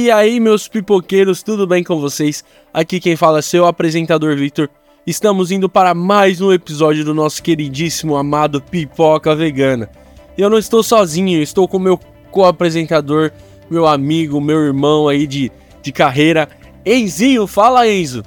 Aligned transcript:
E 0.00 0.12
aí, 0.12 0.38
meus 0.38 0.68
pipoqueiros, 0.68 1.42
tudo 1.42 1.66
bem 1.66 1.82
com 1.82 2.00
vocês? 2.00 2.44
Aqui 2.72 3.00
quem 3.00 3.16
fala 3.16 3.40
é 3.40 3.42
seu 3.42 3.66
apresentador 3.66 4.36
Victor. 4.36 4.70
Estamos 5.04 5.50
indo 5.50 5.68
para 5.68 5.92
mais 5.92 6.40
um 6.40 6.52
episódio 6.52 7.04
do 7.04 7.12
nosso 7.12 7.42
queridíssimo, 7.42 8.16
amado 8.16 8.62
Pipoca 8.62 9.34
Vegana. 9.34 9.90
E 10.36 10.40
eu 10.40 10.48
não 10.48 10.56
estou 10.56 10.84
sozinho, 10.84 11.42
estou 11.42 11.66
com 11.66 11.80
meu 11.80 11.98
co-apresentador, 12.30 13.32
meu 13.68 13.88
amigo, 13.88 14.40
meu 14.40 14.60
irmão 14.60 15.08
aí 15.08 15.26
de, 15.26 15.50
de 15.82 15.90
carreira, 15.90 16.48
Enzinho. 16.86 17.48
Fala, 17.48 17.88
Enzo! 17.88 18.22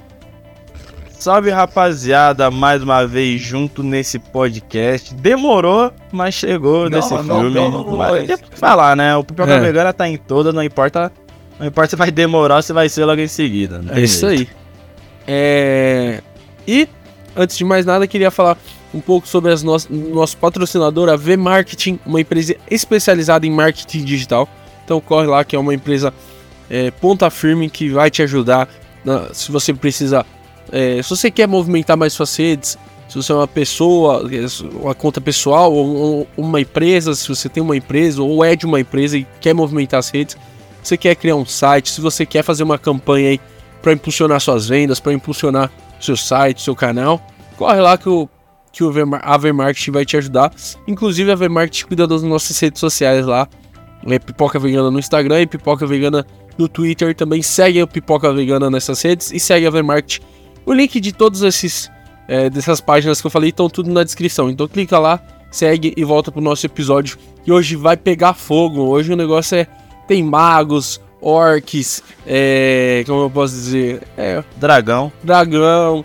Salve 1.08 1.48
rapaziada, 1.48 2.50
mais 2.50 2.82
uma 2.82 3.06
vez 3.06 3.40
junto 3.40 3.82
nesse 3.82 4.18
podcast. 4.18 5.14
Demorou, 5.14 5.90
mas 6.12 6.34
chegou 6.34 6.90
não, 6.90 6.98
nesse 6.98 7.14
não, 7.14 7.22
filme. 7.22 7.54
Não, 7.54 7.70
não, 7.70 7.96
mas 7.96 8.28
falar, 8.56 8.94
né? 8.94 9.16
O 9.16 9.24
Pipoca 9.24 9.54
é. 9.54 9.60
Vegana 9.60 9.90
tá 9.94 10.06
em 10.06 10.18
toda, 10.18 10.52
não 10.52 10.62
importa 10.62 11.10
não 11.62 11.68
importa 11.68 11.90
se 11.90 11.96
vai 11.96 12.10
demorar 12.10 12.56
ou 12.56 12.62
se 12.62 12.72
vai 12.72 12.88
ser 12.88 13.04
logo 13.04 13.20
em 13.20 13.28
seguida. 13.28 13.80
É 13.90 14.00
isso 14.00 14.26
aí. 14.26 14.48
É... 15.28 16.20
E, 16.66 16.88
antes 17.36 17.56
de 17.56 17.64
mais 17.64 17.86
nada, 17.86 18.04
queria 18.08 18.32
falar 18.32 18.58
um 18.92 19.00
pouco 19.00 19.28
sobre 19.28 19.52
as 19.52 19.62
no... 19.62 19.76
nosso 20.12 20.36
patrocinador, 20.38 21.08
a 21.08 21.14
V-Marketing, 21.14 22.00
uma 22.04 22.20
empresa 22.20 22.56
especializada 22.68 23.46
em 23.46 23.50
marketing 23.50 24.02
digital. 24.04 24.48
Então 24.84 25.00
corre 25.00 25.28
lá, 25.28 25.44
que 25.44 25.54
é 25.54 25.58
uma 25.58 25.72
empresa 25.72 26.12
é, 26.68 26.90
ponta 26.90 27.30
firme 27.30 27.70
que 27.70 27.90
vai 27.90 28.10
te 28.10 28.22
ajudar 28.22 28.68
na... 29.04 29.32
se 29.32 29.52
você 29.52 29.72
precisa... 29.72 30.26
É... 30.72 31.00
se 31.00 31.10
você 31.10 31.30
quer 31.30 31.46
movimentar 31.46 31.96
mais 31.96 32.12
suas 32.12 32.34
redes, 32.34 32.76
se 33.08 33.14
você 33.14 33.30
é 33.30 33.36
uma 33.36 33.46
pessoa, 33.46 34.28
uma 34.80 34.96
conta 34.96 35.20
pessoal 35.20 35.72
ou 35.72 36.26
uma 36.36 36.60
empresa, 36.60 37.14
se 37.14 37.28
você 37.28 37.48
tem 37.48 37.62
uma 37.62 37.76
empresa 37.76 38.20
ou 38.20 38.44
é 38.44 38.56
de 38.56 38.66
uma 38.66 38.80
empresa 38.80 39.16
e 39.16 39.24
quer 39.40 39.54
movimentar 39.54 40.00
as 40.00 40.10
redes, 40.10 40.36
você 40.82 40.96
quer 40.96 41.14
criar 41.14 41.36
um 41.36 41.46
site, 41.46 41.90
se 41.90 42.00
você 42.00 42.26
quer 42.26 42.42
fazer 42.42 42.62
uma 42.62 42.78
campanha 42.78 43.30
aí 43.30 43.40
para 43.80 43.92
impulsionar 43.92 44.40
suas 44.40 44.68
vendas, 44.68 45.00
para 45.00 45.12
impulsionar 45.12 45.70
seu 46.00 46.16
site, 46.16 46.62
seu 46.62 46.74
canal, 46.74 47.24
corre 47.56 47.80
lá 47.80 47.96
que 47.96 48.08
o 48.08 48.28
que 48.72 48.82
o 48.82 48.90
a 49.20 49.36
Vermarket 49.36 49.90
vai 49.90 50.04
te 50.04 50.16
ajudar. 50.16 50.50
Inclusive 50.88 51.30
a 51.30 51.34
Vermarket 51.34 51.84
cuida 51.84 52.06
das 52.06 52.22
nossas 52.22 52.58
redes 52.58 52.80
sociais 52.80 53.26
lá. 53.26 53.46
É 54.06 54.18
Pipoca 54.18 54.58
Vegana 54.58 54.90
no 54.90 54.98
Instagram 54.98 55.42
e 55.42 55.46
Pipoca 55.46 55.86
Vegana 55.86 56.26
no 56.56 56.66
Twitter. 56.66 57.14
Também 57.14 57.42
segue 57.42 57.82
o 57.82 57.86
Pipoca 57.86 58.32
Vegana 58.32 58.70
nessas 58.70 59.00
redes 59.02 59.30
e 59.30 59.38
segue 59.38 59.66
a 59.66 59.70
Vermarket. 59.70 60.20
O 60.64 60.72
link 60.72 60.98
de 60.98 61.12
todos 61.12 61.42
esses 61.42 61.90
é, 62.26 62.48
dessas 62.48 62.80
páginas 62.80 63.20
que 63.20 63.26
eu 63.26 63.30
falei 63.30 63.50
estão 63.50 63.68
tudo 63.68 63.90
na 63.90 64.02
descrição. 64.02 64.48
Então 64.48 64.66
clica 64.66 64.98
lá, 64.98 65.20
segue 65.50 65.92
e 65.94 66.02
volta 66.02 66.32
pro 66.32 66.40
nosso 66.40 66.64
episódio. 66.64 67.18
E 67.46 67.52
hoje 67.52 67.76
vai 67.76 67.96
pegar 67.96 68.32
fogo. 68.32 68.80
Hoje 68.80 69.12
o 69.12 69.16
negócio 69.16 69.56
é 69.56 69.66
tem 70.06 70.22
magos, 70.22 71.00
orcs, 71.20 72.02
é, 72.26 73.04
como 73.06 73.22
eu 73.22 73.30
posso 73.30 73.54
dizer? 73.54 74.02
É, 74.16 74.42
dragão. 74.56 75.12
Dragão. 75.22 76.04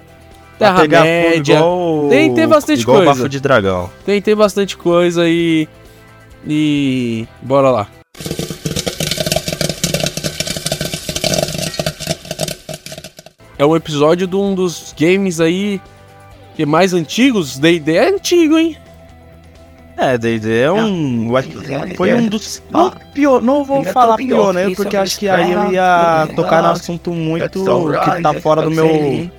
Terra-média. 0.58 1.62
Tem, 2.10 2.34
tem 2.34 2.48
bastante 2.48 2.82
igual 2.82 2.98
coisa. 2.98 3.14
bafo 3.14 3.30
de 3.30 3.40
dragão. 3.40 3.90
Tem, 4.06 4.22
tem 4.22 4.36
bastante 4.36 4.76
coisa 4.76 5.28
e. 5.28 5.68
E. 6.48 7.28
Bora 7.42 7.70
lá. 7.70 7.88
É 13.60 13.66
um 13.66 13.76
episódio 13.76 14.28
de 14.28 14.36
um 14.36 14.54
dos 14.54 14.94
games 14.98 15.40
aí 15.40 15.82
que 16.56 16.66
mais 16.66 16.94
antigos. 16.94 17.58
D&D 17.58 17.96
é 17.96 18.10
antigo, 18.10 18.58
hein? 18.58 18.78
É, 19.98 20.16
D&D 20.16 20.60
é 20.60 20.72
um... 20.72 21.28
Foi 21.96 22.14
um 22.14 22.28
dos... 22.28 22.62
Não, 22.70 22.92
pior, 23.14 23.42
não 23.42 23.64
vou 23.64 23.84
falar 23.84 24.16
pioneiro, 24.18 24.76
porque 24.76 24.96
acho 24.96 25.18
que 25.18 25.28
aí 25.28 25.52
eu 25.52 25.72
ia 25.72 26.28
tocar 26.36 26.62
no 26.62 26.70
assunto 26.70 27.12
muito 27.12 27.50
que 27.50 28.22
tá 28.22 28.34
fora 28.36 28.62
do 28.62 28.72
meu 28.72 29.30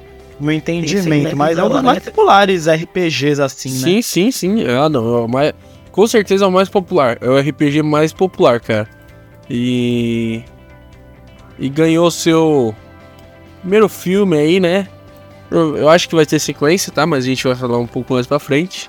meu 0.40 0.52
entendimento, 0.52 1.36
mas 1.36 1.58
é 1.58 1.64
um 1.64 1.68
dos 1.68 1.82
mais 1.82 1.98
populares 1.98 2.68
RPGs 2.68 3.42
assim, 3.42 3.70
né? 3.70 3.78
Sim, 3.78 4.02
sim, 4.02 4.30
sim. 4.30 4.64
Ah, 4.68 4.88
não, 4.88 5.24
é 5.24 5.28
mais, 5.28 5.52
com 5.90 6.06
certeza 6.06 6.44
é 6.44 6.48
o 6.48 6.52
mais 6.52 6.68
popular. 6.68 7.18
É 7.20 7.28
o 7.28 7.36
RPG 7.38 7.82
mais 7.82 8.12
popular, 8.12 8.60
cara. 8.60 8.88
E 9.50 10.42
e 11.58 11.68
ganhou 11.68 12.08
seu 12.10 12.72
primeiro 13.60 13.88
filme 13.88 14.36
aí, 14.36 14.60
né? 14.60 14.86
Eu, 15.50 15.76
eu 15.76 15.88
acho 15.88 16.08
que 16.08 16.14
vai 16.14 16.24
ter 16.24 16.38
sequência, 16.38 16.92
tá? 16.92 17.04
Mas 17.04 17.24
a 17.24 17.26
gente 17.26 17.44
vai 17.44 17.56
falar 17.56 17.78
um 17.78 17.86
pouco 17.86 18.14
mais 18.14 18.26
pra 18.26 18.38
frente. 18.38 18.88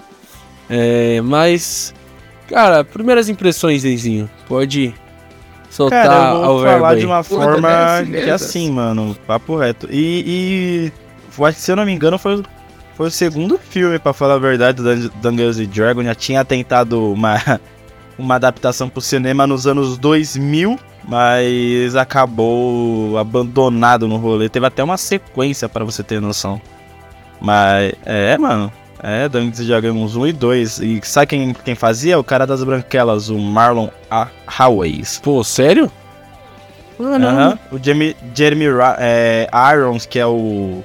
É, 0.69 1.19
mas, 1.22 1.94
cara, 2.47 2.84
primeiras 2.84 3.28
impressões, 3.28 3.81
Zenzinho. 3.81 4.30
Pode 4.47 4.94
soltar 5.69 6.07
cara, 6.07 6.34
eu 6.34 6.41
vou 6.41 6.63
falar 6.63 6.96
de 6.96 7.06
uma 7.06 7.24
forma 7.24 7.69
que 8.06 8.18
é 8.18 8.31
assim, 8.31 8.72
mano, 8.72 9.16
papo 9.25 9.56
reto. 9.56 9.88
E, 9.91 10.91
e 11.47 11.52
se 11.53 11.72
eu 11.72 11.75
não 11.75 11.85
me 11.85 11.91
engano, 11.91 12.18
foi, 12.19 12.44
foi 12.96 13.07
o 13.07 13.12
segundo 13.12 13.57
filme, 13.57 13.97
para 13.97 14.13
falar 14.13 14.35
a 14.35 14.40
verdade, 14.40 14.81
do 14.81 15.09
Dungeons 15.09 15.57
Dragons. 15.68 16.06
Já 16.06 16.16
tinha 16.16 16.46
tentado 16.46 17.13
uma, 17.13 17.59
uma 18.18 18.36
adaptação 18.36 18.90
pro 18.90 19.01
cinema 19.01 19.47
nos 19.47 19.66
anos 19.66 19.97
2000, 19.97 20.78
mas 21.07 21.96
acabou 21.96 23.18
abandonado 23.18 24.07
no 24.07 24.18
rolê. 24.18 24.50
Teve 24.50 24.68
até 24.68 24.84
uma 24.84 24.97
sequência 24.97 25.68
para 25.68 25.84
você 25.84 26.03
ter 26.03 26.22
noção. 26.22 26.62
Mas, 27.41 27.94
é, 28.06 28.38
mano. 28.38 28.72
É, 29.02 29.30
Dungeons 29.30 29.66
Dragons 29.66 30.16
1 30.16 30.28
e 30.28 30.34
2. 30.34 30.80
E 30.80 31.02
sabe 31.04 31.28
quem, 31.28 31.54
quem 31.54 31.76
fazia? 31.76 32.20
O 32.20 32.24
cara 32.24 32.46
das 32.46 32.64
branquelas, 32.64 33.30
o 33.30 33.38
Marlon 33.38 33.90
Haways. 34.46 35.20
Pô, 35.24 35.44
sério? 35.44 35.92
Ah, 37.00 37.18
não. 37.18 37.60
O 37.72 37.82
Jeremy, 37.82 38.16
Jeremy 38.36 38.66
é, 38.98 39.50
Irons, 39.74 40.06
que 40.06 40.20
é 40.20 40.26
o, 40.26 40.84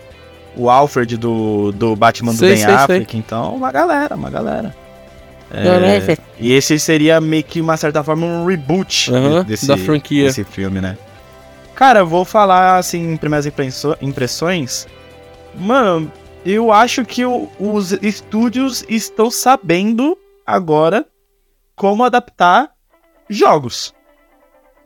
o 0.57 0.71
Alfred 0.71 1.17
do, 1.17 1.73
do 1.73 1.97
Batman 1.97 2.33
do 2.33 2.41
Ben 2.41 2.65
Affleck. 2.65 3.17
Então, 3.17 3.57
uma 3.57 3.73
galera, 3.73 4.15
uma 4.15 4.31
galera. 4.31 4.75
É, 5.53 6.17
e 6.39 6.53
esse 6.53 6.79
seria 6.79 7.21
meio 7.21 7.45
que, 7.45 7.61
uma 7.61 7.77
certa 7.77 8.03
forma, 8.03 8.27
um 8.27 8.47
reboot 8.47 9.11
desse, 9.47 9.67
da 9.67 9.77
franquia. 9.77 10.27
desse 10.27 10.43
filme, 10.43 10.81
né? 10.81 10.97
Cara, 11.75 12.01
eu 12.01 12.07
vou 12.07 12.25
falar, 12.25 12.79
assim, 12.79 13.17
primeiras 13.17 13.49
impressões. 14.01 14.87
Mano, 15.55 16.11
eu 16.45 16.71
acho 16.71 17.05
que 17.05 17.25
o, 17.25 17.49
os 17.59 17.93
estúdios 17.93 18.85
estão 18.89 19.31
sabendo 19.31 20.19
agora 20.47 21.07
como 21.75 22.05
adaptar 22.05 22.73
jogos. 23.29 23.95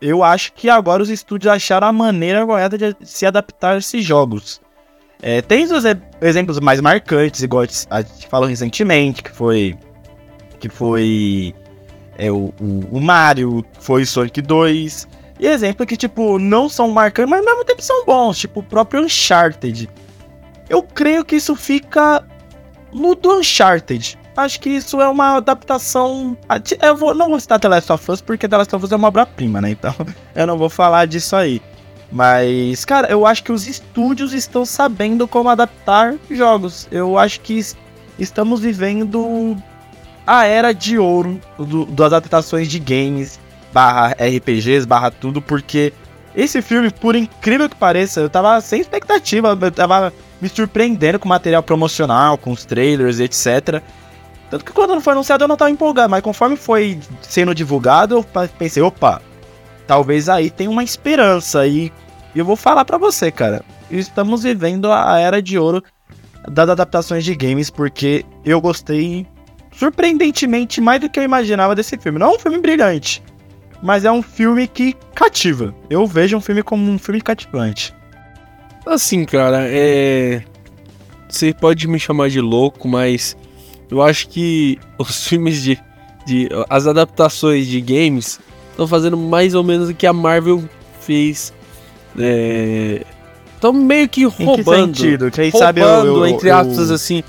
Eu 0.00 0.22
acho 0.22 0.52
que 0.52 0.70
agora 0.70 1.02
os 1.02 1.10
estúdios 1.10 1.52
acharam 1.52 1.88
a 1.88 1.92
maneira 1.92 2.46
correta 2.46 2.78
de 2.78 2.96
se 3.02 3.26
adaptar 3.26 3.74
a 3.74 3.78
esses 3.78 4.04
jogos. 4.04 4.60
É, 5.20 5.42
tem 5.42 5.64
os 5.64 5.84
exemplos 6.20 6.60
mais 6.60 6.80
marcantes, 6.80 7.42
igual 7.42 7.64
a 7.90 8.02
gente 8.02 8.28
falou 8.28 8.48
recentemente, 8.48 9.22
que 9.22 9.30
foi. 9.30 9.76
Que 10.60 10.68
foi. 10.68 11.52
É, 12.16 12.30
o, 12.30 12.52
o, 12.60 12.88
o 12.92 13.00
Mario, 13.00 13.64
foi 13.80 14.04
Sonic 14.04 14.40
2. 14.40 15.08
E 15.40 15.46
exemplos 15.46 15.86
que, 15.86 15.96
tipo, 15.96 16.38
não 16.38 16.68
são 16.68 16.88
marcantes, 16.90 17.30
mas 17.30 17.40
ao 17.40 17.46
mesmo 17.46 17.64
tempo 17.64 17.82
são 17.82 18.04
bons, 18.04 18.38
tipo 18.38 18.60
o 18.60 18.62
próprio 18.62 19.02
Uncharted. 19.02 19.88
Eu 20.68 20.82
creio 20.82 21.24
que 21.24 21.36
isso 21.36 21.56
fica 21.56 22.24
no 22.92 23.14
do 23.14 23.38
Uncharted. 23.38 24.18
Acho 24.36 24.60
que 24.60 24.70
isso 24.70 25.00
é 25.00 25.08
uma 25.08 25.36
adaptação. 25.36 26.36
Eu 26.80 26.96
vou, 26.96 27.12
não 27.14 27.28
vou 27.28 27.40
citar 27.40 27.58
The 27.58 27.68
Last 27.68 27.92
of 27.92 28.10
Us 28.10 28.20
porque 28.20 28.46
The 28.46 28.56
Last 28.56 28.76
of 28.76 28.84
Us 28.84 28.92
é 28.92 28.96
uma 28.96 29.08
obra-prima, 29.08 29.60
né? 29.60 29.70
Então 29.70 29.94
eu 30.34 30.46
não 30.46 30.56
vou 30.56 30.70
falar 30.70 31.06
disso 31.06 31.34
aí. 31.34 31.60
Mas, 32.10 32.84
cara, 32.84 33.10
eu 33.10 33.26
acho 33.26 33.42
que 33.42 33.52
os 33.52 33.66
estúdios 33.66 34.32
estão 34.32 34.64
sabendo 34.64 35.26
como 35.26 35.48
adaptar 35.48 36.14
jogos. 36.30 36.88
Eu 36.90 37.18
acho 37.18 37.40
que 37.40 37.60
estamos 38.18 38.60
vivendo 38.60 39.56
a 40.26 40.44
era 40.44 40.72
de 40.72 40.98
ouro 40.98 41.40
do, 41.58 41.84
das 41.86 42.06
adaptações 42.06 42.68
de 42.68 42.78
games, 42.78 43.38
barra 43.72 44.14
RPGs, 44.18 44.86
barra 44.86 45.10
tudo, 45.10 45.42
porque 45.42 45.92
esse 46.34 46.62
filme, 46.62 46.90
por 46.90 47.16
incrível 47.16 47.68
que 47.68 47.76
pareça, 47.76 48.20
eu 48.20 48.30
tava 48.30 48.60
sem 48.60 48.80
expectativa, 48.80 49.58
eu 49.60 49.72
tava 49.72 50.12
me 50.40 50.48
surpreendendo 50.48 51.18
com 51.18 51.28
material 51.28 51.62
promocional, 51.62 52.38
com 52.38 52.52
os 52.52 52.64
trailers, 52.64 53.20
etc. 53.20 53.82
Tanto 54.50 54.64
que 54.64 54.72
quando 54.72 54.94
não 54.94 55.00
foi 55.00 55.12
anunciado 55.12 55.44
eu 55.44 55.48
não 55.48 55.56
tava 55.56 55.70
empolgado, 55.70 56.10
mas 56.10 56.22
conforme 56.22 56.56
foi 56.56 56.98
sendo 57.22 57.54
divulgado, 57.54 58.16
eu 58.16 58.48
pensei, 58.58 58.82
opa, 58.82 59.20
talvez 59.86 60.28
aí 60.28 60.50
tenha 60.50 60.70
uma 60.70 60.84
esperança. 60.84 61.66
E 61.66 61.92
eu 62.34 62.44
vou 62.44 62.56
falar 62.56 62.84
para 62.84 62.98
você, 62.98 63.30
cara. 63.30 63.62
Estamos 63.90 64.42
vivendo 64.42 64.92
a 64.92 65.18
era 65.18 65.42
de 65.42 65.58
ouro 65.58 65.82
das 66.48 66.68
adaptações 66.68 67.24
de 67.24 67.34
games, 67.34 67.68
porque 67.70 68.24
eu 68.44 68.60
gostei 68.60 69.26
surpreendentemente 69.72 70.80
mais 70.80 71.00
do 71.00 71.08
que 71.08 71.18
eu 71.18 71.24
imaginava 71.24 71.74
desse 71.74 71.96
filme. 71.98 72.18
Não 72.18 72.32
é 72.32 72.36
um 72.36 72.38
filme 72.38 72.58
brilhante, 72.58 73.22
mas 73.82 74.04
é 74.04 74.10
um 74.10 74.22
filme 74.22 74.66
que 74.66 74.94
cativa. 75.14 75.74
Eu 75.90 76.06
vejo 76.06 76.36
um 76.36 76.40
filme 76.40 76.62
como 76.62 76.90
um 76.90 76.98
filme 76.98 77.20
cativante. 77.20 77.94
Assim, 78.88 79.24
cara, 79.24 79.66
é. 79.68 80.42
Você 81.28 81.52
pode 81.52 81.86
me 81.86 81.98
chamar 81.98 82.30
de 82.30 82.40
louco, 82.40 82.88
mas 82.88 83.36
eu 83.90 84.02
acho 84.02 84.28
que 84.28 84.78
os 84.98 85.26
filmes 85.26 85.62
de. 85.62 85.78
de 86.26 86.48
as 86.68 86.86
adaptações 86.86 87.66
de 87.66 87.80
games 87.80 88.40
estão 88.70 88.86
fazendo 88.86 89.16
mais 89.16 89.54
ou 89.54 89.62
menos 89.62 89.88
o 89.88 89.94
que 89.94 90.06
a 90.06 90.12
Marvel 90.12 90.64
fez 91.00 91.52
Estão 93.54 93.72
meio 93.72 94.08
que 94.08 94.24
roubando. 94.24 94.60
Em 94.60 94.92
que 94.92 94.98
sentido? 95.00 95.30
Quem 95.30 95.50
roubando, 95.50 95.66
sabe 95.66 95.80
eu, 95.80 96.06
eu, 96.06 96.26
entre 96.26 96.50
aspas, 96.50 96.90
assim, 96.90 97.22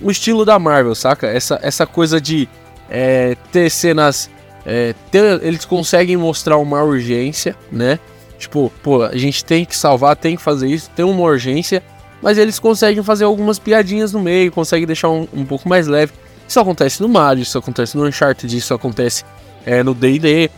o 0.00 0.10
estilo 0.10 0.44
da 0.44 0.58
Marvel, 0.58 0.94
saca? 0.94 1.26
Essa, 1.26 1.58
essa 1.62 1.86
coisa 1.86 2.20
de 2.20 2.48
é, 2.90 3.36
ter 3.52 3.70
cenas. 3.70 4.30
É, 4.66 4.94
ter, 5.10 5.42
eles 5.44 5.66
conseguem 5.66 6.16
mostrar 6.16 6.56
uma 6.56 6.82
urgência, 6.82 7.54
né? 7.70 7.98
Tipo, 8.44 8.70
pô, 8.82 9.02
a 9.02 9.16
gente 9.16 9.42
tem 9.42 9.64
que 9.64 9.74
salvar, 9.74 10.16
tem 10.16 10.36
que 10.36 10.42
fazer 10.42 10.68
isso, 10.68 10.90
tem 10.90 11.04
uma 11.04 11.22
urgência, 11.22 11.82
mas 12.20 12.36
eles 12.36 12.58
conseguem 12.58 13.02
fazer 13.02 13.24
algumas 13.24 13.58
piadinhas 13.58 14.12
no 14.12 14.20
meio, 14.20 14.52
conseguem 14.52 14.86
deixar 14.86 15.08
um, 15.08 15.26
um 15.32 15.44
pouco 15.46 15.66
mais 15.66 15.86
leve. 15.86 16.12
Isso 16.46 16.60
acontece 16.60 17.00
no 17.00 17.08
Mario, 17.08 17.42
isso 17.42 17.56
acontece 17.56 17.96
no 17.96 18.06
Uncharted, 18.06 18.54
isso 18.54 18.74
acontece 18.74 19.24
é, 19.64 19.82
no 19.82 19.94
D&D, 19.94 20.50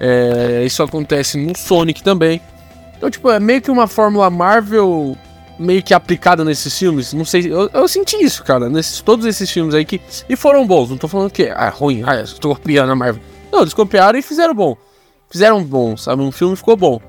é, 0.00 0.64
isso 0.66 0.82
acontece 0.82 1.38
no 1.38 1.56
Sonic 1.56 2.02
também. 2.02 2.40
Então, 2.96 3.08
tipo, 3.08 3.30
é 3.30 3.38
meio 3.38 3.62
que 3.62 3.70
uma 3.70 3.86
fórmula 3.86 4.28
Marvel 4.28 5.16
meio 5.56 5.80
que 5.80 5.94
aplicada 5.94 6.44
nesses 6.44 6.76
filmes. 6.76 7.12
Não 7.12 7.24
sei, 7.24 7.52
eu, 7.52 7.70
eu 7.72 7.86
senti 7.86 8.16
isso, 8.16 8.42
cara, 8.42 8.68
nesses 8.68 9.00
todos 9.00 9.24
esses 9.26 9.48
filmes 9.48 9.76
aí 9.76 9.84
que 9.84 10.00
e 10.28 10.34
foram 10.34 10.66
bons. 10.66 10.90
Não 10.90 10.96
tô 10.96 11.06
falando 11.06 11.30
que 11.30 11.44
é 11.44 11.68
ruim, 11.68 12.02
ah, 12.04 12.20
estou 12.20 12.56
copiando 12.56 12.90
a 12.90 12.96
Marvel. 12.96 13.22
Não, 13.52 13.60
eles 13.60 13.74
copiaram 13.74 14.18
e 14.18 14.22
fizeram 14.22 14.54
bom. 14.54 14.76
Fizeram 15.30 15.62
bom, 15.62 15.96
sabe? 15.96 16.22
Um 16.22 16.32
filme 16.32 16.56
ficou 16.56 16.76
bom. 16.76 17.00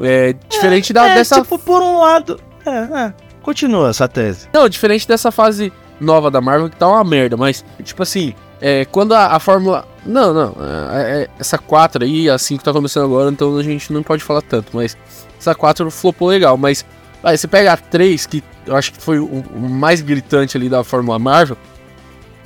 É 0.00 0.34
diferente 0.48 0.92
é, 0.92 0.94
da 0.94 1.08
é, 1.08 1.14
dessa. 1.16 1.40
Tipo, 1.40 1.58
por 1.58 1.82
um 1.82 1.98
lado. 1.98 2.40
É, 2.66 2.70
é. 2.70 3.14
Continua 3.42 3.90
essa 3.90 4.08
tese. 4.08 4.48
Não, 4.52 4.68
diferente 4.68 5.06
dessa 5.06 5.30
fase 5.30 5.72
nova 6.00 6.30
da 6.30 6.40
Marvel 6.40 6.70
que 6.70 6.76
tá 6.76 6.88
uma 6.88 7.04
merda, 7.04 7.36
mas, 7.36 7.64
tipo 7.82 8.02
assim, 8.02 8.34
é, 8.60 8.84
quando 8.86 9.12
a, 9.12 9.26
a 9.26 9.38
Fórmula. 9.38 9.86
Não, 10.06 10.32
não. 10.32 10.56
É, 10.90 11.22
é, 11.22 11.28
essa 11.38 11.58
4 11.58 12.04
aí, 12.04 12.28
a 12.30 12.38
5 12.38 12.64
tá 12.64 12.72
começando 12.72 13.04
agora, 13.04 13.30
então 13.30 13.56
a 13.56 13.62
gente 13.62 13.92
não 13.92 14.02
pode 14.02 14.22
falar 14.24 14.42
tanto, 14.42 14.70
mas 14.74 14.96
essa 15.38 15.54
4 15.54 15.90
flopou 15.90 16.28
legal, 16.28 16.56
mas. 16.56 16.84
Aí 17.22 17.38
você 17.38 17.48
pega 17.48 17.72
a 17.72 17.76
3, 17.76 18.26
que 18.26 18.44
eu 18.66 18.76
acho 18.76 18.92
que 18.92 19.00
foi 19.00 19.18
o, 19.18 19.26
o 19.26 19.60
mais 19.60 20.00
gritante 20.00 20.56
ali 20.56 20.68
da 20.68 20.84
Fórmula 20.84 21.18
Marvel. 21.18 21.56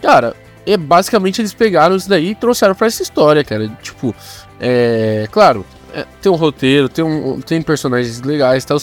Cara, 0.00 0.36
é, 0.66 0.76
basicamente 0.76 1.40
eles 1.40 1.52
pegaram 1.52 1.96
isso 1.96 2.08
daí 2.08 2.30
e 2.30 2.34
trouxeram 2.34 2.74
pra 2.74 2.86
essa 2.86 3.02
história, 3.02 3.42
cara. 3.42 3.68
Tipo, 3.82 4.14
é. 4.60 5.26
Claro, 5.30 5.64
é, 5.98 6.06
tem 6.22 6.30
um 6.30 6.36
roteiro, 6.36 6.88
tem, 6.88 7.04
um, 7.04 7.40
tem 7.40 7.60
personagens 7.62 8.20
legais 8.20 8.64
e 8.64 8.66
tal. 8.66 8.78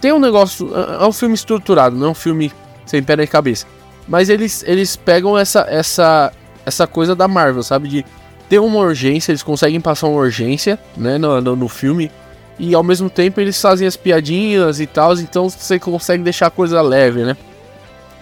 Tem 0.00 0.12
um 0.12 0.18
negócio. 0.18 0.70
É, 0.74 1.04
é 1.04 1.06
um 1.06 1.12
filme 1.12 1.34
estruturado, 1.34 1.96
não 1.96 2.08
é 2.08 2.10
um 2.10 2.14
filme 2.14 2.52
sem 2.86 3.02
pé 3.02 3.16
nem 3.16 3.26
cabeça. 3.26 3.66
Mas 4.08 4.28
eles, 4.28 4.64
eles 4.66 4.96
pegam 4.96 5.38
essa, 5.38 5.66
essa, 5.68 6.32
essa 6.66 6.86
coisa 6.86 7.14
da 7.14 7.28
Marvel, 7.28 7.62
sabe? 7.62 7.88
De 7.88 8.04
ter 8.48 8.58
uma 8.58 8.80
urgência, 8.80 9.30
eles 9.30 9.42
conseguem 9.42 9.80
passar 9.80 10.08
uma 10.08 10.18
urgência, 10.18 10.78
né, 10.96 11.16
no, 11.16 11.40
no, 11.40 11.54
no 11.54 11.68
filme. 11.68 12.10
E 12.58 12.74
ao 12.74 12.82
mesmo 12.82 13.08
tempo 13.08 13.40
eles 13.40 13.60
fazem 13.60 13.86
as 13.86 13.96
piadinhas 13.96 14.80
e 14.80 14.86
tal, 14.86 15.14
então 15.14 15.48
você 15.48 15.78
consegue 15.78 16.22
deixar 16.22 16.48
a 16.48 16.50
coisa 16.50 16.82
leve, 16.82 17.22
né? 17.22 17.36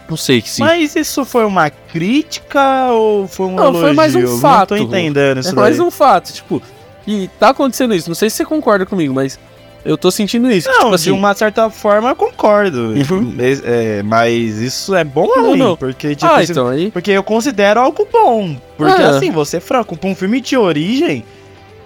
Não 0.08 0.16
sei 0.16 0.40
que 0.40 0.48
sim. 0.48 0.62
Mas 0.62 0.94
isso 0.94 1.24
foi 1.24 1.44
uma 1.44 1.68
crítica 1.68 2.90
ou 2.92 3.26
foi 3.26 3.46
um 3.46 3.56
Não, 3.56 3.64
elogio? 3.64 3.80
foi 3.80 3.92
mais 3.92 4.14
um 4.14 4.38
fato. 4.38 4.74
Não 4.74 4.86
tô 4.86 4.96
entendendo 4.96 5.40
isso 5.40 5.50
É 5.50 5.52
mais 5.52 5.78
um 5.80 5.90
fato, 5.90 6.32
tipo, 6.32 6.62
e 7.08 7.28
tá 7.38 7.48
acontecendo 7.48 7.94
isso. 7.94 8.10
Não 8.10 8.14
sei 8.14 8.28
se 8.28 8.36
você 8.36 8.44
concorda 8.44 8.84
comigo, 8.84 9.14
mas 9.14 9.38
eu 9.82 9.96
tô 9.96 10.10
sentindo 10.10 10.50
isso. 10.50 10.68
Não, 10.68 10.74
tipo 10.76 10.88
de 10.90 10.94
assim, 10.96 11.10
uma 11.10 11.34
certa 11.34 11.70
forma 11.70 12.10
eu 12.10 12.16
concordo. 12.16 12.90
Uhum. 12.90 13.32
Mas, 13.34 13.62
é, 13.64 14.02
mas 14.02 14.58
isso 14.58 14.94
é 14.94 15.02
bom 15.04 15.26
ou 15.26 15.46
ruim? 15.50 15.58
não. 15.58 15.76
Porque, 15.76 16.14
tipo, 16.14 16.30
ah, 16.30 16.42
então 16.44 16.68
aí. 16.68 16.90
porque 16.90 17.10
eu 17.12 17.22
considero 17.22 17.80
algo 17.80 18.06
bom. 18.12 18.54
Porque, 18.76 19.00
Ah. 19.02 19.16
assim, 19.16 19.30
você 19.30 19.58
franco, 19.58 19.96
pra 19.96 20.10
um 20.10 20.14
filme 20.14 20.40
de 20.42 20.56
origem, 20.56 21.20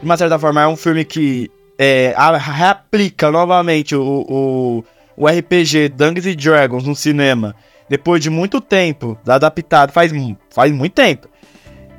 de 0.00 0.04
uma 0.04 0.16
certa 0.16 0.36
forma, 0.38 0.60
é 0.60 0.66
um 0.66 0.76
filme 0.76 1.04
que 1.04 1.48
é, 1.78 2.12
reaplica 2.40 3.30
novamente 3.30 3.94
o, 3.94 4.02
o, 4.28 4.84
o 5.16 5.28
RPG 5.28 5.90
Dungeons 5.90 6.26
and 6.26 6.36
Dragons 6.36 6.84
no 6.84 6.96
cinema. 6.96 7.54
Depois 7.88 8.20
de 8.20 8.30
muito 8.30 8.60
tempo, 8.60 9.16
adaptado, 9.26 9.92
faz, 9.92 10.10
faz 10.50 10.72
muito 10.72 10.94
tempo. 10.94 11.28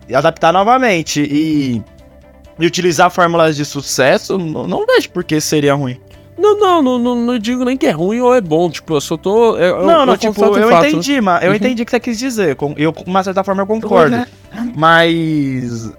E 0.10 0.14
adaptar 0.14 0.52
novamente 0.52 1.22
e, 1.22 1.82
e 2.60 2.66
utilizar 2.66 3.10
fórmulas 3.12 3.56
de 3.56 3.66
sucesso, 3.66 4.38
não, 4.38 4.68
não 4.68 4.86
vejo 4.86 5.10
por 5.10 5.24
que 5.24 5.40
seria 5.42 5.74
ruim. 5.74 6.00
Não, 6.38 6.58
não, 6.60 6.82
não, 6.82 7.00
não, 7.00 7.16
não 7.16 7.40
digo 7.40 7.64
nem 7.64 7.78
que 7.78 7.86
é 7.86 7.92
ruim 7.92 8.20
ou 8.20 8.34
é 8.34 8.42
bom. 8.42 8.70
Tipo, 8.70 8.96
eu 8.96 9.02
só 9.02 9.16
tô. 9.16 9.56
Eu, 9.56 9.78
eu- 9.78 9.86
não, 9.86 10.06
não, 10.06 10.14
eu 10.14 10.18
tipo, 10.18 10.44
eu 10.44 10.68
fato, 10.70 10.82
né? 10.84 10.90
entendi, 10.90 11.22
mas 11.22 11.44
eu 11.44 11.50
Uhum. 11.52 11.56
entendi 11.56 11.84
o 11.84 11.86
que 11.86 11.92
você 11.92 12.00
quis 12.00 12.18
dizer. 12.18 12.56
com- 12.56 12.74
Eu, 12.76 12.92
de 12.92 13.04
uma 13.06 13.24
certa 13.24 13.44
forma, 13.44 13.62
eu 13.62 13.68
concordo. 13.68 14.16
Mas. 14.76 15.92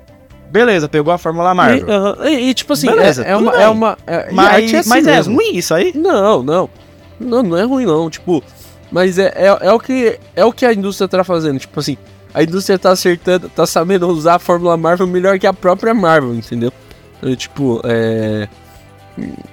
Beleza, 0.51 0.89
pegou 0.89 1.12
a 1.12 1.19
Fórmula 1.19 1.53
Marvel. 1.55 1.89
E, 1.89 1.91
aham, 1.91 2.17
e- 2.29 2.51
e, 2.51 2.55
tipo 2.55 2.73
assim, 2.75 2.87
Beleza, 2.87 3.25
é, 3.25 3.31
é 3.33 3.37
uma, 3.37 3.53
é 3.62 3.69
uma. 3.69 3.99
é- 4.07 4.29
mas 4.31 4.73
é 4.73 4.79
assim 4.79 4.89
mas 4.89 5.07
é 5.07 5.21
ruim 5.21 5.57
isso 5.57 5.75
aí? 5.75 5.93
Não, 5.97 6.43
não. 6.43 6.71
Não, 7.19 7.43
não 7.43 7.57
é 7.57 7.65
ruim, 7.65 7.85
não. 7.87 8.09
Tipo, 8.11 8.43
mas 8.91 9.19
é, 9.19 9.33
é, 9.37 9.47
é 9.47 9.73
o 9.73 9.81
que, 9.81 10.19
é 10.37 10.45
o 10.45 10.53
que 10.53 10.65
a 10.65 10.73
indústria 10.73 11.09
tá 11.09 11.25
fazendo. 11.25 11.59
Tipo 11.59 11.81
assim, 11.81 11.97
a 12.35 12.43
indústria 12.43 12.77
tá 12.77 12.91
acertando, 12.91 13.49
tá 13.49 13.65
sabendo 13.65 14.09
usar 14.09 14.35
a 14.35 14.39
Fórmula 14.41 14.77
Marvel 14.77 15.07
melhor 15.07 15.39
que 15.39 15.47
a 15.47 15.53
própria 15.53 15.95
Marvel, 15.95 16.35
entendeu? 16.35 16.73
Então, 17.19 17.37
tipo, 17.37 17.81
é. 17.85 18.49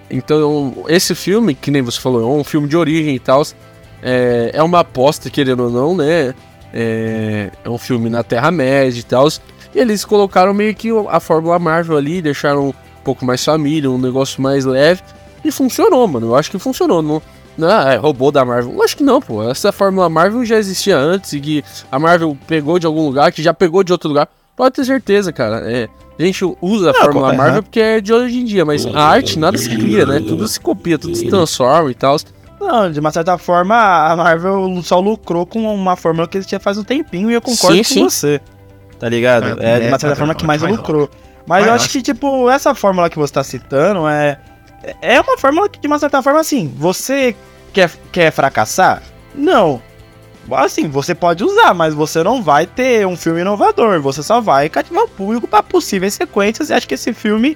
Então, 0.10 0.74
esse 0.88 1.14
filme, 1.14 1.54
que 1.54 1.70
nem 1.70 1.84
você 1.84 2.02
falou, 2.02 2.24
é 2.24 2.40
um 2.40 2.44
filme 2.44 2.68
de 2.68 2.76
origem 2.76 3.16
e 3.16 3.20
tal. 3.20 3.44
É, 4.02 4.50
é 4.56 4.64
uma 4.64 4.80
aposta, 4.80 5.30
querendo 5.30 5.66
ou 5.66 5.70
não, 5.70 5.96
né? 5.96 6.34
É, 6.74 7.52
é 7.64 7.70
um 7.70 7.78
filme 7.78 8.10
na 8.10 8.24
Terra-média 8.24 9.00
e 9.00 9.04
tal. 9.04 9.28
E 9.74 9.80
eles 9.80 10.04
colocaram 10.04 10.52
meio 10.52 10.74
que 10.74 10.90
a 11.10 11.20
Fórmula 11.20 11.60
Marvel 11.60 11.96
ali, 11.96 12.22
deixaram 12.22 12.70
um 12.70 12.74
pouco 13.04 13.24
mais 13.24 13.46
família, 13.46 13.92
um 13.92 14.00
negócio 14.00 14.42
mais 14.42 14.66
leve. 14.66 15.04
E 15.46 15.52
funcionou, 15.52 16.08
mano. 16.08 16.28
Eu 16.28 16.36
acho 16.36 16.50
que 16.50 16.58
funcionou. 16.58 17.04
Não, 17.04 17.22
não 17.62 17.70
é 17.90 17.96
robô 17.96 18.32
da 18.32 18.44
Marvel. 18.44 18.74
Eu 18.74 18.84
acho 18.84 18.98
que 18.98 19.04
não, 19.04 19.22
pô. 19.22 19.50
Essa 19.50 19.72
Fórmula 19.72 20.10
Marvel 20.10 20.44
já 20.46 20.58
existia 20.58 20.98
antes 20.98 21.34
e 21.34 21.40
que 21.40 21.64
a 21.92 21.98
Marvel 22.00 22.38
pegou 22.48 22.78
de 22.80 22.86
algum 22.86 23.06
lugar, 23.06 23.32
que 23.32 23.42
já 23.42 23.54
pegou 23.54 23.84
de 23.84 23.92
outro 23.92 24.10
lugar. 24.10 24.28
Pode 24.56 24.76
ter 24.76 24.86
certeza, 24.86 25.32
cara. 25.32 25.62
É, 25.72 25.88
a 26.20 26.24
gente 26.24 26.44
usa 26.62 26.90
a 26.90 26.94
Não, 26.94 27.00
Fórmula 27.02 27.32
co- 27.32 27.38
Marvel 27.38 27.64
porque 27.64 27.80
é 27.80 28.02
de 28.02 28.14
hoje 28.14 28.40
em 28.40 28.46
dia, 28.46 28.66
mas 28.66 28.86
a 28.86 29.02
arte 29.04 29.40
nada 29.40 29.58
se 29.58 29.70
cria, 29.70 30.06
né? 30.06 30.20
Tudo 30.20 30.48
se 30.48 30.60
copia, 30.60 30.98
tudo 31.00 31.16
se 31.16 31.28
transforma 31.28 31.90
e 31.90 31.96
tal. 31.96 32.18
Não, 32.60 32.92
de 32.92 33.00
uma 33.00 33.12
certa 33.12 33.38
forma, 33.40 33.76
a 33.76 34.16
Marvel 34.16 34.80
só 34.84 35.00
lucrou 35.00 35.46
com 35.48 35.74
uma 35.74 35.96
fórmula 35.96 36.28
que 36.28 36.38
existia 36.38 36.60
faz 36.60 36.78
um 36.78 36.84
tempinho 36.84 37.32
e 37.32 37.34
eu 37.34 37.42
concordo 37.42 37.76
Sim, 37.78 37.84
com 37.84 37.84
sim. 37.84 38.04
você. 38.04 38.42
Tá 39.00 39.10
ligado? 39.10 39.60
É, 39.60 39.80
de 39.80 39.88
uma 39.88 39.98
certa 39.98 40.16
forma 40.16 40.36
que 40.36 40.46
mais 40.46 40.62
lucrou. 40.62 41.10
Mas 41.48 41.66
eu 41.66 41.74
acho 41.74 41.90
que, 41.90 42.04
tipo, 42.04 42.48
essa 42.52 42.76
fórmula 42.76 43.10
que 43.10 43.18
você 43.18 43.34
tá 43.34 43.44
citando 43.44 44.08
é. 44.08 44.38
É 45.02 45.20
uma 45.22 45.38
fórmula 45.38 45.70
que, 45.70 45.80
de 45.80 45.88
uma 45.88 46.00
certa 46.00 46.22
forma, 46.22 46.40
assim, 46.40 46.74
você 46.76 47.36
quer, 47.74 47.92
quer 48.12 48.32
fracassar? 48.32 49.02
Não. 49.36 49.82
Assim, 50.52 50.88
você 50.90 51.14
pode 51.14 51.44
usar, 51.44 51.74
mas 51.74 51.94
você 51.94 52.24
não 52.24 52.42
vai 52.42 52.66
ter 52.66 53.06
um 53.06 53.16
filme 53.16 53.42
inovador. 53.42 54.02
Você 54.02 54.24
só 54.24 54.42
vai 54.42 54.68
cativar 54.70 55.04
o 55.04 55.08
público 55.08 55.48
pra 55.48 55.62
possíveis 55.62 56.14
sequências. 56.16 56.70
E 56.70 56.74
acho 56.74 56.88
que 56.88 56.96
esse 56.96 57.14
filme 57.14 57.56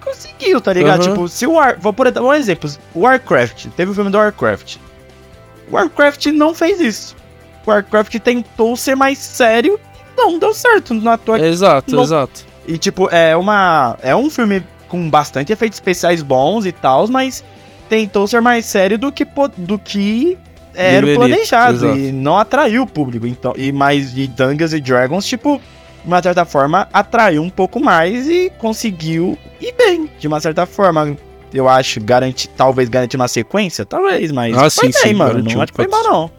conseguiu, 0.00 0.60
tá 0.60 0.72
ligado? 0.72 1.02
Uhum. 1.04 1.08
Tipo, 1.10 1.28
se 1.28 1.46
o 1.46 1.52
War... 1.52 1.78
Vou 1.78 1.92
por 1.92 2.06
um 2.06 2.32
exemplo. 2.32 2.70
Warcraft. 2.94 3.66
Teve 3.76 3.90
o 3.90 3.94
filme 3.94 4.10
do 4.10 4.18
Warcraft. 4.18 4.76
Warcraft 5.70 6.26
não 6.26 6.54
fez 6.54 6.80
isso. 6.80 7.16
O 7.66 7.70
Warcraft 7.70 8.16
tentou 8.20 8.76
ser 8.76 8.94
mais 8.94 9.18
sério 9.18 9.78
e 9.94 10.16
não 10.16 10.38
deu 10.38 10.54
certo. 10.54 10.94
Na 10.94 11.18
tua... 11.18 11.40
Exato, 11.40 11.94
Não- 11.94 12.02
exato. 12.02 12.46
E, 12.66 12.78
tipo, 12.78 13.08
é 13.10 13.36
uma. 13.36 13.96
É 14.00 14.14
um 14.14 14.30
filme 14.30 14.64
com 14.90 15.08
bastante 15.08 15.52
efeitos 15.52 15.76
especiais 15.76 16.22
bons 16.22 16.66
e 16.66 16.72
tal, 16.72 17.08
mas 17.08 17.42
tentou 17.88 18.26
ser 18.26 18.42
mais 18.42 18.66
sério 18.66 18.98
do 18.98 19.10
que, 19.10 19.26
do 19.56 19.78
que 19.78 20.36
era 20.74 21.06
Deveria, 21.06 21.14
planejado. 21.16 21.76
exato. 21.76 21.98
E 21.98 22.12
não 22.12 22.36
atraiu 22.36 22.82
o 22.82 22.86
público. 22.86 23.26
Então, 23.26 23.54
e 23.56 23.72
mais 23.72 24.12
de 24.12 24.26
Dungeons 24.26 24.72
and 24.74 24.80
Dragons, 24.80 25.26
tipo, 25.26 25.58
de 26.02 26.06
uma 26.06 26.22
certa 26.22 26.44
forma, 26.44 26.88
atraiu 26.92 27.42
um 27.42 27.50
pouco 27.50 27.80
mais 27.80 28.28
e 28.28 28.50
conseguiu 28.58 29.36
ir 29.60 29.72
bem. 29.78 30.08
De 30.18 30.28
uma 30.28 30.40
certa 30.40 30.66
forma. 30.66 31.16
Eu 31.52 31.68
acho, 31.68 32.00
garantir, 32.00 32.46
talvez 32.56 32.88
garantir 32.88 33.16
uma 33.16 33.26
sequência, 33.26 33.84
talvez, 33.84 34.30
mas 34.30 34.56
Ah, 34.56 34.70
foi 34.70 34.92
sim, 34.92 35.00
bem, 35.02 35.12
sim, 35.12 35.14
mano. 35.14 35.32
garantiu, 35.32 35.56
Não 35.56 35.62
acho 35.62 35.72
que 35.72 35.76
foi 35.76 35.88
mal, 35.88 36.02
não. 36.04 36.30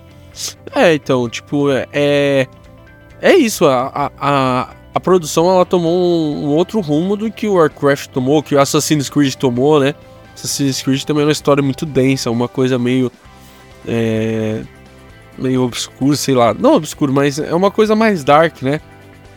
É, 0.74 0.94
então, 0.94 1.28
tipo, 1.28 1.70
é. 1.70 1.86
É, 1.92 2.48
é 3.22 3.36
isso, 3.36 3.66
a, 3.66 3.92
a, 3.94 4.12
a, 4.18 4.70
a 4.94 5.00
produção 5.00 5.50
ela 5.50 5.66
tomou 5.66 5.92
um, 5.92 6.46
um 6.46 6.50
outro 6.50 6.80
rumo 6.82 7.16
do 7.16 7.32
que 7.32 7.48
o 7.48 7.54
Warcraft 7.54 8.08
tomou, 8.08 8.44
que 8.44 8.56
o 8.56 8.60
Assassin's 8.60 9.10
Creed 9.10 9.36
tomou, 9.36 9.80
né? 9.80 9.96
Assassin's 10.34 10.82
Creed 10.82 11.04
também 11.04 11.24
é 11.24 11.26
uma 11.26 11.32
história 11.32 11.64
muito 11.64 11.86
densa, 11.86 12.30
uma 12.30 12.48
coisa 12.48 12.78
meio. 12.78 13.12
É, 13.88 14.64
meio 15.38 15.64
obscura, 15.64 16.16
sei 16.16 16.36
lá. 16.36 16.54
Não 16.54 16.76
obscuro, 16.76 17.12
mas 17.14 17.40
é 17.40 17.54
uma 17.56 17.72
coisa 17.72 17.96
mais 17.96 18.24
dark, 18.24 18.62
né? 18.62 18.82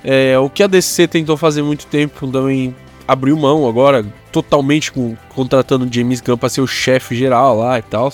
É, 0.03 0.39
o 0.39 0.51
que 0.51 0.63
a 0.63 0.67
DC 0.67 1.09
tentou 1.09 1.37
fazer 1.37 1.63
muito 1.63 1.87
tempo 1.87 2.31
também 2.31 2.75
abriu 3.07 3.37
mão 3.37 3.69
agora, 3.69 4.05
totalmente 4.33 4.93
com, 4.93 5.17
contratando 5.35 5.89
James 5.91 6.21
Gunn 6.21 6.37
pra 6.37 6.49
ser 6.49 6.61
o 6.61 6.67
chefe 6.67 7.15
geral 7.15 7.59
lá 7.59 7.79
e 7.79 7.83
tal. 7.83 8.13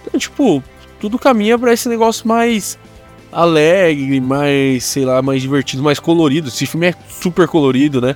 Então, 0.00 0.18
tipo, 0.18 0.62
tudo 1.00 1.18
caminha 1.18 1.58
pra 1.58 1.72
esse 1.72 1.88
negócio 1.88 2.26
mais 2.26 2.78
alegre, 3.32 4.20
mais, 4.20 4.84
sei 4.84 5.04
lá, 5.04 5.20
mais 5.22 5.40
divertido, 5.42 5.82
mais 5.82 5.98
colorido. 5.98 6.48
Esse 6.48 6.66
filme 6.66 6.86
é 6.88 6.94
super 7.08 7.48
colorido, 7.48 8.00
né? 8.00 8.14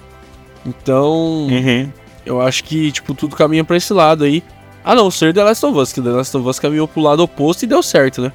Então, 0.65 1.47
Uhum. 1.49 1.89
eu 2.25 2.41
acho 2.41 2.63
que, 2.65 2.93
tipo, 2.93 3.15
tudo 3.15 3.35
caminha 3.37 3.65
pra 3.65 3.77
esse 3.77 3.93
lado 3.93 4.25
aí. 4.25 4.43
A 4.85 4.95
não 4.95 5.11
ser 5.11 5.35
The 5.35 5.43
Last 5.43 5.65
of 5.67 5.79
Us, 5.79 5.93
que 5.93 6.01
The 6.01 6.11
Last 6.11 6.37
of 6.37 6.49
Us 6.49 6.59
caminhou 6.61 6.87
pro 6.87 7.01
lado 7.01 7.21
oposto 7.23 7.65
e 7.65 7.67
deu 7.67 7.83
certo, 7.83 8.23
né? 8.23 8.33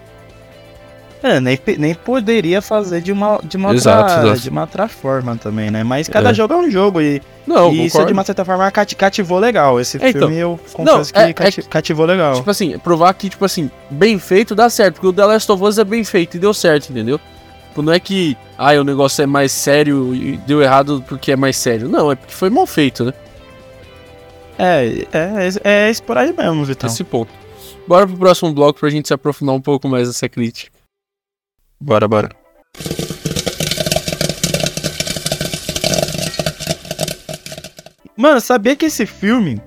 É, 1.24 1.40
nem, 1.40 1.60
nem 1.78 1.94
poderia 1.94 2.62
fazer 2.64 3.00
de 3.00 3.12
uma, 3.12 3.40
de 3.44 3.56
uma, 3.56 3.74
Exato, 3.76 4.00
outra, 4.12 4.26
exato. 4.28 4.40
de 4.42 4.50
uma 4.50 4.62
outra 4.62 4.88
forma 4.88 5.36
também, 5.38 5.70
né? 5.70 5.84
Mas 5.84 6.08
cada 6.08 6.32
É. 6.32 6.34
jogo 6.34 6.54
é 6.54 6.58
um 6.58 6.72
jogo 6.72 7.00
e, 7.00 7.22
Não, 7.46 7.72
e 7.72 7.86
isso 7.86 8.04
de 8.06 8.12
uma 8.12 8.24
certa 8.24 8.44
forma 8.44 8.70
cati- 8.72 8.96
cativou 8.96 9.38
legal. 9.38 9.80
Esse 9.80 9.98
É, 10.04 10.10
então. 10.10 10.22
filme 10.22 10.38
eu 10.38 10.60
confesso 10.74 11.12
é- 11.16 11.28
que 11.28 11.34
cati- 11.36 11.62
cativou 11.64 12.08
legal. 12.08 12.34
Tipo 12.36 12.50
assim, 12.50 12.76
provar 12.80 13.14
que, 13.14 13.30
tipo 13.30 13.46
assim, 13.46 13.70
bem 13.90 14.18
feito 14.18 14.56
dá 14.56 14.68
certo, 14.68 14.96
porque 14.96 15.08
o 15.08 15.14
The 15.14 15.26
Last 15.26 15.52
of 15.52 15.64
Us 15.64 15.78
é 15.78 15.84
bem 15.84 16.04
feito 16.04 16.38
e 16.38 16.40
deu 16.40 16.56
certo, 16.56 16.90
entendeu? 16.90 17.20
Tipo, 17.70 17.84
não 17.84 17.94
é 17.94 18.00
que, 18.00 18.36
ah, 18.58 18.72
o 18.74 18.84
negócio 18.84 19.22
é 19.22 19.28
mais 19.28 19.52
sério 19.52 20.16
e 20.16 20.38
deu 20.48 20.60
errado 20.62 21.04
porque 21.08 21.32
é 21.32 21.36
mais 21.36 21.56
sério. 21.56 21.88
Não, 21.88 22.12
é 22.12 22.16
porque 22.16 22.34
foi 22.34 22.50
mal 22.50 22.66
feito, 22.66 23.06
né? 23.06 23.14
É, 24.58 25.06
é, 25.14 25.50
é, 25.64 25.88
é 25.88 25.92
isso 25.92 26.04
por 26.04 26.18
aí 26.18 26.34
mesmo, 26.34 26.66
Vitão. 26.66 26.90
Esse 26.90 27.04
ponto. 27.04 27.32
Bora 27.88 28.06
pro 28.08 28.18
próximo 28.18 28.52
bloco 28.54 28.80
pra 28.80 28.90
gente 28.90 29.08
se 29.08 29.14
aprofundar 29.14 29.56
um 29.56 29.62
pouco 29.62 29.88
mais 29.88 30.08
nessa 30.08 30.28
crítica. 30.28 30.72
Bora, 31.82 32.08
bora. 32.08 32.30
Mano, 38.16 38.40
sabia 38.42 38.76
que 38.76 38.86
esse 38.86 39.06
filme 39.06 39.60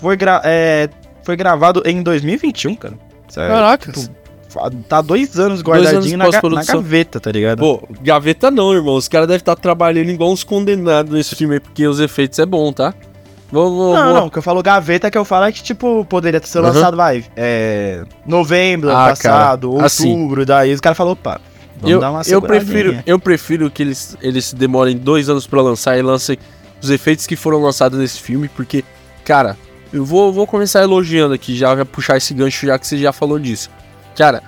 foi, 0.00 0.16
gra 0.16 0.40
é, 0.44 0.88
foi 1.22 1.36
gravado 1.36 1.82
em 1.84 2.02
2021, 2.02 2.74
cara? 2.76 2.94
Sério. 3.28 3.54
Caraca. 3.54 3.92
Fa- 4.48 4.70
Tá 4.88 5.00
dois 5.02 5.38
anos 5.38 5.60
anos 5.60 5.62
guardadinho 5.62 6.16
na, 6.16 6.24
ga- 6.26 6.30
na 6.32 6.40
pós-produção. 6.40 6.76
gaveta, 6.82 7.20
tá 7.20 7.30
ligado? 7.32 7.58
Pô, 7.58 7.86
gaveta 8.00 8.50
não, 8.50 8.72
irmão. 8.72 8.94
Os 8.94 9.08
caras 9.08 9.26
devem 9.26 9.38
estar 9.38 9.56
trabalhando 9.56 10.08
igual 10.10 10.30
uns 10.30 10.44
condenados 10.44 11.12
nesse 11.12 11.34
filme 11.34 11.54
aí, 11.54 11.60
porque 11.60 11.86
os 11.86 12.00
efeitos 12.00 12.38
é 12.38 12.46
bom, 12.46 12.72
tá? 12.72 12.94
Vou, 13.50 13.70
vou, 13.74 13.94
não, 13.94 14.04
vou- 14.04 14.14
não, 14.14 14.26
o 14.26 14.30
que 14.30 14.38
eu 14.38 14.42
falo 14.42 14.62
gaveta 14.62 15.10
que 15.10 15.18
eu 15.18 15.24
falo 15.24 15.44
é 15.46 15.52
que, 15.52 15.62
tipo, 15.62 16.04
poderia 16.06 16.40
ter 16.40 16.46
sido 16.46 16.64
Uhum. 16.64 16.72
lançado, 16.72 16.96
vai, 16.96 17.24
é, 17.36 18.02
novembro, 18.26 18.88
ano 18.88 18.98
Ah, 18.98 19.08
passado, 19.08 19.72
cara, 19.72 19.86
assim. 19.86 20.10
outubro, 20.10 20.46
daí 20.46 20.72
os 20.72 20.80
caras 20.80 20.96
falaram, 20.96 21.12
opa, 21.12 21.40
vamos 21.76 21.90
eu, 21.90 22.00
dar 22.00 22.10
uma 22.10 22.22
eu 22.26 22.42
prefiro, 22.42 23.02
eu 23.06 23.18
prefiro 23.18 23.70
que 23.70 23.82
eles, 23.82 24.16
eles 24.20 24.52
demorem 24.52 24.96
dois 24.96 25.28
anos 25.28 25.46
pra 25.46 25.60
lançar 25.62 25.98
e 25.98 26.02
lancem 26.02 26.38
os 26.82 26.90
efeitos 26.90 27.26
que 27.26 27.36
foram 27.36 27.60
lançados 27.60 27.98
nesse 27.98 28.20
filme, 28.20 28.48
porque, 28.48 28.84
cara, 29.24 29.56
eu 29.92 30.04
vou, 30.04 30.32
vou 30.32 30.46
começar 30.46 30.82
elogiando 30.82 31.34
aqui, 31.34 31.56
já, 31.56 31.74
já 31.76 31.84
puxar 31.84 32.16
esse 32.16 32.34
gancho 32.34 32.66
já 32.66 32.78
que 32.78 32.86
você 32.86 32.98
já 32.98 33.12
falou 33.12 33.38
disso. 33.38 33.70
Cara, 34.16 34.42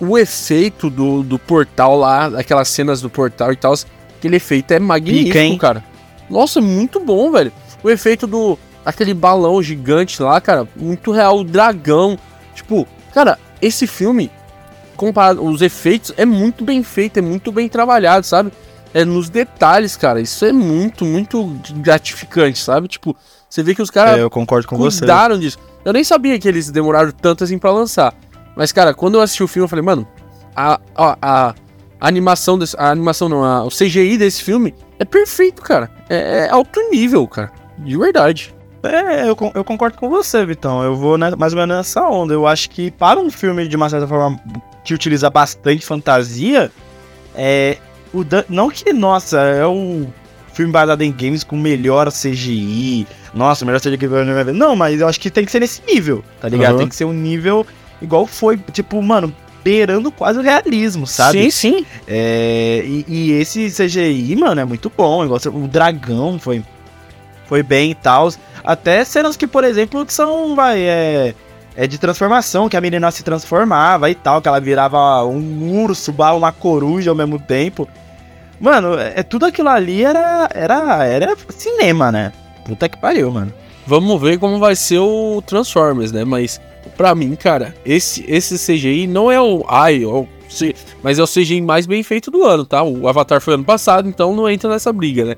o 0.00 0.18
efeito 0.18 0.90
do, 0.90 1.22
do 1.22 1.38
portal 1.38 1.96
lá, 1.96 2.26
aquelas 2.38 2.68
cenas 2.68 3.00
do 3.00 3.10
portal 3.10 3.52
e 3.52 3.56
tal, 3.56 3.74
aquele 4.16 4.36
efeito 4.36 4.72
é 4.72 4.78
magnífico, 4.78 5.32
Pica, 5.32 5.58
cara. 5.58 5.84
Nossa, 6.28 6.58
é 6.58 6.62
muito 6.62 7.00
bom, 7.00 7.30
velho. 7.30 7.52
O 7.82 7.90
efeito 7.90 8.26
do. 8.26 8.58
aquele 8.84 9.14
balão 9.14 9.62
gigante 9.62 10.22
lá, 10.22 10.40
cara, 10.40 10.66
muito 10.76 11.12
real. 11.12 11.38
O 11.38 11.44
dragão. 11.44 12.18
Tipo, 12.54 12.86
cara, 13.12 13.38
esse 13.60 13.86
filme, 13.86 14.30
comparado. 14.96 15.44
Os 15.44 15.62
efeitos 15.62 16.12
é 16.16 16.24
muito 16.24 16.64
bem 16.64 16.82
feito, 16.82 17.18
é 17.18 17.22
muito 17.22 17.52
bem 17.52 17.68
trabalhado, 17.68 18.26
sabe? 18.26 18.52
É 18.94 19.04
nos 19.04 19.28
detalhes, 19.28 19.96
cara. 19.96 20.20
Isso 20.20 20.44
é 20.44 20.52
muito, 20.52 21.04
muito 21.04 21.44
gratificante, 21.76 22.58
sabe? 22.58 22.88
Tipo, 22.88 23.14
você 23.48 23.62
vê 23.62 23.74
que 23.74 23.82
os 23.82 23.90
caras 23.90 24.18
É, 24.18 24.22
eu 24.22 24.30
concordo 24.30 24.66
com 24.66 24.76
você. 24.76 25.00
cuidaram 25.00 25.38
disso. 25.38 25.58
Eu 25.84 25.92
nem 25.92 26.02
sabia 26.02 26.38
que 26.38 26.48
eles 26.48 26.70
demoraram 26.70 27.12
tanto 27.12 27.44
assim 27.44 27.58
pra 27.58 27.70
lançar. 27.70 28.14
Mas, 28.56 28.72
cara, 28.72 28.94
quando 28.94 29.14
eu 29.16 29.20
assisti 29.20 29.42
o 29.42 29.48
filme, 29.48 29.64
eu 29.64 29.68
falei, 29.68 29.84
mano, 29.84 30.06
a, 30.54 30.80
a, 30.96 31.16
a 31.20 31.54
animação 32.00 32.58
desse. 32.58 32.74
A 32.78 32.90
animação 32.90 33.28
não, 33.28 33.44
a- 33.44 33.64
o 33.64 33.68
CGI 33.68 34.16
desse 34.16 34.42
filme 34.42 34.74
é 34.98 35.04
perfeito, 35.04 35.60
cara. 35.62 35.90
É, 36.08 36.46
é 36.46 36.50
alto 36.50 36.80
nível, 36.90 37.26
cara. 37.28 37.52
De 37.78 37.96
verdade. 37.98 38.54
É, 38.82 39.28
eu, 39.28 39.36
eu 39.54 39.64
concordo 39.64 39.98
com 39.98 40.08
você, 40.08 40.44
Vitão. 40.46 40.82
Eu 40.82 40.96
vou 40.96 41.18
né, 41.18 41.30
mais 41.36 41.52
ou 41.52 41.58
menos 41.58 41.76
nessa 41.76 42.02
onda. 42.08 42.32
Eu 42.32 42.46
acho 42.46 42.70
que 42.70 42.90
para 42.90 43.18
um 43.20 43.30
filme, 43.30 43.66
de 43.68 43.76
uma 43.76 43.90
certa 43.90 44.06
forma, 44.06 44.40
que 44.86 44.94
utiliza 44.94 45.28
bastante 45.28 45.84
fantasia, 45.84 46.70
é. 47.34 47.78
O 48.12 48.24
Dan- 48.24 48.44
não 48.48 48.70
que, 48.70 48.92
nossa, 48.92 49.38
é 49.40 49.66
o 49.66 50.06
filme 50.54 50.72
baseado 50.72 51.02
em 51.02 51.12
games 51.12 51.44
com 51.44 51.56
melhor 51.56 52.10
CGI. 52.10 53.06
Nossa, 53.34 53.64
melhor 53.64 53.80
CGI 53.80 53.98
que 53.98 54.06
eu. 54.06 54.54
Não, 54.54 54.74
mas 54.74 55.00
eu 55.00 55.08
acho 55.08 55.20
que 55.20 55.28
tem 55.30 55.44
que 55.44 55.50
ser 55.52 55.60
nesse 55.60 55.82
nível, 55.86 56.24
tá 56.40 56.48
ligado? 56.48 56.70
Aham. 56.70 56.78
Tem 56.78 56.88
que 56.88 56.94
ser 56.96 57.04
um 57.04 57.12
nível 57.12 57.66
igual 58.00 58.26
foi, 58.26 58.56
tipo, 58.72 59.02
mano, 59.02 59.34
beirando 59.62 60.10
quase 60.10 60.38
o 60.38 60.42
realismo, 60.42 61.06
sabe? 61.06 61.50
Sim, 61.50 61.50
sim. 61.50 61.86
É, 62.06 62.82
e, 62.86 63.04
e 63.08 63.32
esse 63.32 63.68
CGI, 63.70 64.36
mano, 64.36 64.60
é 64.60 64.64
muito 64.64 64.90
bom. 64.96 65.24
Igual 65.24 65.40
o 65.52 65.68
dragão 65.68 66.38
foi, 66.38 66.62
foi 67.46 67.62
bem 67.62 67.90
e 67.90 67.94
tal. 67.94 68.32
Até 68.64 69.04
cenas 69.04 69.36
que, 69.36 69.46
por 69.46 69.64
exemplo, 69.64 70.06
que 70.06 70.14
são, 70.14 70.54
vai, 70.54 70.80
é, 70.80 71.34
é 71.76 71.86
de 71.86 71.98
transformação, 71.98 72.68
que 72.68 72.76
a 72.76 72.80
menina 72.80 73.10
se 73.10 73.22
transformava 73.22 74.10
e 74.10 74.14
tal, 74.14 74.40
que 74.40 74.48
ela 74.48 74.60
virava 74.60 75.24
um 75.24 75.82
urso, 75.82 76.14
uma 76.36 76.50
coruja 76.50 77.10
ao 77.10 77.16
mesmo 77.16 77.38
tempo. 77.38 77.86
Mano, 78.58 78.98
é, 78.98 79.14
é 79.16 79.22
tudo 79.22 79.44
aquilo 79.44 79.68
ali 79.68 80.02
era, 80.02 80.48
era, 80.54 81.04
era 81.04 81.36
cinema, 81.50 82.10
né? 82.10 82.32
Puta 82.64 82.88
que 82.88 82.98
pariu, 82.98 83.30
mano. 83.30 83.52
Vamos 83.86 84.20
ver 84.20 84.38
como 84.38 84.58
vai 84.58 84.74
ser 84.74 84.98
o 84.98 85.42
Transformers, 85.46 86.10
né? 86.10 86.24
Mas, 86.24 86.60
pra 86.96 87.14
mim, 87.14 87.36
cara, 87.36 87.74
esse, 87.84 88.24
esse 88.26 88.56
CGI 88.56 89.06
não 89.06 89.30
é 89.30 89.40
o. 89.40 89.64
Ai, 89.68 90.02
é 90.02 90.06
o 90.06 90.26
mas 91.02 91.18
é 91.18 91.22
o 91.22 91.26
CGI 91.26 91.60
mais 91.60 91.86
bem 91.86 92.02
feito 92.02 92.30
do 92.30 92.44
ano, 92.44 92.64
tá? 92.64 92.82
O 92.82 93.08
Avatar 93.08 93.40
foi 93.40 93.54
ano 93.54 93.64
passado, 93.64 94.08
então 94.08 94.34
não 94.34 94.48
entra 94.48 94.70
nessa 94.70 94.92
briga, 94.92 95.24
né? 95.24 95.34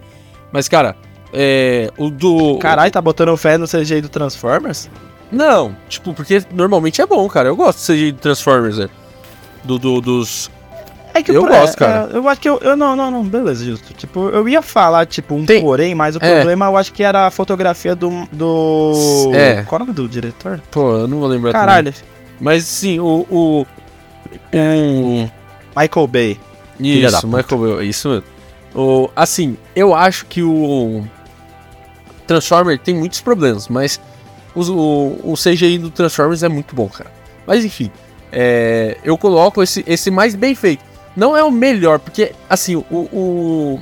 Mas, 0.52 0.68
cara, 0.68 0.95
é. 1.33 1.90
O 1.99 2.11
do. 2.11 2.59
Caralho, 2.59 2.90
tá 2.90 3.00
botando 3.00 3.37
fé 3.37 3.59
no 3.59 3.66
CGI 3.66 4.00
do 4.00 4.09
Transformers? 4.09 4.88
Não, 5.30 5.76
tipo, 5.88 6.14
porque 6.14 6.42
normalmente 6.52 7.00
é 7.02 7.06
bom, 7.06 7.28
cara. 7.28 7.49
Eu 7.49 7.56
gosto 7.56 7.92
do 7.92 8.12
Transformers, 8.14 8.78
né? 8.78 8.88
Do, 9.64 9.78
do- 9.78 10.00
dos. 10.00 10.50
É 11.14 11.23
que 11.23 11.30
Eu 11.32 11.47
é, 11.47 11.49
gosto, 11.61 11.76
cara. 11.76 12.08
é, 12.12 12.16
eu 12.16 12.28
acho 12.28 12.40
que 12.40 12.49
eu, 12.49 12.58
eu. 12.58 12.76
Não, 12.76 12.94
não, 12.94 13.11
não, 13.11 13.25
beleza, 13.25 13.64
justo. 13.64 13.92
Tipo, 13.94 14.28
eu 14.28 14.49
ia 14.49 14.62
falar, 14.62 15.04
tipo, 15.06 15.35
um 15.35 15.44
Tem- 15.44 15.61
porém, 15.61 15.94
mas 15.94 16.14
o 16.16 16.18
é. 16.23 16.35
problema 16.37 16.66
eu 16.66 16.76
acho 16.76 16.92
que 16.92 17.02
era 17.02 17.26
a 17.26 17.30
fotografia 17.30 17.94
do. 17.94 18.26
do... 18.32 19.30
É. 19.35 19.62
Qual 19.64 19.80
é 19.80 19.82
o 19.82 19.87
nome 19.87 19.94
do 19.97 20.08
diretor? 20.08 20.61
Pô, 20.70 20.92
eu 20.99 21.08
não 21.08 21.18
vou 21.18 21.28
lembrar. 21.28 21.52
também. 21.52 21.66
Caralho, 21.66 21.94
Mas 22.40 22.64
sim, 22.64 22.99
o. 23.00 23.26
o, 23.28 23.66
o 24.54 25.30
Michael 25.76 26.06
Bay. 26.06 26.40
Isso. 26.78 27.26
Michael 27.26 27.61
Bay, 27.76 27.88
isso 27.88 28.08
mesmo. 28.08 28.25
O, 28.75 29.11
assim, 29.16 29.56
eu 29.75 29.94
acho 29.94 30.25
que 30.26 30.42
o 30.42 31.04
Transformer 32.26 32.78
tem 32.78 32.94
muitos 32.94 33.20
problemas, 33.20 33.66
mas 33.68 34.00
os- 34.55 34.69
o, 34.69 35.19
o 35.25 35.35
CGI 35.35 35.78
do 35.78 35.90
Transformers 35.90 36.43
é 36.43 36.49
muito 36.49 36.75
bom, 36.75 36.88
cara. 36.88 37.11
Mas 37.47 37.64
enfim, 37.64 37.90
é, 38.33 38.97
eu 39.05 39.17
coloco 39.17 39.62
esse, 39.62 39.85
esse 39.87 40.11
mais 40.11 40.35
bem 40.35 40.55
feito. 40.55 40.85
Não 41.17 41.37
é 41.37 41.43
o 41.43 41.50
melhor, 41.50 41.99
porque 41.99 42.33
assim, 42.49 42.76
o, 42.76 42.85
o- 42.90 43.81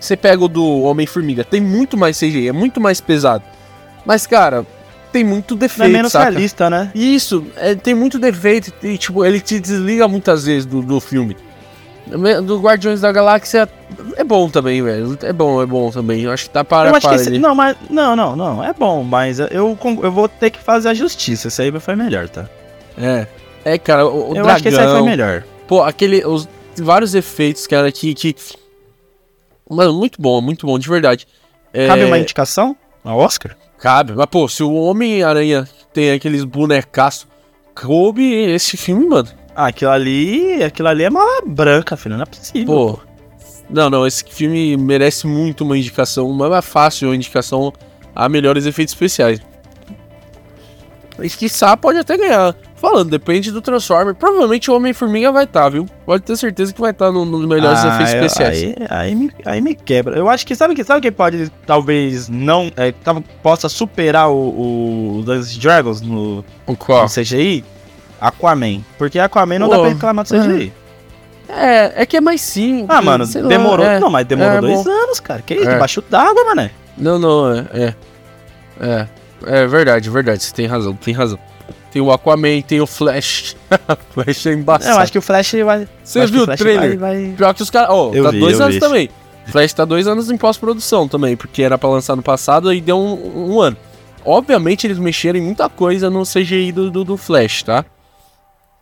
você 0.00 0.16
pega 0.16 0.44
o 0.44 0.48
do 0.48 0.82
Homem-Formiga, 0.82 1.44
tem 1.44 1.60
muito 1.60 1.96
mais 1.96 2.18
CGI, 2.18 2.48
é 2.48 2.52
muito 2.52 2.80
mais 2.80 3.00
pesado. 3.00 3.42
Mas, 4.04 4.26
cara, 4.26 4.66
tem 5.10 5.24
muito 5.24 5.54
Não 5.54 5.58
é 5.58 5.60
defeito, 5.60 5.92
menos 5.92 6.12
saca? 6.12 6.30
realista, 6.30 6.68
né? 6.68 6.90
Isso, 6.94 7.46
é, 7.56 7.74
tem 7.74 7.94
muito 7.94 8.18
defeito 8.18 8.70
e, 8.82 8.98
tipo, 8.98 9.24
ele 9.24 9.40
te 9.40 9.58
desliga 9.58 10.06
muitas 10.06 10.44
vezes 10.44 10.66
do, 10.66 10.82
do 10.82 11.00
filme. 11.00 11.36
Do 12.06 12.60
Guardiões 12.60 13.00
da 13.00 13.10
Galáxia 13.10 13.68
é 14.16 14.24
bom 14.24 14.48
também, 14.48 14.82
velho. 14.82 15.18
É 15.22 15.32
bom, 15.32 15.62
é 15.62 15.66
bom 15.66 15.90
também. 15.90 16.22
Eu 16.22 16.32
acho 16.32 16.44
que 16.44 16.50
tá 16.50 16.62
para 16.62 16.90
eu 16.90 16.96
acho 16.96 17.06
para 17.06 17.16
esse. 17.16 17.38
Não, 17.38 17.54
mas. 17.54 17.76
Não, 17.88 18.14
não, 18.14 18.36
não. 18.36 18.62
É 18.62 18.72
bom, 18.72 19.02
mas 19.02 19.38
eu, 19.38 19.76
eu 20.02 20.12
vou 20.12 20.28
ter 20.28 20.50
que 20.50 20.58
fazer 20.58 20.90
a 20.90 20.94
justiça. 20.94 21.48
Esse 21.48 21.62
aí 21.62 21.80
foi 21.80 21.96
melhor, 21.96 22.28
tá? 22.28 22.48
É. 22.98 23.26
É, 23.64 23.78
cara, 23.78 24.06
o, 24.06 24.10
o 24.10 24.28
eu 24.28 24.34
dragão, 24.34 24.50
acho 24.50 24.62
que 24.62 24.68
esse 24.68 24.78
aí 24.78 24.88
foi 24.88 25.02
melhor. 25.02 25.44
Pô, 25.66 25.82
aquele. 25.82 26.24
Os, 26.26 26.48
vários 26.76 27.14
efeitos, 27.14 27.66
cara, 27.66 27.90
que, 27.90 28.14
que. 28.14 28.34
Mano, 29.68 29.94
muito 29.94 30.20
bom, 30.20 30.40
muito 30.40 30.66
bom, 30.66 30.78
de 30.78 30.88
verdade. 30.88 31.26
É, 31.72 31.86
Cabe 31.86 32.04
uma 32.04 32.18
indicação? 32.18 32.76
A 33.02 33.14
Oscar? 33.14 33.56
Cabe. 33.78 34.12
Mas, 34.14 34.26
pô, 34.26 34.48
se 34.48 34.62
o 34.62 34.72
Homem-Aranha 34.74 35.68
tem 35.92 36.12
aqueles 36.12 36.44
bonecaços, 36.44 37.26
coube 37.74 38.24
esse 38.32 38.76
filme, 38.76 39.06
mano. 39.06 39.28
Ah, 39.56 39.66
aquilo 39.68 39.90
ali. 39.90 40.62
Aquilo 40.62 40.88
ali 40.88 41.04
é 41.04 41.10
mala 41.10 41.42
branca, 41.46 41.96
filho. 41.96 42.16
Não 42.16 42.22
é 42.22 42.26
possível. 42.26 42.66
Pô. 42.66 42.98
Não, 43.70 43.88
não, 43.88 44.06
esse 44.06 44.22
filme 44.24 44.76
merece 44.76 45.26
muito 45.26 45.64
uma 45.64 45.76
indicação, 45.78 46.30
mas 46.32 46.52
é 46.52 46.60
fácil 46.62 47.08
uma 47.08 47.14
indicação 47.16 47.72
a 48.14 48.28
melhores 48.28 48.66
efeitos 48.66 48.92
especiais. 48.94 49.40
E 51.22 51.30
quiçá 51.30 51.76
pode 51.76 51.98
até 51.98 52.16
ganhar. 52.16 52.54
Falando, 52.74 53.08
depende 53.08 53.50
do 53.52 53.62
Transformer. 53.62 54.14
Provavelmente 54.14 54.70
o 54.70 54.74
Homem-Formiga 54.74 55.30
vai 55.32 55.44
estar, 55.44 55.68
viu? 55.70 55.86
Pode 56.04 56.24
ter 56.24 56.36
certeza 56.36 56.74
que 56.74 56.80
vai 56.80 56.90
estar 56.90 57.10
no- 57.12 57.24
nos 57.24 57.46
melhores 57.46 57.78
Ah, 57.82 57.94
efeitos 57.94 58.14
eu- 58.14 58.24
especiais. 58.26 58.62
Aí, 58.62 58.74
aí, 58.90 59.14
me, 59.14 59.30
aí 59.46 59.60
me 59.60 59.74
quebra. 59.74 60.16
Eu 60.18 60.28
acho 60.28 60.44
que 60.44 60.54
sabe 60.54 60.74
que 60.74 60.82
sabe 60.84 61.00
quem 61.00 61.12
pode 61.12 61.50
talvez 61.64 62.28
não 62.28 62.70
é, 62.76 62.92
possa 63.42 63.68
superar 63.68 64.28
o, 64.28 65.18
o 65.18 65.22
Dungeons 65.24 65.56
Dragons 65.56 66.00
no, 66.02 66.44
O 66.66 66.76
qual? 66.76 67.04
no 67.04 67.08
CGI? 67.08 67.64
Aquaman. 68.28 68.80
Porque 68.98 69.18
Aquaman 69.18 69.58
não 69.58 69.68
dá 69.68 69.78
pra 69.78 69.88
reclamar 69.88 70.24
do 70.24 70.28
CGI. 70.28 70.72
É, 71.48 72.02
é 72.02 72.06
que 72.06 72.16
é 72.16 72.20
mais 72.20 72.40
simples. 72.40 72.86
Ah, 72.88 73.02
mano, 73.02 73.26
sei 73.26 73.42
lá, 73.42 73.48
demorou. 73.48 73.84
é. 73.84 74.00
não, 74.00 74.10
mas 74.10 74.26
demorou 74.26 74.52
é 74.56 74.60
dois 74.60 74.84
bom. 74.84 74.90
anos, 74.90 75.20
cara. 75.20 75.42
Que 75.42 75.54
isso? 75.54 75.68
É. 75.68 75.74
Debaixo 75.74 76.02
d'água, 76.08 76.44
mané. 76.44 76.70
Não, 76.96 77.18
não, 77.18 77.52
é. 77.52 77.66
É, 77.72 77.94
é, 78.80 79.06
é 79.46 79.66
verdade, 79.66 80.08
verdade. 80.08 80.42
Você 80.42 80.54
tem 80.54 80.66
razão, 80.66 80.94
tem 80.94 81.12
razão. 81.12 81.38
Tem 81.92 82.02
o 82.02 82.10
Aquaman, 82.10 82.60
tem 82.62 82.80
o 82.80 82.86
Flash. 82.86 83.56
Flash 84.10 84.46
é 84.46 84.52
embaçado. 84.52 84.96
Eu 84.96 84.98
acho 84.98 85.12
que 85.12 85.18
o 85.18 85.22
Flash 85.22 85.52
vai. 85.64 85.86
Você 86.02 86.26
viu 86.26 86.42
o 86.42 86.44
Flash 86.46 86.58
trailer? 86.58 86.98
Vai, 86.98 87.24
vai... 87.26 87.34
Pior 87.36 87.54
que 87.54 87.62
os 87.62 87.70
caras. 87.70 87.90
Ó, 87.90 88.10
Eu 88.12 88.24
tá 88.24 88.30
vi, 88.30 88.40
dois 88.40 88.60
anos 88.60 88.74
vi. 88.74 88.80
também. 88.80 89.10
Flash 89.46 89.72
tá 89.74 89.84
dois 89.84 90.06
anos 90.08 90.30
em 90.30 90.36
pós-produção 90.36 91.06
também, 91.06 91.36
porque 91.36 91.62
era 91.62 91.76
pra 91.76 91.88
lançar 91.88 92.16
no 92.16 92.22
passado 92.22 92.72
e 92.72 92.80
deu 92.80 92.98
um, 92.98 93.52
um 93.52 93.60
ano. 93.60 93.76
Obviamente 94.24 94.86
eles 94.86 94.98
mexeram 94.98 95.38
em 95.38 95.42
muita 95.42 95.68
coisa 95.68 96.08
no 96.08 96.22
CGI 96.22 96.72
do, 96.72 96.90
do, 96.90 97.04
do 97.04 97.16
Flash, 97.16 97.62
tá? 97.62 97.84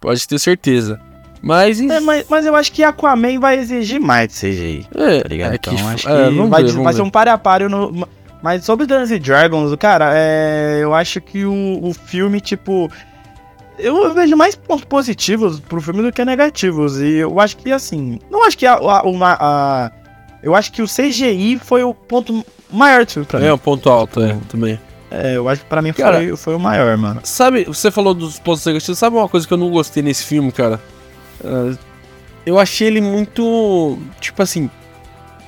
Pode 0.03 0.27
ter 0.29 0.39
certeza. 0.39 1.01
Mas. 1.41 1.81
É, 1.81 2.01
mas, 2.01 2.27
mas 2.29 2.45
eu 2.45 2.55
acho 2.55 2.71
que 2.73 2.85
Aquaman 2.85 3.39
vai 3.41 3.59
exigir 3.59 4.01
mais 4.01 4.29
de 4.29 4.35
CGI. 4.35 4.87
É, 4.95 5.21
Tá 5.23 5.29
ligado? 5.29 5.55
é 5.55 5.59
que, 5.59 5.71
então 5.71 5.89
acho 5.89 6.07
que 6.07 6.13
é, 6.13 6.31
vai, 6.49 6.63
ver, 6.65 6.73
vai 6.73 6.93
ser 6.93 7.03
um 7.03 7.11
a 7.15 7.39
páreo 7.39 7.69
no. 7.69 8.07
Mas 8.43 8.65
sobre 8.65 8.87
Dungeons 8.87 9.21
Dragons, 9.21 9.75
cara, 9.77 10.11
é, 10.15 10.81
eu 10.83 10.93
acho 10.93 11.21
que 11.21 11.45
o, 11.45 11.79
o 11.83 11.95
filme, 11.95 12.41
tipo. 12.41 12.91
Eu, 13.79 14.13
vejo 14.13 14.37
mais 14.37 14.55
pontos 14.55 14.85
positivos 14.85 15.59
pro 15.59 15.81
filme 15.81 16.03
do 16.03 16.13
que 16.13 16.25
negativos. 16.25 17.01
E 17.01 17.15
eu 17.19 17.39
acho 17.41 17.57
que, 17.57 17.73
assim. 17.73 18.19
Não 18.31 18.45
acho 18.45 18.59
que 18.59 18.67
a. 18.67 18.75
a, 18.75 19.03
uma- 19.03 19.37
a- 19.41 19.91
eu 20.43 20.55
acho 20.57 20.73
que 20.73 20.83
o 20.83 20.87
CGI 20.87 21.59
foi 21.63 21.85
o 21.85 21.95
ponto 21.95 22.45
maior 22.71 23.05
do 23.05 23.11
filme 23.13 23.27
pra 23.27 23.39
mim. 23.39 23.47
É 23.47 23.55
um 23.55 23.59
ponto 23.59 23.89
alto, 23.89 24.21
é, 24.21 24.37
também. 24.49 24.79
É, 25.15 25.37
eu 25.37 25.47
acho 25.49 25.61
que 25.63 25.67
pra 25.69 25.83
mim 25.83 25.93
Cara, 25.93 26.19
foi, 26.19 26.37
foi 26.37 26.55
o 26.55 26.59
maior, 26.59 26.97
mano. 26.97 27.21
Sabe, 27.23 27.65
você 27.65 27.91
falou 27.91 28.15
dos 28.15 28.39
pontos 28.39 28.65
negativos, 28.65 28.99
sabe 28.99 29.15
uma 29.17 29.29
coisa 29.29 29.47
que 29.47 29.53
eu 29.53 29.59
não 29.59 29.71
gostei 29.71 30.03
nesse 30.03 30.25
filme, 30.25 30.51
cara? 30.51 30.81
Ah, 31.45 31.75
eu 32.47 32.59
achei 32.59 32.87
ele 32.89 33.01
muito. 33.01 33.99
Tipo 34.21 34.43
assim. 34.43 34.71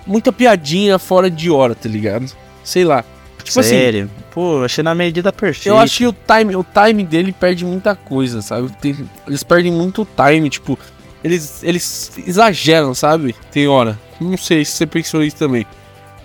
Muita 0.06 0.30
piadinha 0.30 0.98
fora 0.98 1.30
de 1.30 1.50
hora, 1.50 1.74
tá 1.74 1.88
ligado? 1.88 2.30
Sei 2.62 2.84
lá. 2.84 3.02
Tipo 3.42 3.60
assim, 3.60 3.70
Sério? 3.70 4.10
Pô, 4.30 4.62
achei 4.64 4.84
na 4.84 4.94
medida 4.94 5.32
perfeita. 5.32 5.68
Eu 5.68 5.86
que 5.86 6.06
o 6.06 6.12
time, 6.12 6.56
o 6.56 6.64
time 6.64 7.02
dele 7.04 7.32
perde 7.32 7.64
muita 7.64 7.94
coisa, 7.94 8.42
sabe? 8.42 8.70
Tem- 8.80 9.08
eles 9.26 9.42
perdem 9.42 9.72
muito 9.72 10.06
time, 10.16 10.48
tipo, 10.50 10.78
eles, 11.22 11.62
eles 11.62 12.12
exageram, 12.26 12.94
sabe? 12.94 13.34
Tem 13.50 13.66
hora. 13.68 13.98
Não 14.20 14.36
sei 14.36 14.62
se 14.64 14.72
você 14.72 14.86
pensou 14.86 15.22
isso 15.22 15.36
também. 15.36 15.66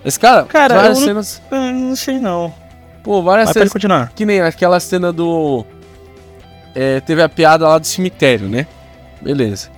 Mas, 0.03 0.17
cara, 0.17 0.43
Cara, 0.43 0.75
várias 0.75 0.97
eu 0.97 0.99
não- 1.01 1.07
cenas. 1.23 1.41
Eu 1.51 1.57
não 1.73 1.95
sei 1.95 2.19
não. 2.19 2.53
Pô, 3.03 3.21
várias 3.21 3.47
Mas 3.47 3.53
cenas. 3.53 3.71
continuar. 3.71 4.11
Que 4.15 4.25
nem 4.25 4.41
aquela 4.41 4.79
cena 4.79 5.11
do. 5.11 5.65
é, 6.75 6.99
teve 6.99 7.21
a 7.21 7.29
piada 7.29 7.67
lá 7.67 7.77
do 7.77 7.87
cemitério, 7.87 8.47
né? 8.47 8.67
Beleza. 9.21 9.69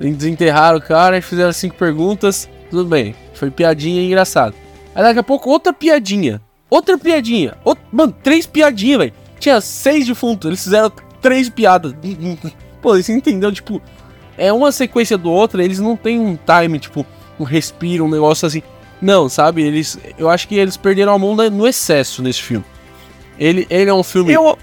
Eles 0.00 0.16
Desenterraram 0.16 0.78
o 0.78 0.82
cara 0.82 1.18
e 1.18 1.22
fizeram 1.22 1.52
cinco 1.52 1.76
perguntas. 1.76 2.48
Tudo 2.70 2.88
bem. 2.88 3.14
Foi 3.34 3.50
piadinha 3.50 4.00
e 4.02 4.06
engraçado. 4.06 4.54
Aí 4.94 5.02
daqui 5.02 5.18
a 5.18 5.22
pouco 5.22 5.50
outra 5.50 5.72
piadinha. 5.72 6.40
Outra 6.70 6.98
piadinha. 6.98 7.54
Mano, 7.90 8.14
três 8.22 8.46
piadinhas, 8.46 8.98
velho. 8.98 9.12
Tinha 9.38 9.60
seis 9.60 10.06
defuntos. 10.06 10.48
Eles 10.48 10.62
fizeram 10.62 10.92
três 11.20 11.48
piadas. 11.48 11.94
Pô, 12.82 12.96
você 12.96 13.12
entendeu? 13.12 13.50
Tipo, 13.50 13.80
é 14.36 14.52
uma 14.52 14.70
sequência 14.70 15.16
do 15.16 15.30
outra. 15.30 15.64
Eles 15.64 15.78
não 15.80 15.96
tem 15.96 16.20
um 16.20 16.36
time, 16.36 16.78
tipo, 16.78 17.06
um 17.40 17.44
respiro, 17.44 18.04
um 18.04 18.10
negócio 18.10 18.46
assim. 18.46 18.62
Não, 19.00 19.28
sabe? 19.28 19.62
Eles. 19.62 19.98
Eu 20.18 20.28
acho 20.28 20.48
que 20.48 20.56
eles 20.56 20.76
perderam 20.76 21.12
a 21.14 21.18
mão 21.18 21.34
no 21.36 21.66
excesso 21.66 22.22
nesse 22.22 22.42
filme. 22.42 22.64
Ele, 23.38 23.66
ele 23.70 23.88
é 23.90 23.94
um 23.94 24.02
filme 24.02 24.32
Eu. 24.32 24.58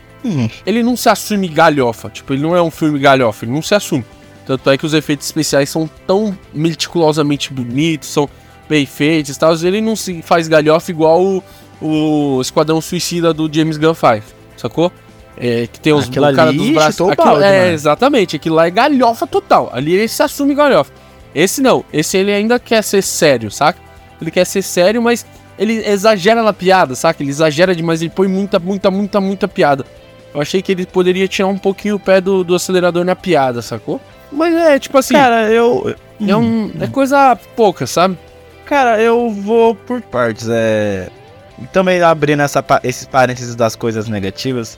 Ele 0.65 0.81
não 0.81 0.97
se 0.97 1.07
assume 1.07 1.47
galhofa. 1.47 2.09
Tipo, 2.09 2.33
ele 2.33 2.41
não 2.41 2.55
é 2.55 2.61
um 2.61 2.71
filme 2.71 2.97
galhofa, 2.99 3.45
ele 3.45 3.51
não 3.51 3.61
se 3.61 3.75
assume. 3.75 4.03
Tanto 4.45 4.69
é 4.69 4.77
que 4.77 4.85
os 4.85 4.93
efeitos 4.93 5.25
especiais 5.27 5.69
são 5.69 5.89
tão 6.07 6.37
meticulosamente 6.53 7.53
bonitos, 7.53 8.09
são 8.09 8.27
bem 8.67 8.85
feitos 8.85 9.35
e 9.35 9.39
tal. 9.39 9.53
Ele 9.55 9.81
não 9.81 9.95
se 9.95 10.21
faz 10.23 10.47
galhofa 10.47 10.89
igual 10.91 11.21
o, 11.23 11.43
o 11.81 12.41
Esquadrão 12.41 12.81
Suicida 12.81 13.33
do 13.33 13.51
James 13.53 13.77
Gunn 13.77 13.93
faz, 13.93 14.23
sacou? 14.57 14.91
É, 15.37 15.67
que 15.67 15.79
tem 15.79 15.93
os 15.93 16.07
Aquilo 16.07 16.27
o 16.27 16.35
cara 16.35 16.51
dos 16.53 16.69
braços. 16.71 17.01
aquilo- 17.09 17.15
balde, 17.25 17.43
é, 17.43 17.59
mano. 17.61 17.73
exatamente. 17.73 18.35
Aquilo 18.35 18.55
lá 18.55 18.67
é 18.67 18.71
galhofa 18.71 19.27
total. 19.27 19.69
Ali 19.73 19.93
ele 19.93 20.07
se 20.07 20.23
assume 20.23 20.55
galhofa. 20.55 20.91
Esse 21.33 21.61
não. 21.61 21.83
Esse 21.91 22.17
ele 22.17 22.31
ainda 22.31 22.57
quer 22.57 22.81
ser 22.83 23.01
sério, 23.03 23.51
saca? 23.51 23.79
Ele 24.21 24.31
quer 24.31 24.45
ser 24.45 24.61
sério, 24.61 25.01
mas 25.01 25.25
ele 25.57 25.85
exagera 25.87 26.43
na 26.43 26.53
piada, 26.53 26.95
saca? 26.95 27.21
Ele 27.21 27.29
exagera 27.29 27.75
demais, 27.75 28.01
ele 28.01 28.11
põe 28.11 28.27
muita, 28.27 28.59
muita, 28.59 28.91
muita, 28.91 29.21
muita 29.21 29.47
piada. 29.47 29.85
Eu 30.33 30.41
achei 30.41 30.61
que 30.61 30.71
ele 30.71 30.85
poderia 30.85 31.27
tirar 31.27 31.47
um 31.47 31.57
pouquinho 31.57 31.95
o 31.95 31.99
pé 31.99 32.19
do, 32.19 32.43
do 32.43 32.55
acelerador 32.55 33.05
na 33.05 33.15
piada, 33.15 33.61
sacou? 33.61 34.01
Mas 34.31 34.53
é, 34.53 34.77
tipo 34.79 34.97
assim, 34.97 35.13
Cara, 35.13 35.49
eu. 35.49 35.95
é, 36.19 36.35
um, 36.35 36.71
é 36.81 36.87
coisa 36.87 37.37
pouca, 37.55 37.87
sabe? 37.87 38.17
Cara, 38.65 38.99
eu 39.01 39.29
vou 39.29 39.75
por 39.75 40.01
partes. 40.01 40.47
É. 40.49 41.07
Também 41.71 42.01
abrindo 42.01 42.41
essa, 42.41 42.63
esses 42.83 43.05
parênteses 43.07 43.55
das 43.55 43.77
coisas 43.77 44.09
negativas. 44.09 44.77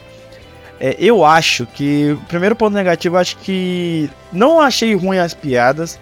é, 0.79 0.95
eu 0.99 1.25
acho 1.25 1.65
que. 1.65 2.11
O 2.11 2.25
primeiro 2.27 2.55
ponto 2.55 2.73
negativo, 2.75 3.15
eu 3.15 3.19
acho 3.19 3.37
que. 3.37 4.09
Não 4.31 4.59
achei 4.61 4.93
ruim 4.93 5.17
as 5.17 5.33
piadas. 5.33 5.99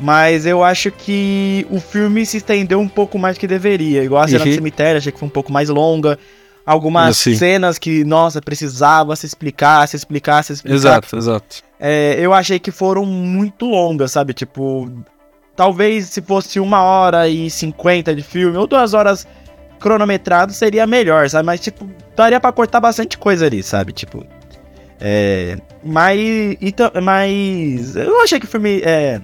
Mas 0.00 0.44
eu 0.44 0.64
acho 0.64 0.90
que 0.90 1.66
o 1.70 1.78
filme 1.80 2.26
se 2.26 2.38
estendeu 2.38 2.80
um 2.80 2.88
pouco 2.88 3.18
mais 3.18 3.36
do 3.36 3.40
que 3.40 3.46
deveria. 3.46 4.02
Igual 4.02 4.22
a 4.22 4.28
cena 4.28 4.40
do 4.44 4.48
Uhum. 4.48 4.54
cemitério, 4.54 4.98
achei 4.98 5.12
que 5.12 5.18
foi 5.18 5.28
um 5.28 5.30
pouco 5.30 5.52
mais 5.52 5.68
longa. 5.68 6.18
Algumas 6.66 7.16
Sim. 7.18 7.34
cenas 7.36 7.78
que, 7.78 8.04
nossa, 8.04 8.40
precisava 8.40 9.14
se 9.16 9.26
explicar, 9.26 9.86
se 9.86 9.96
explicar, 9.96 10.42
se 10.42 10.54
explicar. 10.54 10.74
Exato, 10.76 11.16
exato. 11.16 11.56
É, 11.78 12.16
eu 12.18 12.32
achei 12.32 12.58
que 12.58 12.70
foram 12.70 13.04
muito 13.04 13.66
longas, 13.66 14.12
sabe? 14.12 14.32
Tipo, 14.32 14.90
talvez 15.54 16.06
se 16.06 16.22
fosse 16.22 16.58
uma 16.58 16.82
hora 16.82 17.28
e 17.28 17.48
cinquenta 17.50 18.14
de 18.14 18.22
filme, 18.22 18.56
ou 18.56 18.66
duas 18.66 18.94
horas 18.94 19.26
cronometrado, 19.78 20.52
seria 20.52 20.86
melhor, 20.86 21.28
sabe? 21.28 21.44
Mas, 21.46 21.60
tipo, 21.60 21.88
daria 22.16 22.40
pra 22.40 22.50
cortar 22.50 22.80
bastante 22.80 23.18
coisa 23.18 23.44
ali, 23.46 23.62
sabe? 23.62 23.92
Tipo, 23.92 24.24
é. 25.00 25.58
Mas. 25.84 26.18
e 26.60 26.72
ta- 26.72 26.92
mas. 27.02 27.94
Eu 27.94 28.22
achei 28.22 28.40
que 28.40 28.46
o 28.46 28.48
filme. 28.48 28.80
É, 28.82 29.20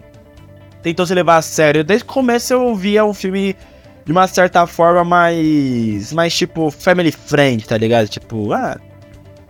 tentou 0.82 1.06
se 1.06 1.14
levar 1.14 1.36
a 1.36 1.42
sério. 1.42 1.82
Desde 1.84 2.04
o 2.04 2.06
começo 2.06 2.52
eu 2.52 2.74
via 2.74 3.04
o 3.04 3.12
filme 3.14 3.56
de 4.04 4.12
uma 4.12 4.26
certa 4.26 4.66
forma 4.66 5.04
mais. 5.04 6.12
mais, 6.12 6.34
tipo, 6.34 6.70
family 6.70 7.12
friend, 7.12 7.66
tá 7.66 7.76
ligado? 7.76 8.08
Tipo, 8.08 8.52
ah. 8.52 8.78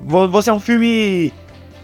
vo- 0.00 0.28
Você 0.28 0.50
é 0.50 0.52
um 0.52 0.60
filme 0.60 1.32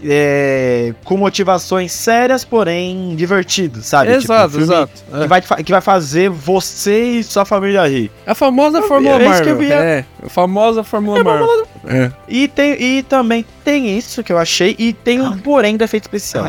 é, 0.04 0.92
com 1.04 1.16
motivações 1.16 1.90
sérias, 1.92 2.44
porém 2.44 3.14
divertido, 3.16 3.82
sabe? 3.82 4.18
Tipo, 4.18 4.32
um 4.32 4.36
exato, 4.36 4.50
filme 4.50 4.64
exato. 4.64 4.92
Que, 5.10 5.22
É. 5.22 5.26
vai, 5.26 5.40
que 5.40 5.72
vai 5.72 5.80
fazer 5.80 6.28
você 6.28 7.12
e 7.18 7.24
sua 7.24 7.44
família 7.46 7.86
rir. 7.88 8.10
A 8.26 8.34
famosa 8.34 8.78
Eu- 8.78 8.88
Fórmula 8.88 9.22
é 9.22 9.30
isso 9.30 9.42
que 9.42 9.48
eu 9.48 9.54
Marvel. 9.56 9.68
via. 9.68 9.74
É, 9.76 10.04
a 10.24 10.28
famosa 10.28 10.84
Fórmula 10.84 11.24
Marvel. 11.24 11.66
É. 11.86 12.10
E, 12.28 12.46
tem, 12.48 12.72
e 12.82 13.02
também 13.04 13.44
tem 13.64 13.96
isso 13.96 14.22
que 14.22 14.32
eu 14.32 14.38
achei, 14.38 14.76
e 14.78 14.92
tem 14.92 15.20
um 15.20 15.38
porém 15.38 15.76
do 15.76 15.84
efeito 15.84 16.04
especial. 16.04 16.44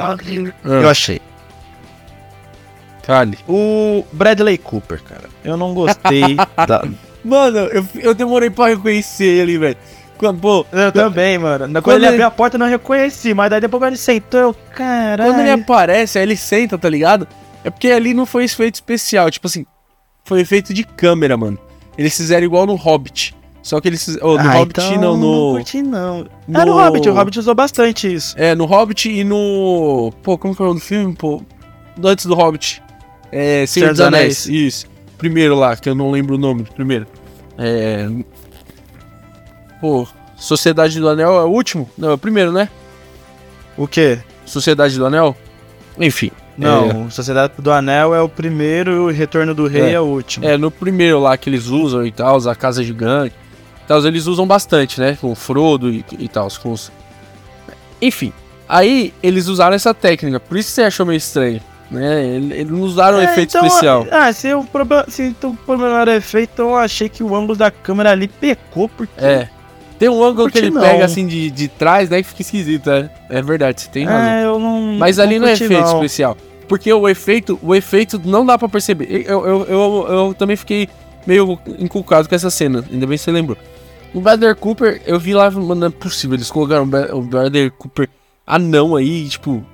Eu 0.65 0.81
É. 0.83 0.89
achei. 0.89 1.21
Cali. 3.07 3.39
O 3.47 4.03
Bradley 4.11 4.57
Cooper, 4.57 5.01
cara. 5.01 5.29
Eu 5.43 5.55
não 5.57 5.73
gostei 5.73 6.35
da. 6.67 6.83
Mano, 7.23 7.57
eu, 7.57 7.85
eu 7.95 8.13
demorei 8.13 8.49
pra 8.49 8.67
reconhecer 8.67 9.23
ele, 9.25 9.57
velho. 9.57 9.77
Quando, 10.17 10.39
pô, 10.39 10.65
Eu 10.71 10.91
também, 10.91 11.37
mano. 11.37 11.65
Quando, 11.65 11.83
Quando 11.83 11.95
ele 11.97 12.05
ele- 12.05 12.13
abriu 12.15 12.27
a 12.27 12.31
porta, 12.31 12.55
eu 12.57 12.59
não 12.59 12.67
reconheci, 12.67 13.33
mas 13.33 13.49
daí 13.49 13.61
depois 13.61 13.81
ele 13.83 13.97
sentou, 13.97 14.39
eu. 14.39 14.55
Caralho. 14.75 15.31
quando 15.31 15.39
ele 15.39 15.51
aparece, 15.61 16.17
aí 16.19 16.23
ele 16.25 16.35
senta, 16.35 16.77
tá 16.77 16.89
ligado? 16.89 17.27
É 17.63 17.69
porque 17.69 17.89
ali 17.89 18.13
não 18.13 18.25
foi 18.25 18.43
efeito 18.45 18.75
especial, 18.75 19.29
tipo 19.31 19.47
assim, 19.47 19.65
foi 20.25 20.41
efeito 20.41 20.73
de 20.73 20.83
câmera, 20.83 21.37
mano. 21.37 21.57
Eles 21.97 22.15
fizeram 22.15 22.45
igual 22.45 22.65
no 22.65 22.75
Hobbit. 22.75 23.35
Só 23.63 23.79
que 23.81 23.87
eles 23.87 24.03
fizeram. 24.03 24.27
Oh, 24.27 24.33
no 24.33 24.49
Ah, 24.49 24.53
Hobbit 24.53 24.79
então 24.81 25.01
não, 25.01 25.17
no. 25.17 25.45
Não 25.49 25.51
curti, 25.55 25.81
não. 25.81 26.19
no- 26.47 26.59
Ah, 26.59 26.65
no 26.65 26.73
Hobbit. 26.73 27.09
O 27.09 27.13
Hobbit 27.13 27.39
usou 27.39 27.53
bastante 27.55 28.11
isso. 28.13 28.33
É, 28.37 28.53
no 28.55 28.65
Hobbit 28.65 29.09
e 29.09 29.23
no. 29.23 30.11
Pô, 30.23 30.37
como 30.37 30.55
que 30.55 30.61
é 30.61 30.65
o 30.65 30.67
nome 30.69 30.79
do 30.79 30.85
filme, 30.85 31.13
pô? 31.15 31.41
Antes 32.03 32.25
do 32.25 32.33
Hobbit. 32.35 32.81
É, 33.31 33.65
Senhor 33.65 33.89
dos 33.91 33.99
Anéis. 34.01 34.45
Isso. 34.47 34.87
Primeiro 35.17 35.55
lá, 35.55 35.75
que 35.75 35.89
eu 35.89 35.95
não 35.95 36.11
lembro 36.11 36.35
o 36.35 36.37
nome 36.37 36.63
do 36.63 36.71
primeiro. 36.71 37.07
É. 37.57 38.07
Pô, 39.81 40.07
Sociedade 40.35 40.99
do 40.99 41.09
Anel 41.09 41.33
é 41.39 41.43
o 41.43 41.47
último? 41.47 41.89
Não, 41.97 42.11
é 42.11 42.13
o 42.13 42.17
primeiro, 42.17 42.51
né? 42.51 42.69
O 43.75 43.87
quê? 43.87 44.19
Sociedade 44.45 44.97
do 44.97 45.05
Anel? 45.05 45.35
Enfim. 45.99 46.31
Não, 46.57 47.09
Sociedade 47.11 47.53
do 47.59 47.71
Anel 47.71 48.15
é 48.15 48.21
o 48.21 48.27
primeiro 48.29 48.91
e 48.91 48.97
o 48.97 49.07
Retorno 49.09 49.53
do 49.53 49.67
Rei 49.67 49.81
É. 49.83 49.91
é, 49.93 49.99
o 49.99 50.05
último. 50.05 50.45
É, 50.45 50.57
no 50.57 50.71
primeiro 50.71 51.19
lá 51.19 51.37
que 51.37 51.49
eles 51.49 51.67
usam 51.67 52.05
e 52.05 52.11
tal, 52.11 52.37
a 52.47 52.55
Casa 52.55 52.83
Gigante. 52.83 53.35
e 53.83 53.87
Tal, 53.87 54.03
eles 54.05 54.25
usam 54.25 54.47
bastante, 54.47 54.99
né? 54.99 55.17
Com 55.19 55.31
o 55.31 55.35
Frodo 55.35 55.91
e, 55.91 56.03
e 56.17 56.27
tal. 56.27 56.47
Com 56.61 56.71
os... 56.71 56.91
Enfim. 58.01 58.33
Aí 58.67 59.13
eles 59.21 59.47
usaram 59.47 59.75
essa 59.75 59.93
técnica, 59.93 60.39
por 60.39 60.57
isso 60.57 60.69
que 60.69 60.75
você 60.75 60.81
achou 60.83 61.05
meio 61.05 61.17
estranho. 61.17 61.61
Né? 61.89 62.25
Eles 62.35 62.69
não 62.69 62.81
usaram 62.81 63.19
É, 63.19 63.23
efeito 63.25 63.49
então, 63.49 63.65
especial. 63.65 64.05
Ah, 64.11 64.31
se 64.33 64.53
o 64.53 64.63
problema, 64.63 65.05
se 65.07 65.33
o 65.43 65.53
problema 65.53 66.01
era 66.01 66.15
efeito, 66.17 66.51
então 66.53 66.69
eu 66.69 66.75
achei 66.75 67.07
que 67.07 67.23
o 67.23 67.35
ângulo 67.35 67.55
da 67.55 67.71
câmera 67.71 68.11
ali 68.11 68.27
pecou, 68.27 68.89
porque. 68.89 69.13
É. 69.17 69.47
Tem 69.97 70.09
um 70.09 70.23
ângulo 70.23 70.51
que 70.51 70.59
ele 70.59 70.69
não. 70.69 70.81
pega 70.81 71.05
assim 71.05 71.25
de, 71.25 71.49
de 71.49 71.67
trás, 71.67 72.09
né? 72.09 72.21
Que 72.21 72.29
fica 72.29 72.41
esquisito, 72.41 72.89
é. 72.89 73.09
É 73.29 73.41
verdade, 73.41 73.81
você 73.81 73.89
tem 73.89 74.05
razão. 74.05 74.29
É, 74.29 74.45
eu 74.45 74.59
não. 74.59 74.97
Mas 74.99 75.17
ali 75.17 75.39
não, 75.39 75.47
é 75.47 75.53
efeito 75.53 75.73
não. 75.73 75.95
especial. 75.95 76.37
Porque 76.67 76.91
o 76.91 77.07
efeito, 77.07 77.57
o 77.63 77.73
efeito 77.73 78.21
não 78.23 78.45
dá 78.45 78.57
pra 78.57 78.67
perceber. 78.67 79.07
Eu, 79.25 79.45
eu, 79.47 79.65
eu, 79.65 80.07
eu 80.09 80.33
também 80.37 80.55
fiquei 80.55 80.89
meio 81.25 81.57
inculcado 81.79 82.27
com 82.27 82.35
essa 82.35 82.49
cena, 82.49 82.83
ainda 82.91 83.07
bem 83.07 83.17
que 83.17 83.23
você 83.23 83.31
lembrou. 83.31 83.57
O 84.13 84.21
Bradley 84.21 84.53
Cooper, 84.55 85.01
eu 85.05 85.19
vi 85.19 85.33
lá, 85.33 85.49
mano, 85.49 85.75
não 85.75 85.87
é 85.87 85.89
possível. 85.89 86.35
Eles 86.35 86.51
colocaram 86.51 86.83
o 87.13 87.21
Bradley 87.21 87.69
Cooper 87.71 88.09
anão 88.45 88.95
aí, 88.95 89.27
tipo. 89.27 89.65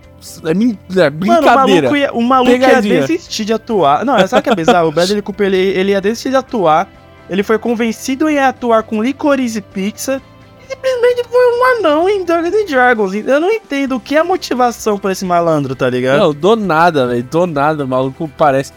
É, 0.46 0.54
min- 0.54 0.78
é 0.92 0.96
Mano, 0.96 1.08
o 1.08 1.12
brincadeira. 1.12 1.56
maluco 1.90 1.96
ia, 1.96 2.14
o 2.14 2.22
maluco 2.22 2.52
ia 2.52 2.82
desistir 3.08 3.46
de 3.46 3.54
atuar. 3.54 4.06
Não, 4.06 4.18
sabe 4.28 4.40
o 4.40 4.44
que 4.44 4.50
é 4.50 4.56
bizarro? 4.56 4.88
O 4.90 4.92
Bradley 4.92 5.22
Cooper, 5.22 5.48
ele, 5.48 5.58
ele 5.58 5.92
ia 5.92 6.02
desistir 6.02 6.30
de 6.30 6.36
atuar. 6.36 6.90
Ele 7.30 7.44
foi 7.44 7.58
convencido 7.58 8.30
em 8.30 8.38
atuar 8.40 8.84
com 8.84 9.02
licorice 9.02 9.62
pizza. 9.62 10.22
E 10.62 10.74
simplesmente 10.74 11.24
foi 11.30 11.40
um 11.60 11.78
anão 11.80 12.10
em 12.10 12.24
Dungeons 12.24 12.54
and 12.54 12.66
Dragons. 12.70 13.14
Eu 13.16 13.40
não 13.40 13.52
entendo 13.52 13.96
o 13.96 14.00
que 14.00 14.16
é 14.16 14.20
a 14.20 14.24
motivação 14.24 14.98
pra 14.98 15.12
esse 15.12 15.26
malandro, 15.26 15.76
tá 15.76 15.90
ligado? 15.90 16.20
Não, 16.20 16.34
do 16.34 16.56
nada, 16.56 17.08
velho. 17.08 17.24
Do 17.24 17.46
nada, 17.48 17.86
o 17.86 17.88
maluco 17.88 18.30
parece. 18.38 18.72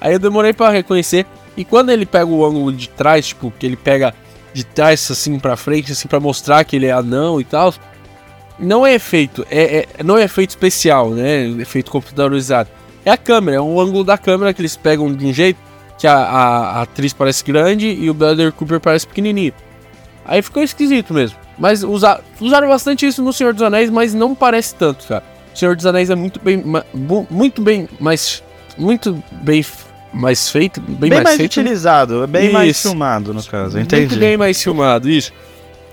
Aí 0.00 0.12
eu 0.14 0.18
demorei 0.18 0.52
pra 0.52 0.70
reconhecer. 0.70 1.26
E 1.56 1.64
quando 1.64 1.90
ele 1.90 2.06
pega 2.06 2.26
o 2.26 2.44
ângulo 2.44 2.72
de 2.72 2.88
trás, 2.88 3.28
tipo, 3.28 3.52
que 3.58 3.66
ele 3.66 3.76
pega 3.76 4.14
de 4.54 4.64
trás 4.64 5.08
assim 5.10 5.38
pra 5.38 5.56
frente, 5.56 5.92
assim, 5.92 6.08
pra 6.08 6.18
mostrar 6.20 6.64
que 6.64 6.76
ele 6.76 6.86
é 6.86 6.92
anão 6.92 7.40
e 7.40 7.44
tal. 7.44 7.72
Não 8.62 8.86
é 8.86 8.94
efeito, 8.94 9.44
é, 9.50 9.86
é- 9.98 10.02
não 10.04 10.16
é 10.16 10.22
efeito 10.22 10.50
especial, 10.50 11.10
né? 11.10 11.46
Efeito 11.60 11.90
computadorizado. 11.90 12.68
É 13.04 13.10
a 13.10 13.16
câmera, 13.16 13.56
é 13.56 13.60
um 13.60 13.80
ângulo 13.80 14.04
da 14.04 14.16
câmera 14.16 14.54
que 14.54 14.60
eles 14.62 14.76
pegam 14.76 15.12
de 15.12 15.26
um 15.26 15.32
jeito 15.32 15.58
que 15.98 16.06
a, 16.06 16.14
a- 16.14 16.78
a 16.78 16.82
atriz 16.82 17.12
parece 17.12 17.44
grande 17.44 17.88
e 17.88 18.08
o 18.08 18.14
Bradley 18.14 18.52
Cooper 18.52 18.78
parece 18.80 19.06
pequenininho. 19.06 19.52
Aí 20.24 20.40
ficou 20.40 20.62
esquisito 20.62 21.12
mesmo. 21.12 21.36
Mas 21.58 21.82
usa, 21.82 22.20
usaram 22.40 22.68
bastante 22.68 23.04
isso 23.06 23.22
no 23.22 23.32
Senhor 23.32 23.52
dos 23.52 23.62
Anéis, 23.62 23.90
mas 23.90 24.14
não 24.14 24.34
parece 24.34 24.74
tanto, 24.76 25.06
cara. 25.06 25.22
O 25.54 25.58
Senhor 25.58 25.76
dos 25.76 25.84
Anéis 25.84 26.08
é 26.10 26.14
muito 26.14 26.40
bem, 26.40 26.62
muito 27.28 27.60
bem, 27.60 27.88
mais, 28.00 28.42
muito 28.78 29.22
bem, 29.32 29.64
mais 30.12 30.48
feito, 30.48 30.80
bem, 30.80 30.96
bem, 30.96 31.10
mais, 31.10 31.24
mais, 31.24 31.36
feito. 31.36 31.50
utilizado, 31.52 32.26
bem 32.28 32.50
mais 32.52 32.70
Isso. 32.70 32.88
filmado, 32.88 33.34
no 33.34 33.42
caso. 33.42 33.78
Entendi. 33.78 34.06
Muito 34.06 34.18
bem 34.20 34.36
mais 34.36 34.62
filmado, 34.62 35.10
isso. 35.10 35.32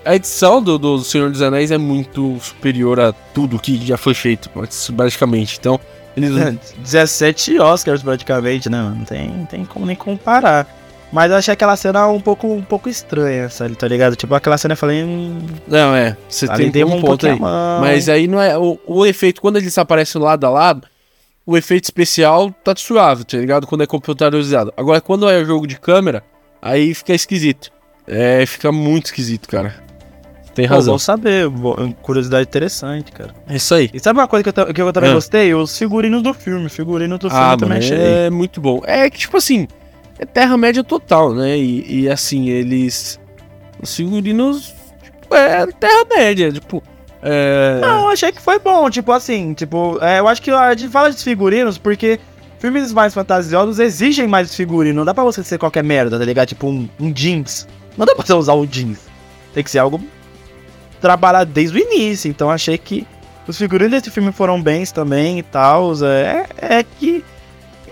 A 0.04 0.16
edição 0.16 0.62
do, 0.62 0.78
do 0.78 0.98
Senhor 1.00 1.30
dos 1.30 1.42
Anéis 1.42 1.70
é 1.70 1.78
muito 1.78 2.38
superior 2.40 2.98
a 2.98 3.12
tudo 3.12 3.58
que 3.58 3.84
já 3.84 3.96
foi 3.96 4.14
feito, 4.14 4.50
basicamente. 4.92 5.58
Então, 5.58 5.78
eles. 6.16 6.74
17 6.78 7.58
Oscars 7.58 8.02
praticamente, 8.02 8.70
né, 8.70 8.80
mano? 8.80 8.96
Não 8.96 9.04
tem, 9.04 9.28
não 9.28 9.46
tem 9.46 9.64
como 9.64 9.84
nem 9.84 9.96
comparar. 9.96 10.66
Mas 11.12 11.30
eu 11.30 11.36
achei 11.36 11.52
aquela 11.52 11.76
cena 11.76 12.06
um 12.06 12.20
pouco, 12.20 12.46
um 12.46 12.62
pouco 12.62 12.88
estranha, 12.88 13.48
sabe? 13.48 13.74
Tá 13.74 13.88
ligado? 13.88 14.14
Tipo, 14.14 14.34
aquela 14.34 14.56
cena 14.56 14.72
eu 14.72 14.76
falei. 14.76 15.02
Hum, 15.02 15.38
Não, 15.66 15.94
é. 15.94 16.16
Você 16.28 16.46
ali 16.48 16.64
tem 16.64 16.70
deu 16.70 16.88
um 16.88 17.00
ponto 17.00 17.26
aí. 17.26 17.38
Mas 17.80 18.08
aí 18.08 18.28
não 18.28 18.40
é. 18.40 18.56
O, 18.56 18.78
o 18.86 19.04
efeito, 19.04 19.40
quando 19.40 19.56
eles 19.56 19.76
aparecem 19.76 20.20
lado 20.20 20.46
a 20.46 20.50
lado, 20.50 20.86
o 21.44 21.56
efeito 21.56 21.84
especial 21.84 22.50
tá 22.64 22.74
suave, 22.76 23.24
tá 23.24 23.36
ligado? 23.36 23.66
Quando 23.66 23.82
é 23.82 23.86
computadorizado. 23.86 24.72
Agora, 24.76 25.00
quando 25.00 25.28
é 25.28 25.44
jogo 25.44 25.66
de 25.66 25.78
câmera, 25.80 26.22
aí 26.62 26.94
fica 26.94 27.12
esquisito. 27.12 27.72
É, 28.06 28.46
fica 28.46 28.70
muito 28.70 29.06
esquisito, 29.06 29.48
cara. 29.48 29.89
Tem 30.54 30.66
Pô, 30.66 30.74
razão. 30.74 30.94
bom 30.94 30.98
saber, 30.98 31.48
bo- 31.48 31.76
curiosidade 32.02 32.42
interessante, 32.48 33.12
cara. 33.12 33.30
É 33.48 33.56
isso 33.56 33.72
aí. 33.74 33.88
E 33.94 34.00
sabe 34.00 34.18
uma 34.18 34.26
coisa 34.28 34.42
que 34.52 34.60
eu, 34.60 34.74
que 34.74 34.82
eu 34.82 34.92
também 34.92 35.10
Ah. 35.10 35.14
gostei? 35.14 35.54
Os 35.54 35.76
figurinos 35.78 36.22
do 36.22 36.34
filme. 36.34 36.68
Figurinos 36.68 37.18
do 37.18 37.30
filme 37.30 37.44
Ah, 37.44 37.56
também 37.56 37.78
mano, 37.80 37.94
achei. 37.94 37.98
é 38.26 38.30
muito 38.30 38.60
bom. 38.60 38.80
É 38.84 39.08
que, 39.08 39.18
tipo 39.18 39.36
assim, 39.36 39.68
é 40.18 40.26
Terra-média 40.26 40.82
total, 40.82 41.32
né? 41.34 41.56
E, 41.56 42.02
e, 42.02 42.08
assim, 42.10 42.48
eles. 42.48 43.20
Os 43.80 43.94
figurinos. 43.94 44.74
Tipo, 45.22 45.34
é 45.36 45.66
Terra-média. 45.68 46.52
Tipo. 46.52 46.82
É. 47.22 47.78
Não, 47.80 48.08
achei 48.08 48.32
que 48.32 48.40
foi 48.40 48.58
bom, 48.58 48.88
tipo 48.90 49.12
assim, 49.12 49.52
tipo, 49.52 49.98
é, 50.00 50.20
eu 50.20 50.26
acho 50.26 50.40
que 50.40 50.50
a 50.50 50.74
gente 50.74 50.90
fala 50.90 51.10
de 51.12 51.22
figurinos 51.22 51.76
porque 51.76 52.18
filmes 52.58 52.94
mais 52.94 53.12
fantasiosos 53.12 53.78
exigem 53.78 54.26
mais 54.26 54.54
figurino, 54.54 54.96
não 54.96 55.04
dá 55.04 55.12
pra 55.12 55.22
você 55.22 55.44
ser 55.44 55.58
qualquer 55.58 55.84
merda, 55.84 56.18
tá 56.18 56.24
ligado? 56.24 56.48
Tipo 56.48 56.68
um, 56.68 56.88
um 56.98 57.12
jeans, 57.12 57.68
não 57.94 58.06
dá 58.06 58.14
pra 58.14 58.24
você 58.24 58.32
usar 58.32 58.54
um 58.54 58.64
jeans, 58.64 59.00
tem 59.52 59.62
que 59.62 59.70
ser 59.70 59.80
algo 59.80 60.00
trabalhado 61.00 61.50
desde 61.52 61.76
o 61.78 61.80
início, 61.80 62.28
então 62.30 62.50
achei 62.50 62.76
que 62.78 63.06
os 63.46 63.56
figurinos 63.56 63.92
desse 63.92 64.10
filme 64.10 64.30
foram 64.32 64.60
bens 64.62 64.92
também 64.92 65.38
e 65.38 65.42
tal, 65.42 65.92
é, 66.04 66.46
é 66.58 66.82
que, 66.84 67.24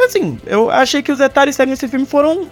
assim, 0.01 0.38
eu 0.47 0.71
achei 0.71 1.03
que 1.03 1.11
os 1.11 1.18
detalhes 1.18 1.57
técnicos 1.57 1.81
desse 1.81 1.90
filme 1.90 2.07
foram 2.07 2.47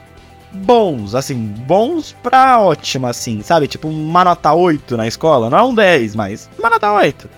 bons, 0.52 1.14
assim, 1.14 1.36
bons 1.36 2.16
pra 2.22 2.58
ótima, 2.60 3.10
assim, 3.10 3.42
sabe? 3.42 3.68
Tipo 3.68 3.88
uma 3.88 4.24
nota 4.24 4.52
8 4.52 4.96
na 4.96 5.06
escola, 5.06 5.50
não 5.50 5.58
é 5.58 5.62
um 5.62 5.74
10, 5.74 6.14
mas 6.16 6.48
uma 6.58 6.70
nota 6.70 6.92
8. 6.92 7.28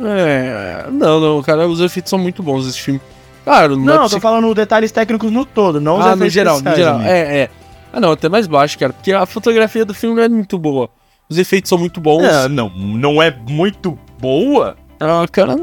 É. 0.00 0.86
Não, 0.90 1.20
não, 1.20 1.42
cara, 1.42 1.66
os 1.68 1.80
efeitos 1.80 2.10
são 2.10 2.18
muito 2.18 2.42
bons 2.42 2.66
desse 2.66 2.80
filme. 2.80 3.00
Claro, 3.44 3.76
não, 3.76 3.84
Não, 3.84 3.92
é 3.92 3.96
eu 3.96 4.00
pra 4.00 4.08
tô 4.10 4.20
falando 4.20 4.54
detalhes 4.54 4.90
técnicos 4.92 5.30
no 5.30 5.44
todo, 5.44 5.80
não 5.80 5.98
os 5.98 6.04
Ah, 6.06 6.08
no 6.10 6.14
efeitos 6.16 6.32
geral, 6.34 6.60
no 6.60 6.74
geral. 6.74 6.98
né? 6.98 7.10
É, 7.10 7.38
é. 7.42 7.50
Ah, 7.92 8.00
não, 8.00 8.12
até 8.12 8.28
mais 8.28 8.46
baixo, 8.46 8.78
cara. 8.78 8.92
Porque 8.92 9.12
a 9.12 9.26
fotografia 9.26 9.84
do 9.84 9.92
filme 9.92 10.16
não 10.16 10.22
é 10.22 10.28
muito 10.28 10.58
boa. 10.58 10.88
Os 11.28 11.38
efeitos 11.38 11.68
são 11.68 11.78
muito 11.78 12.00
bons. 12.00 12.24
É, 12.24 12.48
não, 12.48 12.68
não 12.70 13.22
é 13.22 13.34
muito 13.48 13.98
boa. 14.20 14.76
Ah, 15.00 15.26
cara, 15.30 15.56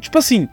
tipo 0.00 0.16
assim. 0.18 0.48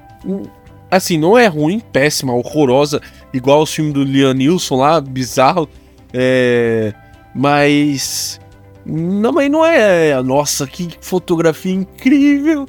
Assim, 0.89 1.17
não 1.17 1.37
é 1.37 1.47
ruim, 1.47 1.79
péssima, 1.79 2.33
horrorosa, 2.33 3.01
igual 3.33 3.61
o 3.61 3.65
filme 3.65 3.91
do 3.91 4.03
Liam 4.03 4.33
Neeson 4.33 4.77
lá, 4.77 4.99
bizarro. 4.99 5.69
É. 6.13 6.93
Mas. 7.35 8.39
Não, 8.85 9.31
mas 9.31 9.51
não 9.51 9.65
é. 9.65 10.21
Nossa, 10.23 10.65
que 10.65 10.89
fotografia 11.01 11.73
incrível. 11.73 12.67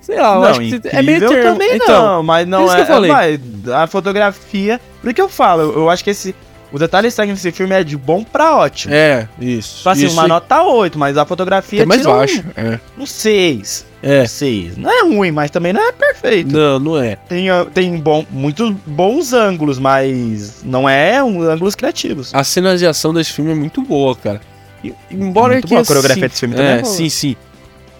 Sei 0.00 0.18
lá, 0.18 0.34
não, 0.34 0.44
acho 0.44 0.60
que 0.60 0.80
é 0.88 1.02
meio 1.02 1.20
termo. 1.20 1.52
também 1.52 1.76
então, 1.76 2.16
não, 2.16 2.22
mas 2.22 2.48
não 2.48 2.64
isso 2.64 2.74
é, 2.74 2.76
que 2.76 2.82
eu 2.82 2.86
falei. 2.86 3.10
mas 3.10 3.68
a 3.68 3.86
fotografia, 3.86 4.80
por 5.02 5.12
que 5.12 5.20
eu 5.20 5.28
falo, 5.28 5.62
eu 5.62 5.90
acho 5.90 6.02
que 6.02 6.10
esse 6.10 6.34
os 6.72 6.80
detalhes 6.80 7.14
técnicos 7.14 7.42
desse 7.42 7.56
filme 7.56 7.74
é 7.74 7.82
de 7.84 7.96
bom 7.96 8.22
pra 8.24 8.56
ótimo. 8.56 8.94
É, 8.94 9.28
isso. 9.40 9.78
Tipo 9.78 9.88
assim, 9.90 10.06
isso 10.06 10.14
uma 10.14 10.28
nota 10.28 10.62
8, 10.62 10.98
mas 10.98 11.16
a 11.16 11.24
fotografia 11.26 11.82
é 11.82 11.86
mais 11.86 12.00
tira 12.00 12.12
um- 12.12 12.16
baixo. 12.16 12.44
É. 12.56 12.78
um 12.98 13.06
6. 13.06 13.86
É. 14.02 14.22
Um 14.22 14.26
6. 14.26 14.76
Não 14.76 14.90
é 14.90 15.02
ruim, 15.02 15.30
mas 15.30 15.50
também 15.50 15.72
não 15.72 15.80
é 15.86 15.92
perfeito. 15.92 16.52
Não, 16.56 16.78
não 16.78 16.98
é. 17.02 17.16
Tem, 17.16 17.46
tem 17.74 17.96
bom, 17.98 18.24
muitos 18.30 18.70
bons 18.86 19.32
ângulos, 19.32 19.78
mas 19.78 20.62
não 20.64 20.88
é 20.88 21.22
um, 21.22 21.42
ângulos 21.42 21.74
criativos. 21.74 22.34
A 22.34 22.42
cena 22.44 22.76
de 22.78 22.86
ação 22.86 23.12
desse 23.12 23.32
filme 23.32 23.50
é 23.52 23.54
muito 23.54 23.82
boa, 23.82 24.14
cara. 24.16 24.40
E- 24.82 24.94
embora 25.10 25.54
Muito 25.54 25.66
que 25.66 25.74
boa, 25.74 25.82
a 25.82 25.84
coreografia 25.86 26.24
assim, 26.24 26.30
desse 26.30 26.40
filme 26.40 26.54
também 26.54 26.70
é, 26.70 26.78
é 26.78 26.82
boa. 26.82 26.94
sim, 26.94 27.08
sim. 27.08 27.36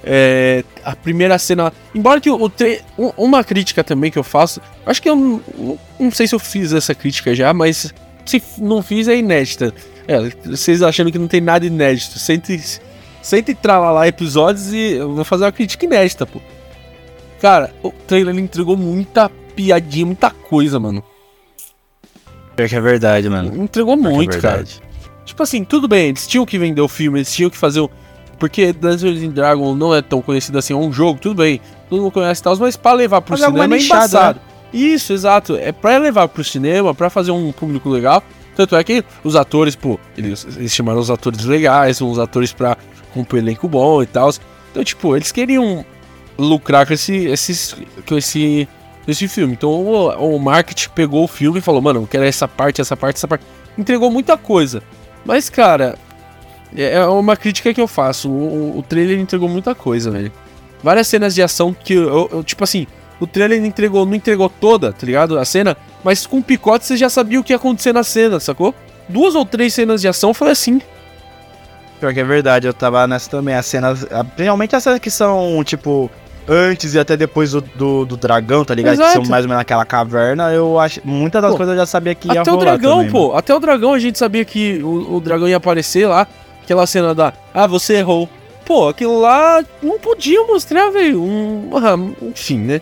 É, 0.03 0.65
a 0.83 0.97
primeira 0.97 1.39
cena, 1.39 1.71
embora 1.95 2.21
que 2.23 2.31
o, 2.31 2.41
o 2.43 2.49
tre- 2.49 2.81
um- 2.99 3.13
uma 3.19 3.45
crítica 3.45 3.85
também 3.85 4.11
que 4.11 4.19
eu 4.19 4.25
faço, 4.25 4.59
acho 4.87 5.03
que 5.03 5.11
eu 5.11 5.15
não, 5.15 5.79
não 5.99 6.11
sei 6.11 6.27
se 6.27 6.35
eu 6.35 6.39
fiz 6.39 6.73
essa 6.73 6.95
crítica 6.95 7.35
já, 7.35 7.53
mas 7.53 7.93
se 8.31 8.43
não 8.59 8.83
fiz 8.83 9.09
é 9.09 9.16
inédita. 9.16 9.75
É, 10.07 10.19
vocês 10.45 10.83
achando 10.83 11.11
que 11.11 11.19
não 11.19 11.29
tem 11.29 11.40
nada 11.40 11.64
inédito, 11.66 12.19
sente 12.19 12.81
sente 13.23 13.57
lá 13.66 14.09
episódios 14.09 14.73
e 14.73 14.93
eu 14.95 15.14
vou 15.14 15.25
fazer 15.25 15.45
uma 15.45 15.53
crítica 15.53 15.85
inédita, 15.85 16.27
pô. 16.27 16.40
Cara, 17.40 17.73
o 17.83 17.90
trailer 17.90 18.35
ele 18.35 18.43
entregou 18.43 18.77
muita 18.77 19.31
piadinha, 19.55 20.07
muita 20.07 20.31
coisa, 20.31 20.79
mano. 20.79 21.03
Pior 22.55 22.69
que 22.69 22.77
é 22.77 22.81
verdade, 22.81 23.29
mano. 23.29 23.62
Entregou 23.62 23.97
Pior 23.97 24.11
é 24.11 24.14
muito, 24.14 24.38
cara. 24.38 24.57
verdade. 24.57 24.81
Tipo 25.25 25.43
assim, 25.43 25.64
tudo 25.64 25.87
bem, 25.88 26.09
eles 26.09 26.27
tinham 26.27 26.45
que 26.45 26.59
vender 26.59 26.81
o 26.81 26.88
filme, 26.88 27.19
eles 27.19 27.33
tinham 27.33 27.51
que 27.51 27.57
fazer 27.57 27.81
o. 27.81 27.90
Porque 28.38 28.73
Dungeons 28.73 29.23
and 29.23 29.31
Dragons 29.31 29.79
não 29.79 29.95
é 29.95 30.01
tão 30.01 30.23
conhecido 30.23 30.59
assim, 30.59 30.73
é 30.73 30.77
um 30.77 30.93
jogo, 30.93 31.21
tudo 31.21 31.37
bem. 31.37 31.61
Todo 31.88 32.03
mundo 32.03 32.11
conhece 32.11 32.40
e 32.40 32.45
tal, 32.45 32.57
mas 32.57 32.77
pra 32.77 32.93
levar 32.93 33.21
pro 33.21 33.35
Fazer 33.35 33.47
alguma 33.47 33.64
cinema 33.64 33.77
é 33.77 33.79
nichada, 33.79 34.05
embaçado. 34.07 34.40
Isso, 34.73 35.13
exato. 35.13 35.57
É 35.57 35.73
pra 35.73 35.97
levar 35.99 36.29
pro 36.29 36.45
cinema, 36.45 36.95
pra 36.95 37.11
fazer 37.11 37.31
um 37.31 37.51
público 37.53 37.89
legal. 37.89 38.23
Tanto 38.55 38.77
é 38.77 38.85
que 38.85 39.05
os 39.25 39.37
atores, 39.37 39.75
pô, 39.75 39.99
eles, 40.17 40.47
eles 40.57 40.73
chamaram 40.73 40.99
os 41.01 41.11
atores 41.11 41.45
legais, 41.45 42.01
uns 42.03 42.19
atores 42.19 42.53
pra 42.53 42.77
compor 43.15 43.39
elenco 43.39 43.69
bom 43.69 44.03
e 44.03 44.07
tal. 44.07 44.31
Então, 44.71 44.85
tipo, 44.85 45.17
eles 45.17 45.33
queriam 45.33 45.85
lucrar 46.39 46.87
com 46.87 46.93
esse, 46.93 47.17
esses, 47.27 47.75
com 48.07 48.17
esse, 48.17 48.69
esse 49.09 49.27
filme. 49.29 49.55
Então 49.55 49.71
o, 49.71 50.35
o 50.37 50.39
marketing 50.39 50.91
pegou 50.91 51.25
o 51.25 51.29
filme 51.29 51.59
e 51.59 51.63
falou, 51.63 51.81
mano, 51.81 52.03
eu 52.03 52.07
quero 52.07 52.25
essa 52.25 52.47
parte, 52.47 52.81
essa 52.81 52.97
parte, 52.97 53.17
essa 53.17 53.29
parte. 53.29 53.45
Entregou 53.79 54.11
muita 54.11 54.37
coisa. 54.37 54.83
Mas, 55.25 55.49
cara, 55.49 55.97
é 56.77 56.95
é 56.95 57.07
uma 57.07 57.37
crítica 57.37 57.73
que 57.75 57.81
eu 57.81 57.89
faço. 57.89 58.29
O, 58.31 58.75
o- 58.75 58.79
o 58.79 58.83
trailer 58.83 59.19
entregou 59.19 59.49
muita 59.49 59.75
coisa, 59.75 60.11
velho. 60.11 60.33
Várias 60.83 61.07
cenas 61.09 61.35
de 61.35 61.43
ação 61.43 61.75
que 61.75 61.95
eu, 61.95 62.29
eu- 62.33 62.45
tipo 62.45 62.63
assim, 62.65 62.87
o 63.21 63.27
trailer 63.27 63.63
entregou, 63.65 64.07
não 64.07 64.15
entregou 64.15 64.49
toda, 64.49 64.93
tá 64.93 65.07
ligado? 65.07 65.39
A 65.39 65.45
cena, 65.45 65.77
mas 66.03 66.27
com 66.27 66.39
o 66.39 66.43
picote 66.43 66.87
você 66.87 66.97
já 66.97 67.09
sabia 67.09 67.39
o 67.39 67.45
que 67.45 67.53
ia 67.53 67.57
acontecer 67.57 67.93
na 67.93 68.03
cena, 68.03 68.41
sacou? 68.41 68.75
Duas 69.09 69.35
ou 69.35 69.45
três 69.45 69.75
cenas 69.75 70.01
de 70.01 70.09
ação 70.09 70.33
foi 70.33 70.51
assim. 70.51 70.81
Pior 72.01 72.15
que 72.15 72.21
é 72.21 72.25
verdade, 72.25 72.67
eu 72.67 72.73
tava 72.73 73.07
nessa 73.07 73.29
também. 73.29 73.55
As 73.55 73.67
cenas. 73.67 74.07
Principalmente 74.35 74.75
as 74.75 74.83
cenas 74.83 74.99
que 74.99 75.11
são, 75.11 75.63
tipo, 75.63 76.11
antes 76.49 76.95
e 76.95 76.99
até 76.99 77.17
depois 77.17 77.53
do, 77.53 77.61
do, 77.61 78.07
do 78.07 78.17
dragão, 78.17 78.65
tá 78.65 78.75
ligado? 78.75 78.97
Que 78.97 79.03
Exato. 79.03 79.23
são 79.23 79.31
mais 79.31 79.45
ou 79.45 79.49
menos 79.49 79.61
naquela 79.61 79.85
caverna. 79.85 80.51
Eu 80.51 80.79
acho. 80.79 81.01
Muitas 81.05 81.43
das 81.43 81.51
Pô, 81.51 81.59
coisas 81.59 81.75
eu 81.75 81.81
já 81.81 81.87
sabia 81.87 82.15
que 82.15 82.33
ia 82.33 82.41
Até 82.41 82.51
o 82.51 82.55
rolar 82.55 82.79
dragão, 82.79 82.97
também, 82.99 83.11
pô. 83.11 83.37
Até 83.37 83.55
o 83.55 83.61
dragão 83.61 83.93
a 83.93 83.99
gente 83.99 84.19
sabia 84.19 84.45
que 84.45 84.83
o, 84.83 85.17
o 85.17 85.21
dragão 85.21 85.47
ia 85.47 85.59
aparecer 85.59 86.07
lá. 86.07 86.27
Aquela 86.63 86.87
cena 86.87 87.15
da. 87.15 87.35
Ah, 87.53 87.67
você 87.67 87.95
errou. 87.95 88.29
Pô, 88.65 88.89
aquilo 88.89 89.21
lá 89.21 89.63
não 89.83 89.99
podia 89.99 90.43
mostrar, 90.45 90.91
velho. 90.91 91.23
Um, 91.23 91.71
ah, 91.77 91.99
enfim, 92.23 92.59
né? 92.59 92.81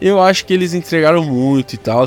Eu 0.00 0.20
acho 0.20 0.44
que 0.44 0.52
eles 0.52 0.74
entregaram 0.74 1.24
muito 1.24 1.74
e 1.74 1.78
tal. 1.78 2.04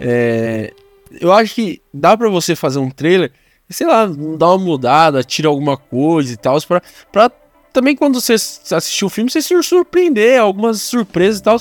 É, 0.00 0.72
eu 1.20 1.32
acho 1.32 1.54
que 1.54 1.80
dá 1.92 2.16
pra 2.16 2.28
você 2.28 2.54
fazer 2.54 2.78
um 2.78 2.90
trailer 2.90 3.32
sei 3.70 3.86
lá, 3.86 4.06
dar 4.06 4.48
uma 4.48 4.58
mudada, 4.58 5.22
tira 5.22 5.48
alguma 5.48 5.76
coisa 5.76 6.32
e 6.32 6.36
tal, 6.36 6.60
pra, 6.62 6.82
pra 7.12 7.30
também 7.72 7.94
quando 7.94 8.20
você 8.20 8.34
assistir 8.34 9.04
o 9.04 9.08
filme, 9.08 9.30
você 9.30 9.42
se 9.42 9.62
surpreender, 9.62 10.40
algumas 10.40 10.82
surpresas 10.82 11.40
e 11.40 11.42
tal. 11.42 11.60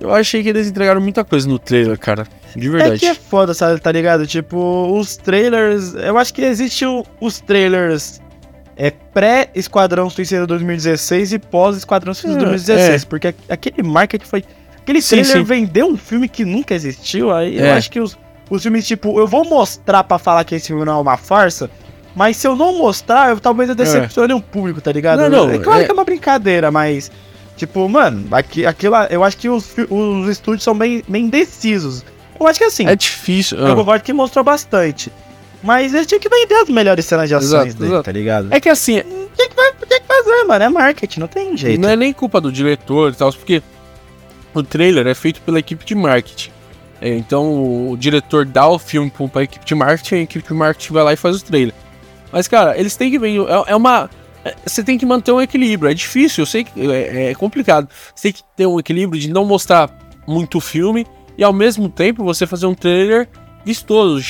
Eu 0.00 0.14
achei 0.14 0.42
que 0.42 0.48
eles 0.48 0.66
entregaram 0.66 1.00
muita 1.00 1.22
coisa 1.22 1.46
no 1.46 1.58
trailer, 1.58 1.98
cara. 1.98 2.26
De 2.56 2.68
verdade. 2.70 2.94
É 2.94 2.98
que 2.98 3.06
é 3.06 3.14
foda, 3.14 3.52
sabe, 3.52 3.78
tá 3.80 3.92
ligado? 3.92 4.26
Tipo, 4.26 4.98
os 4.98 5.16
trailers. 5.16 5.94
Eu 5.94 6.16
acho 6.16 6.32
que 6.32 6.40
existe 6.40 6.86
o, 6.86 7.04
os 7.20 7.38
trailers 7.38 8.18
é 8.76 8.90
pré-Esquadrão 8.90 10.08
Suicida 10.08 10.46
2016 10.46 11.34
e 11.34 11.38
pós-Esquadrão 11.38 12.14
Suicida 12.14 12.40
é, 12.40 12.46
2016. 12.46 13.02
É. 13.02 13.06
Porque 13.06 13.34
aquele 13.46 13.82
marketing 13.82 14.24
foi. 14.24 14.42
Aquele 14.82 15.02
sim, 15.02 15.16
trailer 15.16 15.36
sim. 15.38 15.42
vendeu 15.44 15.86
um 15.86 15.96
filme 15.96 16.28
que 16.28 16.44
nunca 16.44 16.74
existiu. 16.74 17.32
Aí 17.32 17.58
é. 17.58 17.70
eu 17.70 17.74
acho 17.74 17.90
que 17.90 18.00
os, 18.00 18.18
os 18.48 18.62
filmes, 18.62 18.86
tipo, 18.86 19.18
eu 19.18 19.26
vou 19.26 19.44
mostrar 19.44 20.04
para 20.04 20.18
falar 20.18 20.44
que 20.44 20.54
esse 20.54 20.68
filme 20.68 20.84
não 20.84 20.98
é 20.98 21.00
uma 21.00 21.16
farsa. 21.16 21.70
Mas 22.14 22.36
se 22.36 22.46
eu 22.46 22.56
não 22.56 22.76
mostrar, 22.76 23.30
eu, 23.30 23.40
talvez 23.40 23.68
eu 23.68 23.74
decepcione 23.74 24.32
é. 24.32 24.36
um 24.36 24.40
público, 24.40 24.80
tá 24.80 24.90
ligado? 24.90 25.20
Não, 25.20 25.46
não, 25.46 25.50
é 25.50 25.58
claro 25.58 25.82
é... 25.82 25.84
que 25.84 25.90
é 25.90 25.94
uma 25.94 26.04
brincadeira, 26.04 26.70
mas. 26.70 27.10
Tipo, 27.56 27.86
mano, 27.88 28.26
aqui, 28.32 28.64
aquilo, 28.64 28.96
eu 29.10 29.22
acho 29.22 29.36
que 29.36 29.48
os, 29.48 29.74
os 29.90 30.28
estúdios 30.28 30.64
são 30.64 30.76
bem, 30.76 31.04
bem 31.06 31.26
indecisos. 31.26 32.04
Eu 32.38 32.46
acho 32.46 32.58
que 32.58 32.64
assim. 32.64 32.86
É 32.86 32.96
difícil. 32.96 33.58
Eu 33.58 33.72
ah. 33.72 33.76
concordo 33.76 34.02
que 34.02 34.12
mostrou 34.12 34.42
bastante. 34.42 35.12
Mas 35.62 35.92
eles 35.92 36.06
tinham 36.06 36.18
que 36.18 36.28
vender 36.28 36.54
as 36.54 36.68
melhores 36.70 37.04
cenas 37.04 37.28
de 37.28 37.34
ações 37.34 37.50
exato, 37.50 37.74
dele, 37.74 37.90
exato. 37.90 38.04
tá 38.04 38.12
ligado? 38.12 38.48
É 38.50 38.58
que 38.58 38.68
assim. 38.68 39.02
Tem 39.36 39.48
que, 39.48 39.86
tem 39.86 40.00
que 40.00 40.06
fazer, 40.06 40.44
mano. 40.44 40.64
É 40.64 40.68
marketing, 40.70 41.20
não 41.20 41.28
tem 41.28 41.54
jeito. 41.56 41.80
Não 41.80 41.88
é 41.88 41.96
nem 41.96 42.12
culpa 42.12 42.40
do 42.40 42.50
diretor 42.50 43.12
e 43.12 43.14
tal, 43.14 43.30
porque 43.32 43.62
o 44.54 44.62
trailer 44.62 45.06
é 45.06 45.14
feito 45.14 45.40
pela 45.42 45.58
equipe 45.58 45.84
de 45.84 45.94
marketing. 45.94 46.50
É, 47.00 47.16
então 47.16 47.90
o 47.90 47.96
diretor 47.96 48.44
dá 48.44 48.68
o 48.68 48.78
filme 48.78 49.10
pra 49.32 49.42
equipe 49.42 49.64
de 49.64 49.74
marketing, 49.74 50.14
a 50.16 50.18
equipe 50.18 50.46
de 50.46 50.54
marketing 50.54 50.92
vai 50.92 51.04
lá 51.04 51.12
e 51.12 51.16
faz 51.16 51.36
o 51.36 51.44
trailer. 51.44 51.74
Mas, 52.32 52.46
cara, 52.46 52.78
eles 52.78 52.96
têm 52.96 53.10
que 53.10 53.18
ver. 53.18 53.40
É, 53.40 53.72
é 53.72 53.76
uma. 53.76 54.10
É, 54.44 54.54
você 54.64 54.82
tem 54.82 54.98
que 54.98 55.06
manter 55.06 55.32
um 55.32 55.40
equilíbrio. 55.40 55.90
É 55.90 55.94
difícil, 55.94 56.42
eu 56.42 56.46
sei 56.46 56.64
que 56.64 56.90
é, 56.90 57.34
complicado. 57.34 57.88
Você 58.14 58.24
tem 58.24 58.32
que 58.32 58.42
ter 58.56 58.66
um 58.66 58.78
equilíbrio 58.78 59.20
de 59.20 59.30
não 59.30 59.44
mostrar 59.44 59.90
muito 60.26 60.60
filme 60.60 61.06
e 61.36 61.42
ao 61.42 61.52
mesmo 61.52 61.88
tempo 61.88 62.24
você 62.24 62.46
fazer 62.46 62.66
um 62.66 62.74
trailer 62.74 63.28
vistoso, 63.64 64.22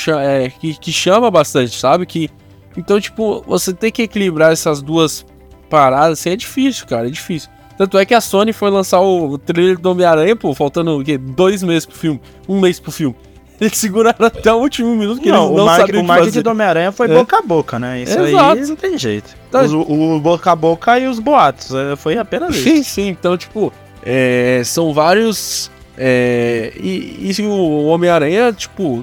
que, 0.60 0.74
que 0.74 0.92
chama 0.92 1.30
bastante, 1.30 1.78
sabe? 1.78 2.06
Que, 2.06 2.30
então, 2.76 3.00
tipo, 3.00 3.42
você 3.46 3.72
tem 3.72 3.90
que 3.90 4.02
equilibrar 4.02 4.52
essas 4.52 4.82
duas 4.82 5.24
paradas. 5.68 6.18
Assim, 6.20 6.30
é 6.30 6.36
difícil, 6.36 6.86
cara, 6.86 7.06
é 7.06 7.10
difícil. 7.10 7.50
Tanto 7.80 7.96
é 7.96 8.04
que 8.04 8.12
a 8.12 8.20
Sony 8.20 8.52
foi 8.52 8.70
lançar 8.70 9.00
o 9.00 9.38
trailer 9.38 9.78
do 9.78 9.90
Homem-Aranha, 9.90 10.36
pô, 10.36 10.54
faltando 10.54 10.98
o 10.98 11.02
quê? 11.02 11.16
Dois 11.16 11.62
meses 11.62 11.86
pro 11.86 11.96
filme. 11.96 12.20
Um 12.46 12.60
mês 12.60 12.78
pro 12.78 12.92
filme. 12.92 13.16
Eles 13.58 13.78
seguraram 13.78 14.26
até 14.26 14.52
o 14.52 14.56
último 14.56 14.94
minuto 14.94 15.18
que 15.18 15.30
não, 15.30 15.46
eles 15.46 15.56
não 15.56 15.64
o 15.64 15.76
sabiam 15.76 16.02
o, 16.02 16.04
o 16.04 16.06
marketing 16.06 16.42
do 16.42 16.50
Homem-Aranha 16.50 16.92
foi 16.92 17.10
é. 17.10 17.14
boca 17.14 17.38
a 17.38 17.40
boca, 17.40 17.78
né? 17.78 18.02
Isso 18.02 18.18
Exato. 18.18 18.60
aí 18.60 18.66
não 18.66 18.76
tem 18.76 18.98
jeito. 18.98 19.34
Então, 19.48 19.64
os, 19.64 19.72
o, 19.72 19.80
o, 19.80 20.20
boca 20.20 20.52
a 20.52 20.54
boca 20.54 20.98
e 20.98 21.08
os 21.08 21.18
boatos, 21.18 21.74
é, 21.74 21.96
foi 21.96 22.18
apenas 22.18 22.54
isso. 22.54 22.64
Sim, 22.64 22.82
sim. 22.82 23.08
Então, 23.08 23.34
tipo, 23.38 23.72
é, 24.04 24.60
são 24.62 24.92
vários... 24.92 25.70
É, 25.96 26.74
e, 26.78 27.32
e 27.34 27.42
o 27.46 27.86
Homem-Aranha, 27.86 28.52
tipo, 28.52 29.02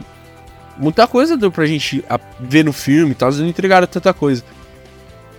muita 0.77 1.07
coisa 1.07 1.35
deu 1.35 1.51
pra 1.51 1.65
gente 1.65 2.05
ver 2.39 2.63
no 2.63 2.71
filme 2.71 3.13
e 3.13 3.15
tal, 3.15 3.29
eles 3.29 3.39
não 3.39 3.47
entregaram 3.47 3.87
tanta 3.87 4.13
coisa. 4.13 4.43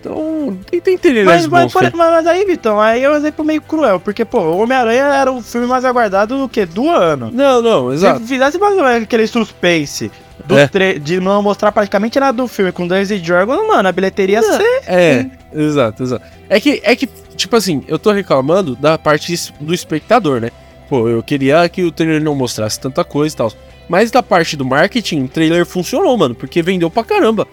Então, 0.01 0.57
tenta 0.71 0.91
entender 0.91 1.25
mas, 1.25 1.47
mas, 1.49 1.73
mas, 1.93 2.27
aí, 2.27 2.45
Vitão, 2.45 2.81
aí 2.81 3.03
é 3.03 3.11
um 3.11 3.17
exemplo 3.17 3.45
meio 3.45 3.61
cruel, 3.61 3.99
porque, 3.99 4.25
pô, 4.25 4.41
o 4.41 4.59
Homem-Aranha 4.59 5.05
era 5.05 5.33
o 5.33 5.43
filme 5.43 5.67
mais 5.67 5.85
aguardado 5.85 6.39
do 6.39 6.49
que? 6.49 6.65
Do 6.65 6.89
ano. 6.89 7.31
Não, 7.33 7.61
não, 7.61 7.93
exato. 7.93 8.21
Se 8.21 8.27
fizesse 8.27 8.59
mais 8.59 8.79
aquele 9.03 9.27
suspense 9.27 10.11
é. 10.49 10.99
de 10.99 11.19
não 11.21 11.43
mostrar 11.43 11.73
praticamente 11.73 12.19
nada 12.19 12.33
do 12.33 12.47
filme 12.47 12.71
com 12.71 12.87
Dungeons 12.87 13.11
e 13.11 13.19
Dragons, 13.19 13.67
mano, 13.67 13.89
a 13.89 13.93
bilheteria 13.93 14.41
não, 14.41 14.57
ser... 14.57 14.83
É, 14.87 15.27
exato, 15.53 16.03
exato. 16.05 16.25
É 16.49 16.61
que, 16.61 16.81
é 16.85 16.95
que, 16.95 17.09
tipo 17.37 17.57
assim, 17.57 17.83
eu 17.89 17.99
tô 17.99 18.13
reclamando 18.13 18.77
da 18.77 18.97
parte 18.97 19.35
do 19.61 19.75
espectador, 19.75 20.41
né? 20.41 20.51
Pô, 20.89 21.09
eu 21.09 21.23
queria 21.23 21.69
que 21.69 21.83
o 21.83 21.91
trailer 21.91 22.23
não 22.23 22.35
mostrasse 22.35 22.79
tanta 22.79 23.05
coisa 23.05 23.35
e 23.35 23.37
tal. 23.37 23.53
Mas 23.89 24.11
da 24.11 24.23
parte 24.23 24.57
do 24.57 24.65
marketing, 24.65 25.25
o 25.25 25.29
trailer 25.29 25.67
funcionou, 25.67 26.17
mano, 26.17 26.35
porque 26.35 26.63
vendeu 26.63 26.89
pra 26.89 27.03
caramba 27.03 27.47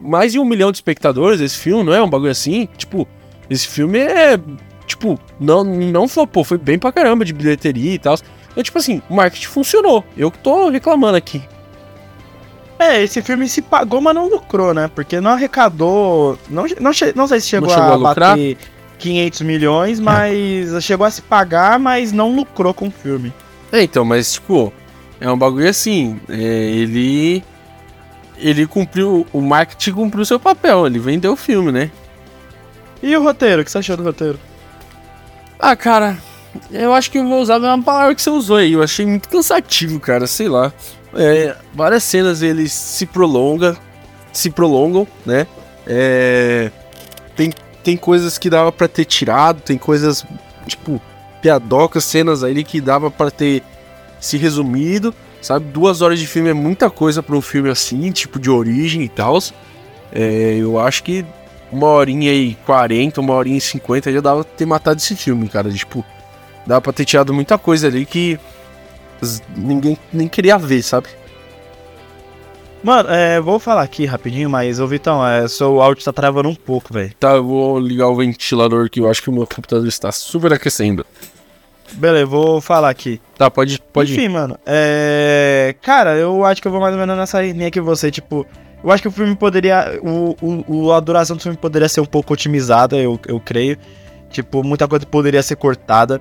mais 0.00 0.32
de 0.32 0.38
um 0.38 0.44
milhão 0.44 0.70
de 0.70 0.78
espectadores 0.78 1.40
esse 1.40 1.56
filme, 1.56 1.84
não 1.84 1.94
é 1.94 2.02
um 2.02 2.08
bagulho 2.08 2.30
assim? 2.30 2.68
Tipo, 2.76 3.06
esse 3.48 3.66
filme 3.66 3.98
é. 3.98 4.38
Tipo, 4.86 5.18
não, 5.40 5.64
não 5.64 6.06
flopou, 6.06 6.44
foi 6.44 6.58
bem 6.58 6.78
pra 6.78 6.92
caramba 6.92 7.24
de 7.24 7.32
bilheteria 7.32 7.94
e 7.94 7.98
tal. 7.98 8.16
Então, 8.50 8.62
tipo 8.62 8.78
assim, 8.78 9.02
o 9.10 9.14
marketing 9.14 9.46
funcionou. 9.48 10.04
Eu 10.16 10.30
que 10.30 10.38
tô 10.38 10.68
reclamando 10.68 11.16
aqui. 11.16 11.42
É, 12.78 13.02
esse 13.02 13.22
filme 13.22 13.48
se 13.48 13.62
pagou, 13.62 14.00
mas 14.00 14.14
não 14.14 14.28
lucrou, 14.28 14.72
né? 14.74 14.90
Porque 14.94 15.20
não 15.20 15.30
arrecadou. 15.32 16.38
Não, 16.48 16.64
não, 16.80 16.90
não 17.14 17.26
sei 17.26 17.40
se 17.40 17.48
chegou, 17.48 17.68
chegou 17.68 17.84
a, 17.84 17.94
a 17.94 17.98
bater 17.98 18.56
500 18.98 19.40
milhões, 19.42 20.00
mas 20.00 20.72
é. 20.72 20.80
chegou 20.80 21.06
a 21.06 21.10
se 21.10 21.22
pagar, 21.22 21.78
mas 21.78 22.12
não 22.12 22.34
lucrou 22.34 22.72
com 22.72 22.88
o 22.88 22.90
filme. 22.90 23.32
É, 23.72 23.82
então, 23.82 24.04
mas 24.04 24.34
tipo, 24.34 24.72
é 25.20 25.30
um 25.30 25.38
bagulho 25.38 25.68
assim. 25.68 26.20
É, 26.28 26.34
ele 26.34 27.42
ele 28.38 28.66
cumpriu, 28.66 29.26
o 29.32 29.40
marketing 29.40 29.92
cumpriu 29.92 30.24
seu 30.24 30.38
papel, 30.38 30.86
ele 30.86 30.98
vendeu 30.98 31.32
o 31.32 31.36
filme, 31.36 31.72
né? 31.72 31.90
E 33.02 33.16
o 33.16 33.22
roteiro, 33.22 33.62
o 33.62 33.64
que 33.64 33.70
você 33.70 33.78
achou 33.78 33.96
do 33.96 34.02
roteiro? 34.02 34.38
Ah, 35.58 35.76
cara, 35.76 36.18
eu 36.70 36.92
acho 36.92 37.10
que 37.10 37.18
eu 37.18 37.26
vou 37.26 37.40
usar 37.40 37.56
a 37.56 37.60
mesma 37.60 37.82
palavra 37.82 38.14
que 38.14 38.22
você 38.22 38.30
usou 38.30 38.56
aí. 38.56 38.72
Eu 38.72 38.82
achei 38.82 39.06
muito 39.06 39.28
cansativo, 39.28 40.00
cara, 40.00 40.26
sei 40.26 40.48
lá. 40.48 40.72
É, 41.14 41.56
várias 41.74 42.04
cenas 42.04 42.42
eles 42.42 42.72
se 42.72 43.06
prolongam, 43.06 43.76
se 44.32 44.50
prolongam, 44.50 45.06
né? 45.24 45.46
É, 45.86 46.70
tem, 47.34 47.52
tem 47.82 47.96
coisas 47.96 48.38
que 48.38 48.50
dava 48.50 48.70
para 48.70 48.88
ter 48.88 49.04
tirado, 49.04 49.60
tem 49.60 49.78
coisas 49.78 50.24
tipo 50.66 51.00
piadocas, 51.40 52.04
cenas 52.04 52.42
aí 52.42 52.64
que 52.64 52.80
dava 52.80 53.10
para 53.10 53.30
ter 53.30 53.62
se 54.20 54.36
resumido 54.36 55.14
sabe? 55.46 55.66
Duas 55.66 56.02
horas 56.02 56.18
de 56.18 56.26
filme 56.26 56.50
é 56.50 56.54
muita 56.54 56.90
coisa 56.90 57.22
para 57.22 57.36
um 57.36 57.40
filme 57.40 57.70
assim, 57.70 58.10
tipo 58.10 58.38
de 58.38 58.50
origem 58.50 59.02
e 59.02 59.08
tal. 59.08 59.38
É, 60.12 60.56
eu 60.58 60.78
acho 60.78 61.02
que 61.04 61.24
uma 61.70 61.86
horinha 61.86 62.32
e 62.32 62.54
40, 62.66 63.20
uma 63.20 63.34
horinha 63.34 63.58
e 63.58 63.60
50 63.60 64.12
já 64.12 64.20
dava 64.20 64.44
pra 64.44 64.56
ter 64.56 64.66
matado 64.66 64.98
esse 64.98 65.14
filme, 65.14 65.48
cara. 65.48 65.70
Tipo, 65.70 66.04
dava 66.66 66.80
pra 66.80 66.92
ter 66.92 67.04
tirado 67.04 67.32
muita 67.32 67.56
coisa 67.56 67.86
ali 67.86 68.04
que 68.04 68.38
ninguém 69.56 69.96
nem 70.12 70.28
queria 70.28 70.58
ver, 70.58 70.82
sabe? 70.82 71.08
Mano, 72.82 73.08
é, 73.08 73.40
vou 73.40 73.58
falar 73.58 73.82
aqui 73.82 74.04
rapidinho, 74.04 74.50
mas, 74.50 74.78
ô 74.78 74.86
Vitão, 74.86 75.26
é, 75.26 75.48
seu 75.48 75.80
áudio 75.80 76.04
tá 76.04 76.12
travando 76.12 76.48
um 76.48 76.54
pouco, 76.54 76.92
velho. 76.92 77.12
Tá, 77.18 77.32
eu 77.32 77.44
vou 77.44 77.78
ligar 77.78 78.08
o 78.08 78.16
ventilador 78.16 78.88
que 78.90 79.00
eu 79.00 79.10
acho 79.10 79.22
que 79.22 79.30
o 79.30 79.32
meu 79.32 79.46
computador 79.46 79.86
está 79.86 80.12
super 80.12 80.52
aquecendo. 80.52 81.04
Beleza, 81.92 82.26
vou 82.26 82.60
falar 82.60 82.90
aqui. 82.90 83.20
Tá, 83.36 83.50
pode, 83.50 83.80
pode 83.92 84.12
Enfim, 84.12 84.24
ir. 84.24 84.28
mano. 84.28 84.58
É. 84.66 85.74
Cara, 85.82 86.16
eu 86.16 86.44
acho 86.44 86.60
que 86.60 86.68
eu 86.68 86.72
vou 86.72 86.80
mais 86.80 86.94
ou 86.94 87.00
menos 87.00 87.16
nessa 87.16 87.40
linha 87.42 87.70
que 87.70 87.80
você, 87.80 88.10
tipo. 88.10 88.46
Eu 88.84 88.90
acho 88.90 89.02
que 89.02 89.08
o 89.08 89.12
filme 89.12 89.34
poderia. 89.34 89.98
O, 90.02 90.64
o, 90.66 90.92
a 90.92 91.00
duração 91.00 91.36
do 91.36 91.42
filme 91.42 91.56
poderia 91.56 91.88
ser 91.88 92.00
um 92.00 92.06
pouco 92.06 92.32
otimizada, 92.34 92.96
eu, 92.96 93.18
eu 93.26 93.40
creio. 93.40 93.78
Tipo, 94.30 94.62
muita 94.62 94.86
coisa 94.86 95.06
poderia 95.06 95.42
ser 95.42 95.56
cortada. 95.56 96.20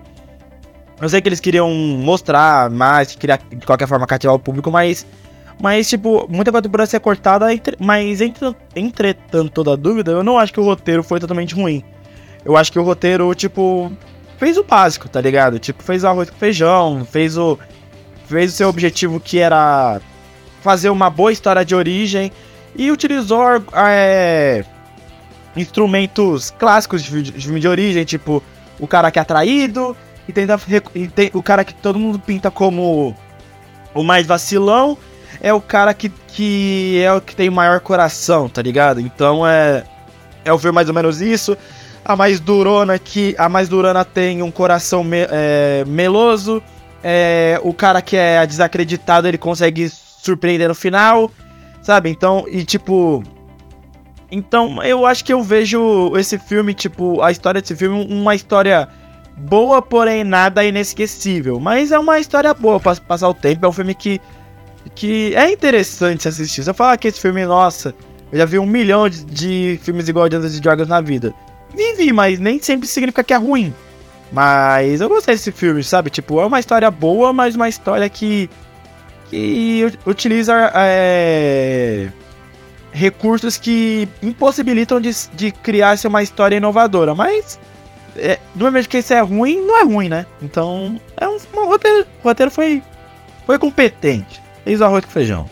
Eu 1.01 1.10
sei 1.10 1.19
que 1.21 1.28
eles 1.28 1.39
queriam 1.41 1.69
mostrar 1.69 2.69
mais, 2.69 3.13
queria 3.15 3.38
de 3.49 3.65
qualquer 3.65 3.88
forma 3.88 4.08
cativar 4.08 4.36
o 4.36 4.39
público, 4.39 4.71
mas. 4.71 5.06
Mas, 5.62 5.88
tipo, 5.88 6.28
muita 6.30 6.51
coisa 6.51 6.63
poderia 6.67 6.86
ser 6.86 6.99
cortada, 6.99 7.54
entre, 7.54 7.78
mas 7.80 8.19
entre, 8.19 8.54
entretanto, 8.75 9.49
toda 9.51 9.78
dúvida, 9.78 10.12
eu 10.12 10.23
não 10.23 10.38
acho 10.38 10.51
que 10.51 10.60
o 10.60 10.63
roteiro 10.63 11.01
foi 11.01 11.17
totalmente 11.19 11.56
ruim. 11.56 11.82
Eu 12.43 12.58
acho 12.58 12.71
que 12.71 12.78
o 12.78 12.84
roteiro, 12.84 13.34
tipo, 13.34 13.89
fez 14.38 14.58
o 14.58 14.63
básico, 14.63 15.08
tá 15.08 15.21
ligado? 15.21 15.60
Tipo, 15.60 15.84
fez 15.84 16.04
arroz 16.04 16.30
com 16.30 16.38
feijão, 16.38 17.06
fez 17.10 17.38
o. 17.38 17.58
Fez 18.28 18.54
o 18.54 18.56
seu 18.56 18.69
objetivo 18.69 19.19
que 19.19 19.38
era 19.38 20.02
fazer 20.62 20.89
uma 20.89 21.12
boa 21.12 21.32
história 21.32 21.63
de 21.63 21.76
origem 21.76 22.32
e 22.76 22.89
utilizou 22.89 23.63
é, 23.71 24.65
instrumentos 25.56 26.50
clássicos 26.50 27.04
de, 27.04 27.32
filme 27.34 27.60
de 27.60 27.67
origem, 27.67 28.04
tipo 28.04 28.41
o 28.80 28.88
cara 28.88 29.12
que 29.12 29.19
é 29.19 29.21
atraído 29.21 29.95
e, 30.28 30.34
tenta, 30.34 30.60
e 30.95 31.08
tem, 31.08 31.30
o 31.36 31.43
cara 31.43 31.63
que 31.63 31.71
todo 31.71 32.00
mundo 32.00 32.17
pinta 32.17 32.50
como 32.50 33.15
o 33.93 34.04
mais 34.04 34.26
vacilão 34.26 34.98
é 35.39 35.54
o 35.54 35.62
cara 35.62 35.93
que, 35.93 36.10
que 36.10 37.00
é 37.06 37.13
o 37.13 37.21
que 37.21 37.36
tem 37.36 37.48
maior 37.52 37.80
coração, 37.80 38.50
tá 38.50 38.60
ligado? 38.60 39.00
Então 39.00 39.45
é 39.45 39.84
é 40.45 40.54
o 40.54 40.58
ver 40.58 40.71
mais 40.71 40.88
ou 40.88 40.93
menos 40.93 41.19
isso. 41.19 41.58
A 42.06 42.15
mais 42.15 42.39
durona 42.39 43.00
que 43.00 43.36
a 43.38 43.50
mais 43.50 43.68
durana 43.68 44.06
tem 44.06 44.44
um 44.44 44.52
coração 44.52 45.04
me, 45.04 45.28
é, 45.30 45.84
meloso. 45.88 46.62
É, 47.04 47.60
o 47.63 47.74
cara 47.74 48.02
que 48.02 48.15
é 48.15 48.46
desacreditado 48.46 49.28
ele 49.28 49.38
consegue 49.38 49.89
surpreender 49.89 50.68
no 50.68 50.76
final, 50.76 51.32
sabe? 51.82 52.10
Então, 52.10 52.46
e 52.48 52.63
tipo. 52.63 53.24
Então, 54.32 54.82
eu 54.84 55.06
acho 55.06 55.24
que 55.24 55.34
eu 55.34 55.41
vejo 55.41 56.15
esse 56.18 56.38
filme, 56.38 56.74
tipo, 56.74 57.22
a 57.22 57.32
história 57.32 57.62
desse 57.62 57.76
filme, 57.76 58.08
uma 58.10 58.34
história 58.36 58.88
boa, 59.38 59.82
porém 59.82 60.24
nada 60.24 60.63
inesquecível. 60.63 61.60
Mas 61.60 61.91
é 61.91 62.00
uma 62.00 62.20
história 62.20 62.54
boa 62.54 62.80
para 62.80 62.96
passar 63.02 63.30
o 63.30 63.34
tempo. 63.34 63.65
É 63.65 63.70
um 63.70 63.74
filme 63.74 63.94
que 63.94 64.22
que 64.94 65.34
é 65.36 65.52
interessante 65.52 66.28
assistir. 66.28 66.63
Se 66.63 66.70
eu 66.70 66.74
falar 66.74 66.98
que 66.98 67.08
esse 67.08 67.20
filme, 67.20 67.46
nossa, 67.46 67.96
eu 68.32 68.38
já 68.38 68.46
vi 68.46 68.60
um 68.60 68.65
milhão 68.65 69.10
de, 69.10 69.26
de 69.26 69.80
filmes 69.82 70.08
igual 70.08 70.26
a 70.26 70.30
Dungeons 70.30 70.60
Dragons 70.60 70.88
na 70.88 71.02
vida. 71.02 71.34
Vivi, 71.75 72.11
mas 72.11 72.39
nem 72.39 72.59
sempre 72.61 72.88
significa 72.88 73.23
que 73.23 73.33
é 73.33 73.38
ruim. 73.38 73.73
Mas 74.31 75.01
eu 75.01 75.09
gostei 75.09 75.35
desse 75.35 75.51
filme, 75.51 75.83
sabe? 75.83 76.09
Tipo, 76.09 76.41
é 76.41 76.45
uma 76.45 76.59
história 76.59 76.89
boa, 76.89 77.31
mas 77.31 77.55
uma 77.55 77.69
história 77.69 78.09
que. 78.09 78.49
que 79.29 79.91
utiliza 80.05 80.71
é, 80.73 82.09
recursos 82.91 83.57
que 83.57 84.07
impossibilitam 84.21 84.99
de, 84.99 85.11
de 85.33 85.51
criar 85.51 85.97
uma 86.05 86.23
história 86.23 86.57
inovadora. 86.57 87.13
Mas. 87.13 87.59
É, 88.17 88.39
do 88.53 88.63
mesmo 88.63 88.77
jeito 88.77 88.89
que 88.89 88.97
isso 88.97 89.13
é 89.13 89.19
ruim, 89.19 89.59
não 89.61 89.77
é 89.77 89.83
ruim, 89.83 90.07
né? 90.07 90.25
Então, 90.41 90.99
é 91.17 91.27
um, 91.27 91.38
um 91.53 91.65
roteiro, 91.65 92.07
o 92.23 92.27
roteiro 92.27 92.49
foi, 92.49 92.81
foi 93.45 93.59
competente. 93.59 94.41
Eis 94.65 94.79
o 94.79 94.85
arroz 94.85 95.03
com 95.03 95.11
feijão. 95.11 95.49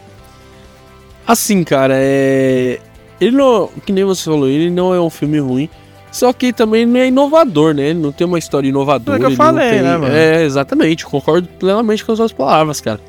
Assim, 1.27 1.63
cara, 1.63 1.93
é. 1.97 2.79
Ele 3.19 3.35
não. 3.35 3.67
Que 3.85 3.91
nem 3.91 4.03
você 4.03 4.25
falou, 4.25 4.47
ele 4.47 4.69
não 4.69 4.93
é 4.93 4.99
um 4.99 5.09
filme 5.09 5.39
ruim. 5.39 5.69
Só 6.13 6.31
que 6.31 6.53
também 6.53 6.85
não 6.85 6.99
é 6.99 7.07
inovador, 7.07 7.73
né? 7.73 7.89
Ele 7.89 7.99
não 7.99 8.11
tem 8.11 8.27
uma 8.27 8.37
história 8.37 8.69
inovadora. 8.69 9.17
É 9.17 9.19
que 9.19 9.25
eu 9.25 9.35
falei, 9.35 9.69
tem... 9.71 9.81
né, 9.81 9.97
mano? 9.97 10.13
É, 10.13 10.43
exatamente. 10.43 11.07
Concordo 11.07 11.47
plenamente 11.57 12.05
com 12.05 12.11
as 12.11 12.19
suas 12.19 12.31
palavras, 12.31 12.79
cara. 12.79 13.01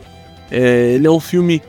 É, 0.51 0.93
ele 0.95 1.07
é 1.07 1.11
um 1.11 1.21
filme 1.21 1.63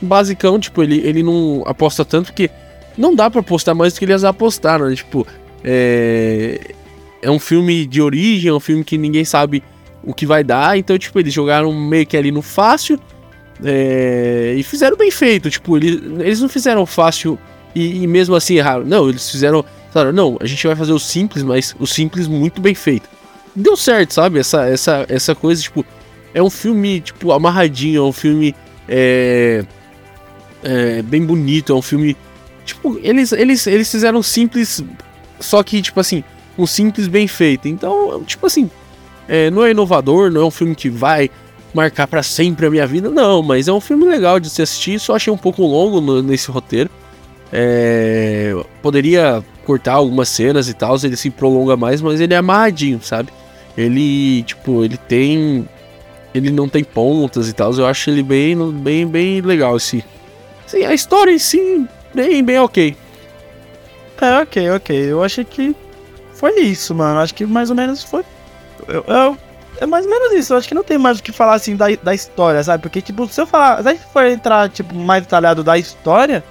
basicão, 0.00 0.58
tipo, 0.58 0.82
ele, 0.82 1.06
ele 1.06 1.22
não 1.22 1.62
aposta 1.66 2.06
tanto 2.06 2.32
que 2.32 2.50
não 2.96 3.14
dá 3.14 3.28
para 3.28 3.40
apostar 3.40 3.74
mais 3.74 3.92
do 3.92 3.98
que 3.98 4.06
eles 4.06 4.24
apostaram, 4.24 4.88
né? 4.88 4.96
Tipo, 4.96 5.26
é... 5.62 6.58
é 7.20 7.30
um 7.30 7.38
filme 7.38 7.84
de 7.84 8.00
origem, 8.00 8.48
é 8.48 8.54
um 8.54 8.60
filme 8.60 8.82
que 8.82 8.96
ninguém 8.96 9.26
sabe 9.26 9.62
o 10.02 10.14
que 10.14 10.24
vai 10.24 10.42
dar, 10.42 10.78
então, 10.78 10.96
tipo, 10.96 11.20
eles 11.20 11.34
jogaram 11.34 11.70
meio 11.70 12.06
que 12.06 12.16
ali 12.16 12.32
no 12.32 12.40
fácil 12.40 12.98
é... 13.62 14.54
e 14.56 14.62
fizeram 14.62 14.96
bem 14.96 15.10
feito, 15.10 15.50
tipo, 15.50 15.76
eles, 15.76 16.00
eles 16.20 16.40
não 16.40 16.48
fizeram 16.48 16.86
fácil 16.86 17.38
e, 17.74 18.04
e 18.04 18.06
mesmo 18.06 18.34
assim 18.34 18.56
erraram, 18.56 18.86
não, 18.86 19.06
eles 19.10 19.30
fizeram 19.30 19.62
Claro, 19.92 20.12
não, 20.12 20.36
a 20.40 20.46
gente 20.46 20.66
vai 20.66 20.76
fazer 20.76 20.92
o 20.92 20.98
simples, 20.98 21.42
mas 21.42 21.74
o 21.78 21.86
simples 21.86 22.26
muito 22.26 22.60
bem 22.60 22.74
feito. 22.74 23.08
Deu 23.54 23.76
certo, 23.76 24.14
sabe? 24.14 24.38
Essa, 24.38 24.66
essa, 24.66 25.06
essa 25.08 25.34
coisa, 25.34 25.62
tipo, 25.62 25.84
é 26.34 26.42
um 26.42 26.50
filme, 26.50 27.00
tipo, 27.00 27.32
amarradinho, 27.32 28.00
é 28.00 28.04
um 28.04 28.12
filme 28.12 28.54
é, 28.88 29.64
é, 30.62 31.02
bem 31.02 31.24
bonito, 31.24 31.72
é 31.72 31.76
um 31.76 31.82
filme. 31.82 32.16
Tipo, 32.64 32.98
eles, 33.02 33.32
eles, 33.32 33.66
eles 33.66 33.90
fizeram 33.90 34.22
simples, 34.22 34.84
só 35.40 35.62
que, 35.62 35.80
tipo 35.80 35.98
assim, 35.98 36.22
um 36.58 36.66
simples 36.66 37.08
bem 37.08 37.26
feito. 37.26 37.66
Então, 37.66 38.22
tipo 38.24 38.46
assim, 38.46 38.70
é, 39.26 39.50
não 39.50 39.64
é 39.64 39.70
inovador, 39.70 40.30
não 40.30 40.42
é 40.42 40.44
um 40.44 40.50
filme 40.50 40.74
que 40.74 40.90
vai 40.90 41.30
marcar 41.72 42.06
para 42.06 42.22
sempre 42.22 42.66
a 42.66 42.70
minha 42.70 42.86
vida, 42.86 43.08
não, 43.10 43.42
mas 43.42 43.68
é 43.68 43.72
um 43.72 43.80
filme 43.80 44.04
legal 44.04 44.38
de 44.38 44.50
se 44.50 44.60
assistir. 44.60 44.98
Só 44.98 45.16
achei 45.16 45.32
um 45.32 45.38
pouco 45.38 45.62
longo 45.62 46.00
no, 46.00 46.22
nesse 46.22 46.50
roteiro. 46.50 46.90
É, 47.50 48.54
poderia 48.82 49.42
cortar 49.68 49.92
algumas 49.92 50.30
cenas 50.30 50.66
e 50.66 50.72
tal, 50.72 50.96
ele 51.02 51.14
se 51.14 51.28
prolonga 51.28 51.76
mais, 51.76 52.00
mas 52.00 52.22
ele 52.22 52.32
é 52.32 52.38
amarradinho, 52.38 53.02
sabe? 53.02 53.30
Ele, 53.76 54.42
tipo, 54.44 54.82
ele 54.82 54.96
tem. 54.96 55.68
Ele 56.34 56.50
não 56.50 56.66
tem 56.70 56.82
pontas 56.82 57.50
e 57.50 57.52
tal, 57.52 57.70
eu 57.74 57.86
acho 57.86 58.08
ele 58.08 58.22
bem, 58.22 58.56
bem, 58.72 59.06
bem 59.06 59.42
legal 59.42 59.76
esse. 59.76 60.02
Sim, 60.66 60.84
a 60.84 60.94
história 60.94 61.30
em 61.30 61.38
si, 61.38 61.86
bem, 62.14 62.42
bem 62.42 62.58
ok. 62.58 62.96
É, 64.22 64.38
ok, 64.38 64.70
ok. 64.70 64.96
Eu 64.96 65.22
achei 65.22 65.44
que 65.44 65.76
foi 66.32 66.60
isso, 66.60 66.94
mano. 66.94 67.20
Acho 67.20 67.34
que 67.34 67.44
mais 67.44 67.68
ou 67.68 67.76
menos 67.76 68.02
foi. 68.02 68.24
Eu, 68.86 69.04
eu, 69.06 69.38
é 69.80 69.86
mais 69.86 70.06
ou 70.06 70.10
menos 70.10 70.32
isso. 70.32 70.54
Eu 70.54 70.58
acho 70.58 70.68
que 70.68 70.74
não 70.74 70.82
tem 70.82 70.96
mais 70.96 71.18
o 71.18 71.22
que 71.22 71.30
falar 71.30 71.54
assim 71.54 71.76
da, 71.76 71.86
da 72.02 72.14
história, 72.14 72.62
sabe? 72.62 72.82
Porque, 72.82 73.02
tipo, 73.02 73.28
se 73.28 73.40
eu 73.40 73.46
falar. 73.46 73.82
Se 73.82 73.88
a 73.88 73.92
gente 73.92 74.04
for 74.12 74.24
entrar, 74.24 74.68
tipo, 74.70 74.94
mais 74.94 75.22
detalhado 75.22 75.62
da 75.62 75.76
história, 75.76 76.42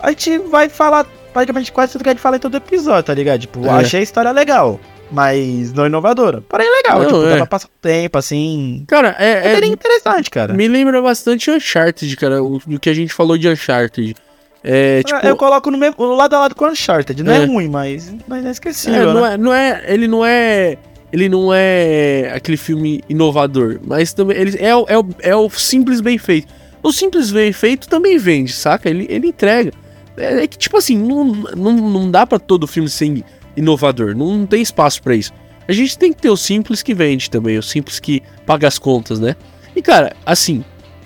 a 0.00 0.10
gente 0.10 0.38
vai 0.38 0.68
falar 0.68 1.06
praticamente 1.38 1.70
quase 1.72 1.92
tudo 1.92 2.02
que 2.02 2.08
a 2.08 2.12
gente 2.12 2.20
fala 2.20 2.36
em 2.36 2.40
todo 2.40 2.56
episódio, 2.56 3.04
tá 3.04 3.14
ligado? 3.14 3.40
Tipo, 3.40 3.64
é. 3.66 3.70
achei 3.70 4.00
a 4.00 4.02
história 4.02 4.32
legal, 4.32 4.80
mas 5.10 5.72
não 5.72 5.86
inovadora. 5.86 6.42
Porém, 6.48 6.68
legal, 6.68 6.98
não, 7.00 7.06
tipo, 7.06 7.26
é. 7.26 7.30
dá 7.30 7.36
pra 7.36 7.46
passar 7.46 7.68
tempo, 7.80 8.18
assim. 8.18 8.84
Cara, 8.88 9.14
é. 9.18 9.54
É, 9.54 9.60
é 9.60 9.66
interessante, 9.66 10.30
cara. 10.30 10.52
Me 10.52 10.66
lembra 10.66 11.00
bastante 11.00 11.50
Uncharted, 11.50 12.16
cara, 12.16 12.42
o, 12.42 12.56
o 12.56 12.80
que 12.80 12.90
a 12.90 12.94
gente 12.94 13.12
falou 13.12 13.38
de 13.38 13.48
Uncharted. 13.48 14.16
É, 14.64 15.02
tipo, 15.04 15.24
eu 15.24 15.36
coloco 15.36 15.70
no, 15.70 15.78
mesmo, 15.78 16.04
lado 16.14 16.34
a 16.34 16.40
lado 16.40 16.54
com 16.54 16.66
Uncharted. 16.66 17.22
Não 17.22 17.32
é, 17.32 17.42
é 17.42 17.44
ruim, 17.44 17.68
mas, 17.68 18.12
mas 18.26 18.44
é 18.44 18.50
esquecível. 18.50 19.10
É, 19.10 19.14
não, 19.14 19.20
né? 19.20 19.34
é, 19.34 19.36
não 19.36 19.54
é. 19.54 19.84
Ele 19.86 20.08
não 20.08 20.26
é. 20.26 20.76
Ele 21.10 21.28
não 21.28 21.54
é 21.54 22.32
aquele 22.34 22.58
filme 22.58 23.02
inovador, 23.08 23.80
mas 23.82 24.12
também 24.12 24.36
ele 24.36 24.58
é, 24.58 24.68
é, 24.68 24.98
o, 24.98 25.08
é 25.20 25.34
o 25.34 25.48
simples 25.48 26.02
bem 26.02 26.18
feito. 26.18 26.52
O 26.82 26.92
simples 26.92 27.32
bem 27.32 27.50
feito 27.50 27.88
também 27.88 28.18
vende, 28.18 28.52
saca? 28.52 28.90
Ele, 28.90 29.06
ele 29.08 29.28
entrega. 29.28 29.72
É, 30.18 30.46
que, 30.46 30.58
tipo 30.58 30.76
assim, 30.76 30.96
não, 30.96 31.24
não, 31.24 31.72
não 31.72 32.10
dá 32.10 32.26
para 32.26 32.38
todo 32.38 32.66
filme 32.66 32.88
ser 32.88 33.24
inovador. 33.56 34.14
Não, 34.16 34.38
não 34.38 34.46
tem 34.46 34.60
espaço 34.60 35.02
para 35.02 35.14
isso. 35.14 35.32
A 35.66 35.72
gente 35.72 35.98
tem 35.98 36.12
que 36.12 36.22
ter 36.22 36.30
o 36.30 36.36
simples 36.36 36.82
que 36.82 36.94
vende 36.94 37.28
também, 37.28 37.58
o 37.58 37.62
simples 37.62 38.00
que 38.00 38.22
paga 38.46 38.66
as 38.66 38.78
contas, 38.78 39.20
né? 39.20 39.36
E, 39.76 39.82
cara, 39.82 40.16
assim, 40.24 40.64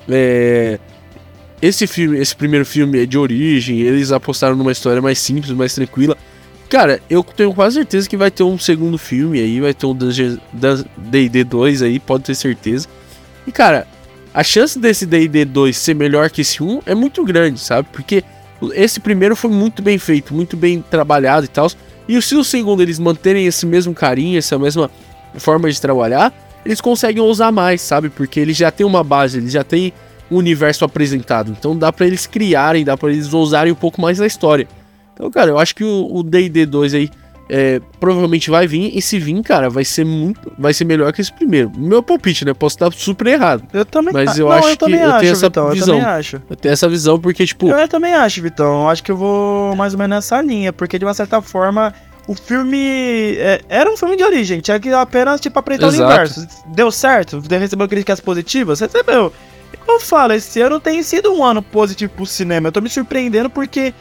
é... 0.09 0.79
esse 1.61 1.87
filme, 1.87 2.19
esse 2.19 2.35
primeiro 2.35 2.65
filme 2.65 3.03
é 3.03 3.07
de 3.07 3.19
origem, 3.19 3.81
eles 3.81 4.13
apostaram 4.13 4.55
numa 4.55 4.71
história 4.71 5.03
mais 5.03 5.19
simples, 5.19 5.53
mais 5.53 5.75
tranquila. 5.75 6.17
Cara, 6.69 7.01
eu 7.11 7.23
tenho 7.25 7.53
quase 7.53 7.75
certeza 7.75 8.09
que 8.09 8.17
vai 8.17 8.31
ter 8.31 8.45
um 8.45 8.57
segundo 8.57 8.97
filme 8.97 9.41
aí, 9.41 9.61
vai 9.61 9.75
ter 9.75 9.85
um 9.85 9.95
D&D 9.95 11.45
2 11.45 11.83
aí, 11.83 11.99
pode 11.99 12.25
ter 12.25 12.35
certeza. 12.35 12.89
E, 13.47 13.53
cara, 13.53 13.87
a 14.33 14.43
chance 14.43 14.79
desse 14.79 15.05
D&D 15.05 15.45
2 15.45 15.77
ser 15.77 15.95
melhor 15.95 16.31
que 16.31 16.41
esse 16.41 16.63
1 16.63 16.83
é 16.87 16.95
muito 16.95 17.23
grande, 17.25 17.61
sabe? 17.61 17.89
Porque 17.93 18.25
esse 18.75 19.01
primeiro 19.01 19.35
foi 19.35 19.51
muito 19.51 19.83
bem 19.83 19.99
feito, 19.99 20.35
muito 20.35 20.57
bem 20.57 20.83
trabalhado 20.91 21.45
e 21.45 21.49
tal. 21.49 21.71
E 22.09 22.21
se 22.21 22.35
o 22.35 22.45
segundo 22.45 22.83
eles 22.83 22.99
manterem 22.99 23.47
esse 23.47 23.65
mesmo 23.67 23.95
carinho, 23.95 24.39
essa 24.39 24.59
mesma 24.59 24.91
forma 25.37 25.71
de 25.71 25.81
trabalhar, 25.81 26.33
eles 26.65 26.81
conseguem 26.81 27.23
ousar 27.23 27.51
mais, 27.51 27.81
sabe? 27.81 28.09
Porque 28.09 28.39
eles 28.39 28.57
já 28.57 28.71
têm 28.71 28.87
uma 28.87 29.03
base, 29.03 29.39
eles 29.39 29.53
já 29.53 29.65
têm 29.65 29.93
um 30.31 30.37
universo 30.37 30.85
apresentado. 30.85 31.55
Então 31.59 31.77
dá 31.77 31.93
para 31.93 32.07
eles 32.07 32.27
criarem, 32.27 32.85
dá 32.85 32.97
para 32.97 33.11
eles 33.11 33.33
ousarem 33.33 33.73
um 33.73 33.77
pouco 33.77 34.01
mais 34.01 34.19
na 34.19 34.27
história. 34.27 34.69
Então, 35.15 35.31
cara, 35.31 35.51
eu 35.51 35.59
acho 35.59 35.75
que 35.75 35.85
o 35.85 36.23
D&D 36.23 36.67
2 36.67 36.95
aí 36.95 37.11
é, 37.49 37.81
provavelmente 38.01 38.51
vai 38.51 38.67
vir, 38.67 38.97
e 38.97 39.03
se 39.03 39.19
vir, 39.19 39.43
cara, 39.43 39.69
vai 39.69 39.85
ser 39.85 40.05
muito. 40.05 40.53
Vai 40.59 40.73
ser 40.73 40.85
melhor 40.85 41.13
que 41.13 41.21
esse 41.21 41.33
primeiro. 41.33 41.71
Meu 41.77 42.03
palpite, 42.03 42.45
né? 42.45 42.55
Posso 42.55 42.77
estar 42.77 42.93
super 42.93 43.27
errado. 43.27 43.65
Eu 43.73 43.85
também 43.85 44.13
Mas 44.13 44.39
eu 44.39 44.47
não, 44.47 44.53
acho 44.53 44.69
eu 44.69 44.77
que 44.77 44.85
eu 44.85 44.89
tenho 44.89 45.33
essa 45.33 45.47
Vitão, 45.49 45.71
visão. 45.71 45.95
Eu 45.97 46.01
também 46.01 46.15
acho. 46.15 46.43
Eu 46.49 46.57
tenho 46.57 46.73
essa 46.73 46.89
visão 46.89 47.21
porque, 47.21 47.45
tipo. 47.45 47.69
Eu, 47.69 47.79
eu 47.79 47.89
também 47.89 48.15
acho, 48.15 48.41
Vitão. 48.43 48.83
Eu 48.83 48.89
acho 48.89 49.03
que 49.03 49.11
eu 49.11 49.17
vou 49.17 49.77
mais 49.77 49.93
ou 49.93 49.99
menos 49.99 50.17
nessa 50.17 50.41
linha, 50.41 50.73
porque 50.73 50.99
de 50.99 51.05
uma 51.05 51.15
certa 51.15 51.41
forma. 51.43 51.93
O 52.25 52.37
filme 52.37 53.35
é, 53.37 53.61
era 53.69 53.91
um 53.91 53.97
filme 53.97 54.17
de 54.17 54.23
origem, 54.23 54.61
tinha 54.61 54.79
que 54.79 54.89
apenas 54.91 55.41
tipo 55.41 55.59
apresentar 55.59 55.89
o 55.89 55.91
universo. 55.91 56.47
Deu 56.69 56.89
certo? 56.93 57.43
Recebeu 57.51 57.89
críticas 57.89 58.21
positivas? 58.21 58.79
Recebeu. 58.79 59.33
Eu 59.89 59.99
falo, 59.99 60.33
esse 60.33 60.61
ano 60.61 60.79
tem 60.79 61.03
sido 61.03 61.33
um 61.33 61.45
ano 61.45 61.61
positivo 61.61 62.13
pro 62.15 62.25
cinema. 62.25 62.69
Eu 62.69 62.73
tô 62.73 62.81
me 62.81 62.89
surpreendendo 62.89 63.51
porque 63.51 63.93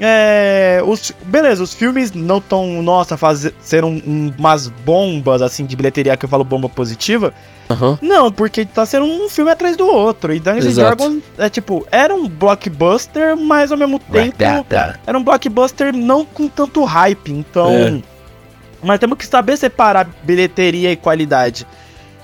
é, 0.00 0.80
os, 0.84 1.12
beleza, 1.24 1.62
os 1.62 1.74
filmes 1.74 2.12
não 2.12 2.40
tão, 2.40 2.82
nossa, 2.82 3.16
fazer, 3.16 3.54
ser 3.60 3.84
um, 3.84 4.32
umas 4.38 4.68
bombas, 4.68 5.42
assim, 5.42 5.64
de 5.64 5.74
bilheteria, 5.76 6.16
que 6.16 6.24
eu 6.24 6.28
falo 6.28 6.44
bomba 6.44 6.68
positiva. 6.68 7.32
Uhum. 7.70 7.98
Não, 8.00 8.32
porque 8.32 8.64
tá 8.64 8.86
sendo 8.86 9.04
um 9.04 9.28
filme 9.28 9.50
atrás 9.50 9.76
do 9.76 9.86
outro. 9.86 10.32
E 10.32 10.40
Dungeons 10.40 10.76
Dragons, 10.76 11.22
é 11.36 11.50
tipo, 11.50 11.86
era 11.90 12.14
um 12.14 12.28
blockbuster, 12.28 13.36
mas 13.36 13.70
ao 13.70 13.78
mesmo 13.78 13.98
tempo 13.98 14.36
era 15.06 15.18
um 15.18 15.22
blockbuster 15.22 15.94
não 15.94 16.24
com 16.24 16.48
tanto 16.48 16.84
hype. 16.84 17.30
Então, 17.30 17.70
é. 17.70 18.02
mas 18.82 18.98
temos 18.98 19.18
que 19.18 19.26
saber 19.26 19.56
separar 19.56 20.08
bilheteria 20.22 20.90
e 20.92 20.96
qualidade. 20.96 21.66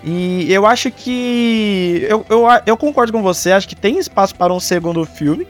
E 0.03 0.53
eu 0.53 0.67
acho 0.67 0.91
que. 0.91 2.07
Eu, 2.09 2.25
eu, 2.29 2.47
eu 2.67 2.77
concordo 2.77 3.11
com 3.11 3.23
você, 3.23 3.53
acho 3.53 3.67
que 3.67 3.75
tem 3.75 3.99
espaço 3.99 4.35
para 4.35 4.53
um 4.53 4.61
segundo 4.61 5.05
filme. 5.07 5.47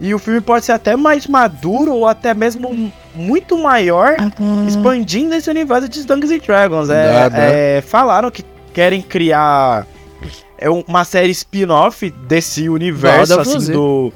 E 0.00 0.14
o 0.14 0.18
filme 0.18 0.40
pode 0.40 0.64
ser 0.64 0.72
até 0.72 0.96
mais 0.96 1.26
maduro 1.26 1.92
ou 1.92 2.06
até 2.06 2.32
mesmo 2.32 2.92
muito 3.14 3.58
maior, 3.58 4.16
uhum. 4.38 4.66
expandindo 4.68 5.34
esse 5.34 5.50
universo 5.50 5.88
de 5.88 6.04
Dungeons 6.04 6.40
Dragons. 6.40 6.88
É, 6.88 7.28
dá, 7.28 7.36
é, 7.38 7.80
falaram 7.80 8.30
que 8.30 8.44
querem 8.72 9.02
criar 9.02 9.86
é 10.58 10.68
uma 10.68 11.04
série 11.04 11.30
spin-off 11.30 12.10
desse 12.10 12.68
universo, 12.68 13.36
dá, 13.36 13.42
assim, 13.42 13.72
do, 13.72 14.12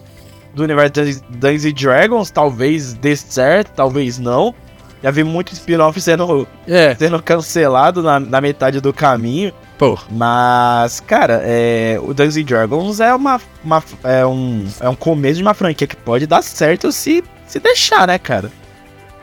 do 0.52 0.64
universo 0.64 0.92
de 0.92 1.20
Dungeons 1.28 1.72
Dragons. 1.74 2.30
Talvez 2.30 2.94
dê 2.94 3.14
certo, 3.14 3.72
talvez 3.76 4.18
não. 4.18 4.54
Já 5.02 5.10
vi 5.10 5.24
muito 5.24 5.52
spin-off 5.52 6.00
sendo, 6.00 6.46
é. 6.66 6.94
sendo 6.94 7.20
cancelado 7.22 8.02
na, 8.02 8.20
na 8.20 8.40
metade 8.40 8.80
do 8.80 8.92
caminho. 8.92 9.52
Pô. 9.82 9.98
Mas, 10.12 11.00
cara, 11.00 11.42
é, 11.44 11.98
o 12.00 12.14
Dungeons 12.14 12.46
Dragons 12.46 13.00
é, 13.00 13.12
uma, 13.12 13.40
uma, 13.64 13.82
é, 14.04 14.24
um, 14.24 14.64
é 14.78 14.88
um 14.88 14.94
começo 14.94 15.38
de 15.38 15.42
uma 15.42 15.54
franquia 15.54 15.88
que 15.88 15.96
pode 15.96 16.24
dar 16.24 16.40
certo 16.40 16.92
se, 16.92 17.24
se 17.48 17.58
deixar, 17.58 18.06
né, 18.06 18.16
cara? 18.16 18.48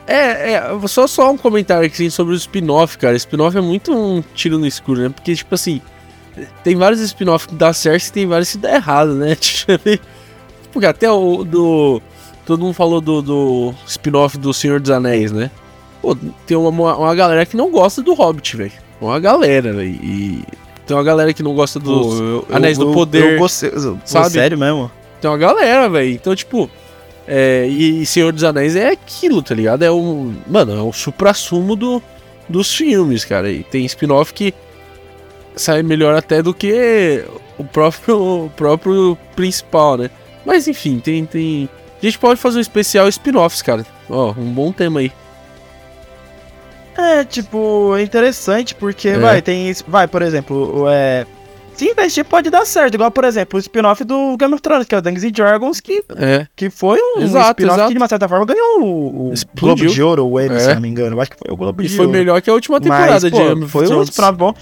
É, 0.06 0.52
é, 0.52 0.62
só, 0.86 1.06
só 1.06 1.32
um 1.32 1.38
comentário 1.38 1.86
aqui 1.86 2.10
sobre 2.10 2.34
o 2.34 2.36
spin-off, 2.36 2.98
cara. 2.98 3.16
Spin-off 3.16 3.56
é 3.56 3.60
muito 3.62 3.90
um 3.90 4.22
tiro 4.34 4.58
no 4.58 4.66
escuro, 4.66 5.00
né? 5.00 5.08
Porque, 5.08 5.34
tipo 5.34 5.54
assim, 5.54 5.80
tem 6.62 6.76
vários 6.76 7.00
spin-offs 7.00 7.46
que 7.46 7.54
dá 7.54 7.72
certo 7.72 8.08
e 8.08 8.12
tem 8.12 8.26
vários 8.26 8.52
que 8.52 8.58
dá 8.58 8.74
errado, 8.74 9.14
né? 9.14 9.34
Porque 10.70 10.86
até 10.86 11.10
o 11.10 11.42
do. 11.42 12.02
Todo 12.44 12.60
mundo 12.60 12.74
falou 12.74 13.00
do, 13.00 13.22
do 13.22 13.74
spin-off 13.86 14.36
do 14.36 14.52
Senhor 14.52 14.78
dos 14.78 14.90
Anéis, 14.90 15.32
né? 15.32 15.50
Pô, 16.02 16.14
tem 16.46 16.54
uma, 16.54 16.96
uma 16.98 17.14
galera 17.14 17.46
que 17.46 17.56
não 17.56 17.70
gosta 17.70 18.02
do 18.02 18.12
Hobbit, 18.12 18.58
velho. 18.58 18.89
Uma 19.00 19.18
galera, 19.18 19.72
velho. 19.72 19.98
E 20.02 20.44
tem 20.86 20.96
uma 20.96 21.04
galera 21.04 21.32
que 21.32 21.42
não 21.42 21.54
gosta 21.54 21.78
dos 21.78 22.20
Anéis 22.50 22.76
do 22.76 22.92
Poder. 22.92 23.34
Eu 23.34 23.38
gostei, 23.38 23.70
sabe? 24.04 24.32
Sério 24.32 24.58
mesmo? 24.58 24.90
Tem 25.20 25.30
uma 25.30 25.38
galera, 25.38 25.88
velho. 25.88 26.10
Então, 26.10 26.34
tipo. 26.34 26.68
É, 27.26 27.64
e 27.66 28.04
Senhor 28.06 28.32
dos 28.32 28.42
Anéis 28.42 28.74
é 28.74 28.90
aquilo, 28.90 29.40
tá 29.42 29.54
ligado? 29.54 29.82
É 29.82 29.90
o. 29.90 30.32
Mano, 30.46 30.76
é 30.76 30.82
o 30.82 30.92
supra-sumo 30.92 31.76
do, 31.76 32.02
dos 32.48 32.74
filmes, 32.74 33.24
cara. 33.24 33.50
E 33.50 33.62
tem 33.62 33.84
spin-off 33.84 34.34
que 34.34 34.52
sai 35.54 35.82
melhor 35.82 36.14
até 36.14 36.42
do 36.42 36.52
que 36.52 37.24
o 37.56 37.64
próprio, 37.64 38.46
o 38.46 38.50
próprio 38.50 39.16
principal, 39.36 39.96
né? 39.96 40.10
Mas 40.44 40.66
enfim, 40.66 40.98
tem, 40.98 41.24
tem. 41.24 41.68
A 42.02 42.04
gente 42.04 42.18
pode 42.18 42.40
fazer 42.40 42.58
um 42.58 42.62
especial 42.62 43.08
spin-offs, 43.08 43.62
cara. 43.62 43.86
Ó, 44.08 44.32
um 44.32 44.52
bom 44.52 44.72
tema 44.72 45.00
aí. 45.00 45.12
É, 46.96 47.24
tipo, 47.24 47.94
é 47.96 48.02
interessante 48.02 48.74
porque, 48.74 49.08
é. 49.08 49.18
vai, 49.18 49.42
tem. 49.42 49.72
Vai, 49.86 50.06
por 50.08 50.22
exemplo, 50.22 50.86
é. 50.88 51.26
Se 51.74 51.88
investir 51.88 52.24
pode 52.26 52.50
dar 52.50 52.66
certo, 52.66 52.94
igual, 52.94 53.10
por 53.10 53.24
exemplo, 53.24 53.56
o 53.56 53.60
spin-off 53.60 54.04
do 54.04 54.36
Game 54.36 54.52
of 54.52 54.60
Thrones, 54.60 54.86
que 54.86 54.94
é 54.94 54.98
o 54.98 55.00
Dungeons 55.00 55.32
Dragons, 55.32 55.80
que, 55.80 56.04
é. 56.14 56.46
que 56.54 56.68
foi 56.68 56.98
um 57.16 57.24
spin-off 57.24 57.54
que, 57.54 57.92
de 57.92 57.96
uma 57.96 58.08
certa 58.08 58.28
forma, 58.28 58.44
ganhou 58.44 58.82
o, 58.82 59.32
o 59.32 59.34
Globo 59.58 59.86
de 59.86 60.02
Ouro, 60.02 60.26
o 60.26 60.38
Emmy, 60.38 60.56
é. 60.56 60.58
se 60.58 60.74
não 60.74 60.80
me 60.82 60.88
engano. 60.88 61.16
Eu 61.16 61.20
acho 61.22 61.30
que 61.30 61.38
foi 61.38 61.50
o 61.50 61.56
Globo 61.56 61.82
de 61.82 61.88
Ouro. 61.88 61.94
E 61.94 61.96
foi 61.96 62.06
melhor 62.06 62.42
que 62.42 62.50
a 62.50 62.52
última 62.52 62.78
temporada 62.80 63.12
Mas, 63.12 63.22
de 63.22 63.30
Game 63.30 63.62
of. 63.62 63.72
Foi 63.72 63.88
um 63.88 64.02
spin-off 64.02 64.36
bom. 64.36 64.54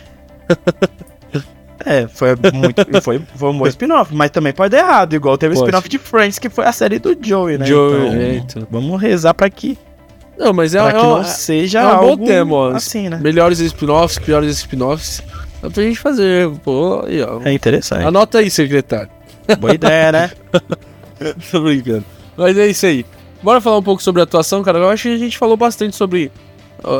É, 1.85 2.09
foi 2.09 2.31
muito. 2.53 3.03
foi, 3.03 3.21
foi 3.37 3.51
um 3.51 3.59
bom 3.59 3.67
spin-off, 3.67 4.15
mas 4.15 4.31
também 4.31 4.53
pode 4.53 4.71
dar 4.71 4.79
errado. 4.79 5.15
Igual 5.15 5.39
teve 5.39 5.55
o 5.55 5.59
spin-off 5.59 5.89
de 5.89 5.99
Friends, 5.99 6.39
que 6.39 6.49
foi 6.49 6.65
a 6.65 6.73
série 6.73 6.99
do 6.99 7.17
Joey, 7.21 7.57
né? 7.57 7.67
Joey, 7.67 8.09
então, 8.09 8.21
é, 8.21 8.37
então. 8.37 8.67
Vamos 8.71 9.01
rezar 9.01 9.33
pra 9.35 9.49
que. 9.49 9.79
Não, 10.39 10.53
mas 10.53 10.75
é, 10.75 10.79
pra 10.79 10.89
é, 10.91 10.93
que 10.93 11.07
não 11.07 11.25
seja 11.25 11.81
é 11.81 11.87
um 11.87 12.17
bom 12.17 12.25
tema, 12.25 12.55
ó. 12.55 12.71
Assim, 12.71 13.09
né? 13.09 13.19
Melhores 13.21 13.59
spin-offs, 13.59 14.19
piores 14.19 14.57
spin-offs. 14.59 15.23
Dá 15.61 15.69
pra 15.69 15.83
gente 15.83 15.99
fazer, 15.99 16.49
pô. 16.65 17.03
Aí, 17.05 17.21
ó. 17.23 17.41
É 17.45 17.53
interessante. 17.53 18.05
Anota 18.05 18.39
aí, 18.39 18.51
secretário. 18.51 19.11
Boa 19.59 19.75
ideia, 19.75 20.13
né? 20.13 20.31
Tô 21.51 21.61
brincando. 21.61 22.05
Mas 22.37 22.57
é 22.57 22.69
isso 22.69 22.87
aí. 22.87 23.05
Bora 23.43 23.61
falar 23.61 23.79
um 23.79 23.83
pouco 23.83 24.03
sobre 24.03 24.21
a 24.21 24.25
atuação, 24.25 24.63
cara. 24.63 24.79
Eu 24.79 24.89
acho 24.89 25.05
que 25.05 25.15
a 25.15 25.19
gente 25.19 25.37
falou 25.37 25.57
bastante 25.57 25.97
sobre 25.97 26.31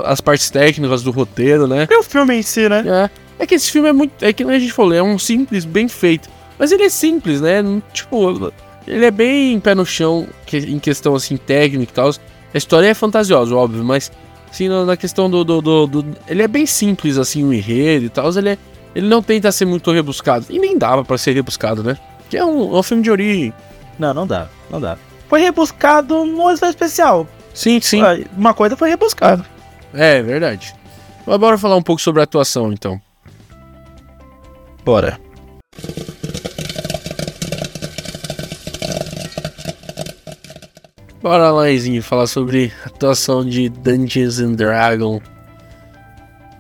as 0.05 0.21
partes 0.21 0.51
técnicas 0.51 1.03
do 1.03 1.11
roteiro, 1.11 1.67
né? 1.69 1.87
E 1.89 1.97
o 1.97 2.03
filme 2.03 2.35
em 2.35 2.43
si, 2.43 2.69
né? 2.69 2.85
É. 2.87 3.11
É 3.41 3.47
que 3.47 3.55
esse 3.55 3.71
filme 3.71 3.89
é 3.89 3.93
muito. 3.93 4.25
É 4.25 4.33
que 4.33 4.43
a 4.43 4.59
gente 4.59 4.73
falou, 4.73 4.93
é 4.93 5.03
um 5.03 5.19
simples, 5.19 5.65
bem 5.65 5.87
feito. 5.87 6.29
Mas 6.59 6.73
ele 6.73 6.83
é 6.83 6.89
simples, 6.89 7.41
né? 7.41 7.63
Tipo, 7.93 8.53
ele 8.87 9.05
é 9.05 9.11
bem 9.11 9.61
pé 9.61 9.75
no 9.75 9.87
chão 9.87 10.27
em 10.53 10.79
questão 10.81 11.15
assim, 11.15 11.37
técnica 11.37 11.93
e 11.93 11.95
tal. 11.95 12.11
A 12.53 12.59
história 12.59 12.87
é 12.87 12.95
fantasiosa, 12.95 13.55
óbvio, 13.55 13.85
mas 13.85 14.11
assim, 14.51 14.69
na 14.69 14.97
questão 14.97 15.29
do, 15.29 15.45
do, 15.45 15.61
do, 15.61 15.87
do, 15.87 16.17
Ele 16.27 16.43
é 16.43 16.49
bem 16.49 16.67
simples, 16.67 17.19
assim, 17.19 17.45
o 17.45 17.53
enredo 17.53 18.07
e 18.07 18.09
tal. 18.09 18.31
Ele, 18.37 18.51
é, 18.51 18.59
ele 18.95 19.07
não 19.07 19.23
tenta 19.23 19.53
ser 19.53 19.65
muito 19.65 19.91
rebuscado. 19.93 20.47
E 20.49 20.59
nem 20.59 20.77
dava 20.79 21.05
para 21.05 21.19
ser 21.19 21.33
rebuscado, 21.33 21.83
né? 21.83 21.97
Que 22.31 22.37
é 22.37 22.45
um, 22.45 22.75
é 22.75 22.79
um 22.79 22.83
filme 22.83 23.03
de 23.03 23.11
origem. 23.11 23.53
Não, 23.99 24.15
não 24.15 24.27
dá, 24.27 24.49
não 24.71 24.81
dá. 24.81 24.97
Foi 25.29 25.41
rebuscado 25.41 26.25
no 26.25 26.51
especial. 26.51 27.27
Sim, 27.53 27.81
sim. 27.81 28.01
Uma 28.37 28.55
coisa 28.55 28.77
foi 28.77 28.89
rebuscado. 28.89 29.45
É, 29.93 30.23
verdade. 30.23 30.75
Mas 31.27 31.39
bora 31.39 31.59
falar 31.59 31.77
um 31.77 31.83
pouco 31.83 32.01
sobre 32.01 32.21
a 32.21 32.25
atuação, 32.25 32.73
então. 32.73 33.01
Bora. 34.85 35.21
Bora 41.21 41.51
lá, 41.51 41.71
Izinho, 41.71 42.03
falar 42.03 42.27
sobre 42.27 42.73
a 42.85 42.89
atuação 42.89 43.45
de 43.45 43.69
Dungeons 43.69 44.39
and 44.39 44.53
Dragons. 44.53 45.21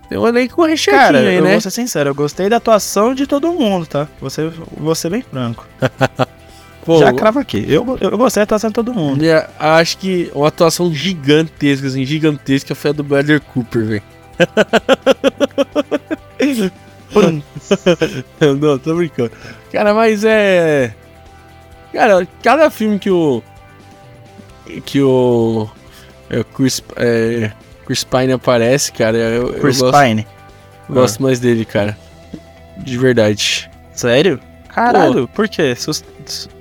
Tem 0.08 0.18
um 0.18 0.26
elenco 0.26 0.64
recheadinho 0.64 1.04
Cara, 1.04 1.18
aí, 1.18 1.36
eu 1.36 1.44
né? 1.44 1.52
vou 1.52 1.60
ser 1.60 1.70
sincero, 1.70 2.10
eu 2.10 2.14
gostei 2.14 2.48
da 2.48 2.56
atuação 2.56 3.14
de 3.14 3.26
todo 3.26 3.52
mundo, 3.52 3.86
tá? 3.86 4.08
Você, 4.20 4.50
ser 4.94 5.10
bem 5.10 5.22
franco. 5.22 5.66
Pô, 6.84 7.00
Já 7.00 7.12
crava 7.12 7.40
aqui. 7.40 7.64
Eu, 7.68 7.98
eu 8.00 8.16
gostei 8.16 8.40
da 8.40 8.44
atuação 8.44 8.70
de 8.70 8.74
todo 8.74 8.94
mundo. 8.94 9.22
É, 9.22 9.46
acho 9.58 9.98
que 9.98 10.30
uma 10.34 10.48
atuação 10.48 10.92
gigantesca, 10.92 11.86
assim, 11.86 12.06
gigantesca 12.06 12.74
foi 12.74 12.90
a 12.90 12.94
do 12.94 13.04
Bradley 13.04 13.40
Cooper, 13.40 13.84
velho. 13.84 14.02
Não, 18.60 18.78
tô 18.78 18.94
brincando. 18.94 19.32
Cara, 19.70 19.92
mas 19.92 20.24
é. 20.24 20.94
Cara, 21.92 22.26
cada 22.42 22.70
filme 22.70 22.98
que 22.98 23.10
o. 23.10 23.42
Que 24.84 25.02
o. 25.02 25.68
É, 26.30 26.44
Chris, 26.44 26.82
é, 26.96 27.52
Chris 27.86 28.04
Pine 28.04 28.32
aparece, 28.32 28.92
cara. 28.92 29.16
Eu, 29.16 29.54
Chris 29.54 29.80
eu 29.80 29.90
gosto, 29.90 30.02
Pine. 30.02 30.26
Gosto 30.88 31.20
ah. 31.20 31.22
mais 31.22 31.40
dele, 31.40 31.64
cara. 31.64 31.96
De 32.78 32.96
verdade. 32.98 33.70
Sério? 33.92 34.38
Caralho, 34.68 35.26
Pô. 35.26 35.34
por 35.34 35.48
quê? 35.48 35.74
Sus 35.74 36.04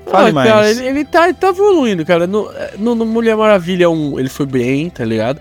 Fale 0.09 0.29
ah, 0.29 0.33
mais. 0.33 0.49
Cara, 0.49 0.69
ele, 0.69 0.85
ele, 0.85 1.05
tá, 1.05 1.25
ele 1.25 1.33
tá 1.33 1.49
evoluindo, 1.49 2.05
cara. 2.05 2.25
No, 2.25 2.49
no, 2.77 2.95
no 2.95 3.05
Mulher 3.05 3.35
Maravilha 3.35 3.89
1, 3.89 4.19
ele 4.19 4.29
foi 4.29 4.45
bem, 4.45 4.89
tá 4.89 5.03
ligado? 5.03 5.39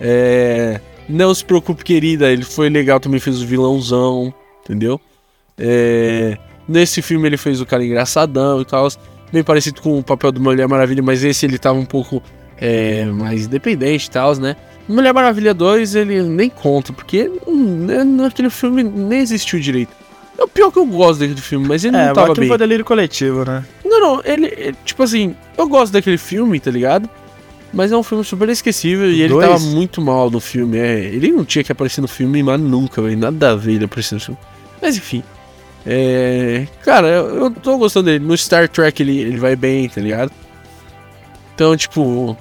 É, 0.00 0.80
não 1.08 1.34
se 1.34 1.44
preocupe, 1.44 1.84
querida. 1.84 2.30
Ele 2.30 2.42
foi 2.42 2.68
legal, 2.68 2.98
também 2.98 3.20
fez 3.20 3.42
o 3.42 3.46
vilãozão, 3.46 4.32
entendeu? 4.64 5.00
É, 5.58 6.38
nesse 6.66 7.02
filme 7.02 7.28
ele 7.28 7.36
fez 7.36 7.60
o 7.60 7.66
cara 7.66 7.84
engraçadão 7.84 8.62
e 8.62 8.64
tal. 8.64 8.88
Bem 9.32 9.44
parecido 9.44 9.80
com 9.80 9.98
o 9.98 10.02
papel 10.02 10.32
do 10.32 10.40
Mulher 10.40 10.66
Maravilha, 10.68 11.02
mas 11.02 11.22
esse 11.22 11.46
ele 11.46 11.58
tava 11.58 11.78
um 11.78 11.84
pouco 11.84 12.22
é, 12.60 13.04
mais 13.06 13.46
independente 13.46 14.06
e 14.06 14.10
tal, 14.10 14.34
né? 14.36 14.56
Mulher 14.88 15.14
Maravilha 15.14 15.54
2 15.54 15.94
ele 15.94 16.22
nem 16.22 16.50
conta, 16.50 16.92
porque 16.92 17.30
hum, 17.46 17.86
naquele 18.16 18.50
filme 18.50 18.82
nem 18.82 19.20
existiu 19.20 19.60
direito. 19.60 19.92
É 20.36 20.42
o 20.42 20.48
pior 20.48 20.72
que 20.72 20.78
eu 20.78 20.86
gosto 20.86 21.20
daquele 21.20 21.40
filme, 21.40 21.68
mas 21.68 21.84
ele 21.84 21.96
é, 21.96 22.06
não 22.06 22.14
tava 22.14 22.34
bem. 22.34 22.48
foi 22.48 22.58
delírio 22.58 22.84
coletivo, 22.84 23.44
né? 23.44 23.64
Não, 23.84 24.00
não, 24.00 24.22
ele, 24.24 24.74
tipo 24.84 25.02
assim, 25.02 25.36
eu 25.56 25.68
gosto 25.68 25.92
daquele 25.92 26.18
filme, 26.18 26.58
tá 26.58 26.70
ligado? 26.70 27.08
Mas 27.72 27.92
é 27.92 27.96
um 27.96 28.02
filme 28.02 28.24
super 28.24 28.48
esquecível 28.48 29.10
e 29.10 29.22
ele 29.22 29.38
tava 29.38 29.58
muito 29.60 30.00
mal 30.00 30.30
no 30.30 30.40
filme. 30.40 30.78
É, 30.78 30.98
ele 31.04 31.30
não 31.30 31.44
tinha 31.44 31.62
que 31.62 31.70
aparecer 31.70 32.00
no 32.00 32.08
filme, 32.08 32.42
mas 32.42 32.60
nunca, 32.60 33.00
velho. 33.00 33.16
Nada 33.16 33.50
a 33.50 33.54
ver 33.54 33.74
ele 33.74 33.84
aparecer 33.84 34.14
no 34.16 34.20
filme. 34.20 34.40
Mas 34.82 34.96
enfim. 34.96 35.22
É, 35.86 36.66
cara, 36.82 37.08
eu, 37.08 37.44
eu 37.44 37.50
tô 37.50 37.78
gostando 37.78 38.06
dele. 38.06 38.24
No 38.24 38.36
Star 38.36 38.68
Trek 38.68 39.02
ele, 39.02 39.18
ele 39.18 39.38
vai 39.38 39.56
bem, 39.56 39.88
tá 39.88 40.00
ligado? 40.00 40.30
Então, 41.54 41.76
tipo. 41.76 42.36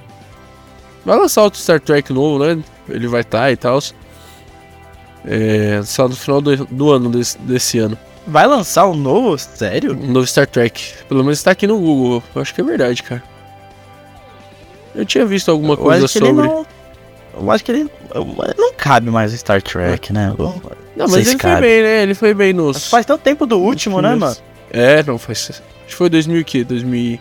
Vai 1.06 1.18
lançar 1.18 1.44
outro 1.44 1.60
Star 1.60 1.80
Trek 1.80 2.12
novo, 2.12 2.44
né? 2.44 2.62
Ele 2.88 3.08
vai 3.08 3.22
estar 3.22 3.40
tá 3.40 3.52
e 3.52 3.58
tal. 3.58 3.80
É, 5.26 5.82
só 5.84 6.08
no 6.08 6.16
final 6.16 6.42
do, 6.42 6.66
do 6.66 6.92
ano 6.92 7.10
desse, 7.10 7.38
desse 7.40 7.80
ano. 7.80 7.98
Vai 8.28 8.46
lançar 8.46 8.88
um 8.88 8.96
novo? 8.96 9.38
Sério? 9.38 9.94
Um 9.94 10.12
novo 10.12 10.28
Star 10.28 10.46
Trek. 10.46 10.94
Pelo 11.08 11.24
menos 11.24 11.42
tá 11.42 11.52
aqui 11.52 11.66
no 11.66 11.80
Google. 11.80 12.24
Eu 12.36 12.42
acho 12.42 12.54
que 12.54 12.62
é 12.62 12.64
verdade, 12.64 13.04
cara. 13.04 13.24
Eu 14.94 15.06
tinha 15.06 15.26
visto 15.26 15.50
alguma 15.50 15.78
coisa 15.78 16.08
sobre. 16.08 16.32
Não, 16.32 16.66
eu 17.34 17.52
acho 17.52 17.64
que 17.64 17.72
ele. 17.72 17.90
Não 18.58 18.74
cabe 18.74 19.10
mais 19.10 19.32
Star 19.34 19.62
Trek, 19.62 20.12
né? 20.12 20.34
Não, 21.00 21.08
mas 21.08 21.28
ele 21.28 21.38
cabe. 21.38 21.54
foi 21.54 21.62
bem, 21.62 21.82
né? 21.82 22.04
Ele 22.04 22.14
foi 22.14 22.34
bem 22.34 22.54
nos. 22.54 22.76
Mas 22.76 22.88
faz 22.88 23.06
tanto 23.06 23.22
tempo 23.22 23.46
do 23.46 23.58
último, 23.58 24.02
né, 24.02 24.16
mano? 24.16 24.36
É, 24.70 25.02
não, 25.04 25.18
faz. 25.18 25.50
Acho 25.50 25.62
que 25.88 25.96
foi 25.96 26.10
2000 26.10 26.42
o 26.42 26.46
quê? 26.46 26.64
2000. 26.66 27.20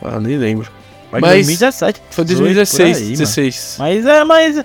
Ah, 0.00 0.20
nem 0.20 0.38
lembro. 0.38 0.70
Mas, 1.10 1.20
mas 1.20 1.32
2017. 1.32 2.02
Foi 2.10 2.24
2016, 2.24 2.96
aí, 2.96 3.10
16. 3.10 3.76
Mas 3.78 4.06
é, 4.06 4.24
mas. 4.24 4.64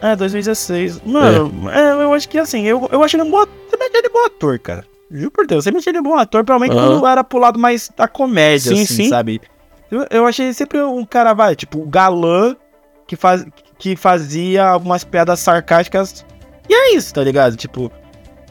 É, 0.00 0.16
2016. 0.16 1.02
Mano, 1.04 1.70
é. 1.70 1.78
é. 1.78 1.92
eu 1.92 2.14
acho 2.14 2.28
que 2.28 2.38
assim, 2.38 2.66
eu, 2.66 2.88
eu 2.90 3.04
acho 3.04 3.16
ele 3.16 3.24
um 3.24 3.30
bom. 3.30 3.44
Você 3.68 3.76
me 3.76 3.98
ele 3.98 4.08
bom 4.08 4.24
ator, 4.24 4.58
cara. 4.58 4.84
Juro 5.10 5.30
por 5.30 5.46
Deus, 5.46 5.62
você 5.62 5.70
me 5.70 5.80
ele 5.86 6.00
bom 6.00 6.16
ator, 6.16 6.42
provavelmente 6.42 6.76
uhum. 6.76 7.00
quando 7.00 7.06
era 7.06 7.22
pro 7.22 7.38
lado 7.38 7.58
mais 7.58 7.90
da 7.94 8.08
comédia, 8.08 8.74
sim, 8.74 8.82
assim, 8.82 8.94
sim. 8.94 9.08
sabe? 9.10 9.40
Eu, 9.90 10.06
eu 10.10 10.26
achei 10.26 10.52
sempre 10.54 10.80
um 10.80 11.04
cara, 11.04 11.34
vai, 11.34 11.54
tipo, 11.54 11.84
galã 11.86 12.56
que, 13.06 13.14
faz, 13.14 13.44
que 13.78 13.94
fazia 13.94 14.64
algumas 14.64 15.04
piadas 15.04 15.38
sarcásticas. 15.40 16.24
E 16.68 16.74
é 16.74 16.96
isso, 16.96 17.12
tá 17.12 17.22
ligado? 17.22 17.56
Tipo, 17.56 17.90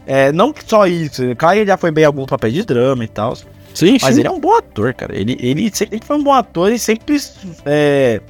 é, 0.05 0.31
não 0.31 0.53
só 0.65 0.85
isso. 0.85 1.23
Claro, 1.35 1.57
ele 1.57 1.67
já 1.67 1.77
foi 1.77 1.91
bem 1.91 2.03
em 2.03 2.07
alguns 2.07 2.27
papéis 2.27 2.53
de 2.53 2.63
drama 2.63 3.03
e 3.03 3.07
tal. 3.07 3.35
Sim, 3.73 3.97
Mas 4.01 4.13
sim. 4.13 4.21
ele 4.21 4.27
é 4.27 4.31
um 4.31 4.39
bom 4.39 4.55
ator, 4.55 4.93
cara. 4.93 5.17
Ele, 5.17 5.37
ele 5.39 5.71
sempre 5.73 5.99
foi 6.03 6.15
um 6.17 6.23
bom 6.23 6.33
ator 6.33 6.71
e 6.71 6.77
sempre 6.77 7.17
é, 7.65 8.21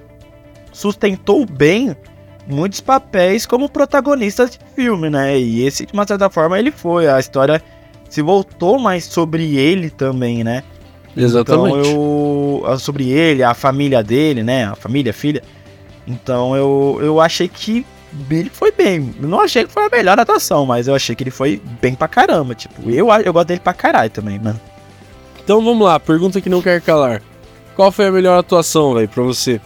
sustentou 0.72 1.46
bem 1.46 1.96
muitos 2.48 2.80
papéis 2.80 3.46
como 3.46 3.70
protagonista 3.70 4.46
de 4.48 4.60
filme, 4.76 5.10
né? 5.10 5.38
E 5.38 5.66
esse, 5.66 5.86
de 5.86 5.94
uma 5.94 6.08
certa 6.08 6.30
forma, 6.30 6.58
ele 6.58 6.72
foi. 6.72 7.08
A 7.08 7.20
história 7.20 7.62
se 8.10 8.22
voltou 8.22 8.80
mais 8.80 9.04
sobre 9.06 9.58
ele 9.58 9.90
também, 9.90 10.44
né? 10.44 10.64
Exatamente. 11.16 11.90
Então 11.90 12.66
eu. 12.66 12.80
Sobre 12.80 13.10
ele, 13.10 13.44
a 13.44 13.54
família 13.54 14.02
dele, 14.02 14.44
né? 14.44 14.66
A 14.66 14.76
família, 14.76 15.12
a 15.12 15.14
filha. 15.14 15.44
Então 16.08 16.56
eu, 16.56 17.00
eu 17.02 17.20
achei 17.20 17.48
que 17.48 17.86
ele 18.30 18.50
foi 18.50 18.72
bem. 18.72 19.14
Não 19.20 19.40
achei 19.40 19.66
que 19.66 19.72
foi 19.72 19.86
a 19.86 19.90
melhor 19.90 20.20
atuação, 20.20 20.66
mas 20.66 20.88
eu 20.88 20.96
achei 20.96 21.16
que 21.16 21.24
ele 21.24 21.32
foi 21.32 21.62
bem 21.82 21.96
pra 21.96 22.08
caramba. 22.08 22.56
Tipo, 22.56 22.90
eu, 22.90 23.08
eu 23.24 23.34
gosto 23.34 23.48
dele 23.48 23.60
pra 23.60 23.74
caralho 23.74 24.10
também, 24.10 24.40
mano. 24.40 24.60
Então 25.44 25.64
vamos 25.64 25.86
lá, 25.86 26.00
pergunta 26.00 26.40
que 26.40 26.50
não 26.50 26.62
quer 26.62 26.82
calar. 26.82 27.22
Qual 27.76 27.92
foi 27.92 28.08
a 28.08 28.12
melhor 28.12 28.40
atuação, 28.40 28.94
velho, 28.94 29.10
pra 29.10 29.24
você? 29.24 29.60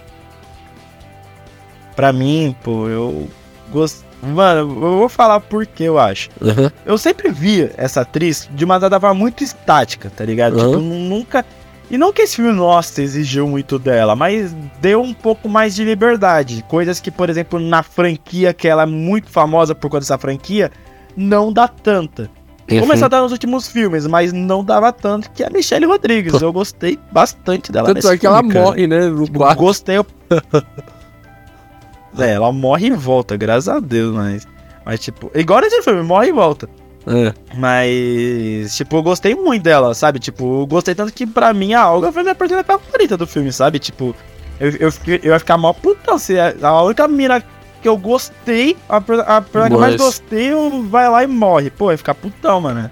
Pra 1.96 2.14
mim, 2.14 2.56
pô, 2.64 2.88
eu 2.88 3.28
gosto. 3.72 4.06
Mano, 4.22 4.62
eu 4.62 4.98
vou 4.98 5.10
falar 5.10 5.40
por 5.40 5.66
que 5.66 5.84
eu 5.84 6.00
acho. 6.00 6.30
Uhum. 6.42 6.72
Eu 6.86 6.98
sempre 6.98 7.30
via 7.30 7.72
essa 7.78 8.02
atriz 8.02 8.50
de 8.52 8.66
uma 8.66 8.80
forma 8.80 9.14
muito 9.14 9.44
estática, 9.44 10.12
tá 10.16 10.26
ligado? 10.26 10.58
Uhum. 10.58 10.66
Tipo, 10.66 10.80
nunca. 10.82 11.46
E 11.90 11.98
não 11.98 12.12
que 12.12 12.22
esse 12.22 12.36
filme, 12.36 12.52
nossa, 12.52 13.02
exigiu 13.02 13.48
muito 13.48 13.80
dela, 13.80 14.16
mas 14.16 14.54
deu 14.82 15.02
um 15.02 15.14
pouco 15.14 15.48
mais 15.48 15.74
de 15.74 15.86
liberdade. 15.86 16.64
Coisas 16.68 17.00
que, 17.00 17.10
por 17.10 17.30
exemplo, 17.30 17.60
na 17.60 17.82
franquia, 17.82 18.54
que 18.54 18.68
ela 18.68 18.84
é 18.84 18.86
muito 18.86 19.30
famosa 19.30 19.74
por 19.74 19.90
conta 19.90 20.02
dessa 20.02 20.18
franquia, 20.18 20.70
não 21.16 21.52
dá 21.52 21.68
tanta. 21.68 22.30
Uhum. 22.70 22.82
Começou 22.82 23.06
a 23.06 23.08
dar 23.08 23.22
nos 23.22 23.32
últimos 23.32 23.70
filmes, 23.70 24.06
mas 24.06 24.34
não 24.34 24.62
dava 24.64 24.92
tanto 24.92 25.32
que 25.32 25.42
a 25.42 25.50
Michelle 25.50 25.86
Rodrigues. 25.86 26.42
Eu 26.42 26.52
gostei 26.52 27.00
bastante 27.12 27.72
dela. 27.72 27.88
Tanto 27.88 27.96
nesse 27.96 28.14
é 28.14 28.18
que 28.18 28.28
ela 28.28 28.46
cara. 28.46 28.66
morre, 28.66 28.86
né? 28.88 29.08
No 29.08 29.24
Tipo. 29.24 29.56
Gostei. 29.56 29.98
eu- 29.98 30.06
é, 32.20 32.32
ela 32.34 32.52
morre 32.52 32.88
e 32.88 32.92
volta, 32.92 33.38
graças 33.38 33.70
a 33.70 33.80
Deus, 33.80 34.14
mas. 34.14 34.46
Mas, 34.86 35.00
tipo, 35.00 35.32
igual 35.34 35.62
nesse 35.62 35.82
filme, 35.82 36.04
morre 36.04 36.28
e 36.28 36.32
volta. 36.34 36.70
É. 37.08 37.34
Mas, 37.56 38.76
tipo, 38.76 38.98
eu 38.98 39.04
gostei 39.04 39.34
muito 39.34 39.64
dela, 39.64 39.94
sabe? 39.94 40.20
Tipo, 40.20 40.62
eu 40.62 40.68
gostei 40.68 40.94
tanto 40.94 41.14
que 41.14 41.26
pra 41.26 41.54
mim 41.54 41.74
a 41.74 41.90
Olga 41.90 42.12
foi 42.12 42.22
minha 42.22 42.36
personagem 42.36 42.68
favorita 42.68 43.16
do 43.16 43.26
filme, 43.26 43.52
sabe? 43.54 43.80
Tipo, 43.80 44.14
eu, 44.60 44.72
eu, 44.72 44.94
eu 45.24 45.32
ia 45.32 45.40
ficar 45.40 45.58
mal 45.58 45.74
putão 45.74 46.20
se 46.20 46.38
a 46.38 46.54
a 46.62 46.84
única 46.84 47.08
mina 47.08 47.42
que 47.82 47.88
eu 47.88 47.98
gostei, 47.98 48.76
a, 48.90 48.98
a 48.98 49.42
que 49.42 49.58
eu 49.58 49.80
mais 49.80 49.96
gostei, 49.96 50.52
eu 50.52 50.84
vai 50.90 51.10
lá 51.10 51.24
e 51.24 51.28
morre. 51.28 51.70
Pô, 51.70 51.92
ia 51.92 51.98
ficar 51.98 52.14
putão, 52.14 52.60
mano. 52.60 52.92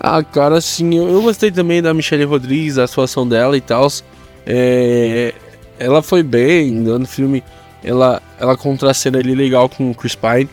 Ah, 0.00 0.22
cara, 0.22 0.58
assim, 0.58 0.96
eu, 0.96 1.08
eu 1.08 1.22
gostei 1.22 1.50
também 1.50 1.80
da 1.80 1.94
Michelle 1.94 2.24
Rodrigues, 2.24 2.76
a 2.78 2.84
atuação 2.84 3.26
dela 3.26 3.56
e 3.56 3.60
tal. 3.60 3.86
É, 4.44 5.32
ela 5.78 6.02
foi 6.02 6.22
bem 6.22 6.72
no 6.72 7.06
filme, 7.06 7.44
ela, 7.82 8.20
ela 8.38 8.56
contracena 8.56 9.18
ali 9.18 9.34
legal 9.34 9.68
com 9.68 9.90
o 9.90 9.94
Chris 9.94 10.16
Pine. 10.16 10.48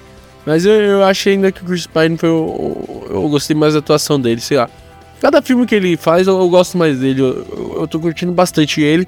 Mas 0.46 0.66
eu, 0.66 0.74
eu 0.74 1.04
achei 1.04 1.34
ainda 1.34 1.52
que 1.52 1.62
o 1.62 1.66
Chris 1.66 1.86
Pine 1.88 2.18
foi. 2.18 2.30
o- 2.30 3.06
Eu, 3.10 3.30
gostei 3.30 3.56
mais 3.56 3.74
da 3.74 3.80
atuação 3.80 4.20
dele, 4.20 4.42
sei 4.42 4.58
lá. 4.58 4.70
Cada 5.22 5.42
filme 5.42 5.66
que 5.68 5.76
ele 5.76 5.96
faz 5.98 6.26
eu, 6.28 6.40
eu 6.40 6.50
gosto 6.50 6.78
mais 6.78 6.98
dele, 7.00 7.22
eu, 7.22 7.28
eu, 7.28 7.76
eu 7.82 7.88
tô 7.88 8.00
curtindo 8.00 8.32
bastante 8.32 8.82
ele. 8.82 9.08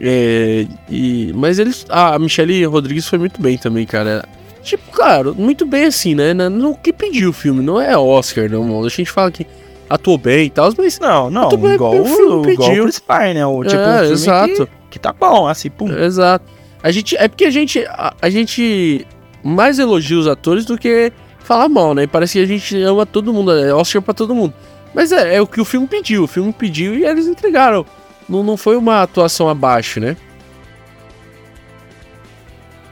É, 0.00 0.66
e, 0.90 1.32
mas 1.34 1.58
eles. 1.58 1.84
Ah, 1.88 2.14
a 2.14 2.18
Michelle 2.18 2.64
Rodrigues 2.64 3.06
foi 3.06 3.18
muito 3.18 3.40
bem 3.40 3.58
também, 3.58 3.86
cara. 3.86 4.24
Tipo, 4.62 4.90
claro, 4.92 5.34
muito 5.36 5.66
bem 5.66 5.84
assim, 5.84 6.14
né? 6.14 6.32
No 6.32 6.74
que 6.76 6.92
pediu 6.92 7.30
o 7.30 7.32
filme, 7.32 7.62
não 7.62 7.80
é 7.80 7.96
Oscar, 7.98 8.48
não, 8.50 8.62
mano. 8.64 8.86
A 8.86 8.88
gente 8.88 9.10
fala 9.10 9.30
que 9.30 9.46
atuou 9.90 10.16
bem 10.16 10.46
e 10.46 10.50
tal, 10.50 10.72
mas. 10.78 10.98
Não, 10.98 11.28
não, 11.30 11.48
bem, 11.50 11.74
igual, 11.74 12.00
o 12.00 12.04
filme 12.06 12.22
o, 12.46 12.50
igual 12.50 12.68
pediu. 12.68 12.82
o 12.84 12.86
Chris 12.86 12.98
Pine, 12.98 13.34
né? 13.34 13.46
O, 13.46 13.62
tipo, 13.62 13.76
É, 13.76 13.94
um 13.94 13.98
filme 13.98 14.12
exato. 14.12 14.66
Que, 14.66 14.72
que 14.92 14.98
tá 14.98 15.12
bom, 15.12 15.46
assim, 15.46 15.68
pum. 15.68 15.92
Exato. 15.92 16.44
A 16.82 16.90
gente, 16.90 17.16
é 17.16 17.28
porque 17.28 17.44
a 17.44 17.50
gente, 17.50 17.84
a, 17.86 18.14
a 18.22 18.30
gente 18.30 19.06
mais 19.42 19.78
elogia 19.78 20.18
os 20.18 20.26
atores 20.26 20.64
do 20.64 20.78
que 20.78 21.12
falar 21.40 21.68
mal, 21.68 21.94
né? 21.94 22.06
Parece 22.06 22.34
que 22.38 22.44
a 22.44 22.46
gente 22.46 22.80
ama 22.82 23.04
todo 23.06 23.32
mundo, 23.32 23.52
é 23.52 23.74
Oscar 23.74 24.00
pra 24.02 24.14
todo 24.14 24.34
mundo. 24.34 24.54
Mas 24.94 25.10
é, 25.12 25.36
é 25.36 25.40
o 25.40 25.46
que 25.46 25.60
o 25.60 25.64
filme 25.64 25.86
pediu, 25.86 26.24
o 26.24 26.26
filme 26.26 26.52
pediu 26.52 26.94
e 26.94 27.04
eles 27.04 27.26
entregaram. 27.26 27.84
Não, 28.28 28.42
não 28.42 28.56
foi 28.56 28.76
uma 28.76 29.02
atuação 29.02 29.48
abaixo, 29.48 29.98
né? 30.00 30.16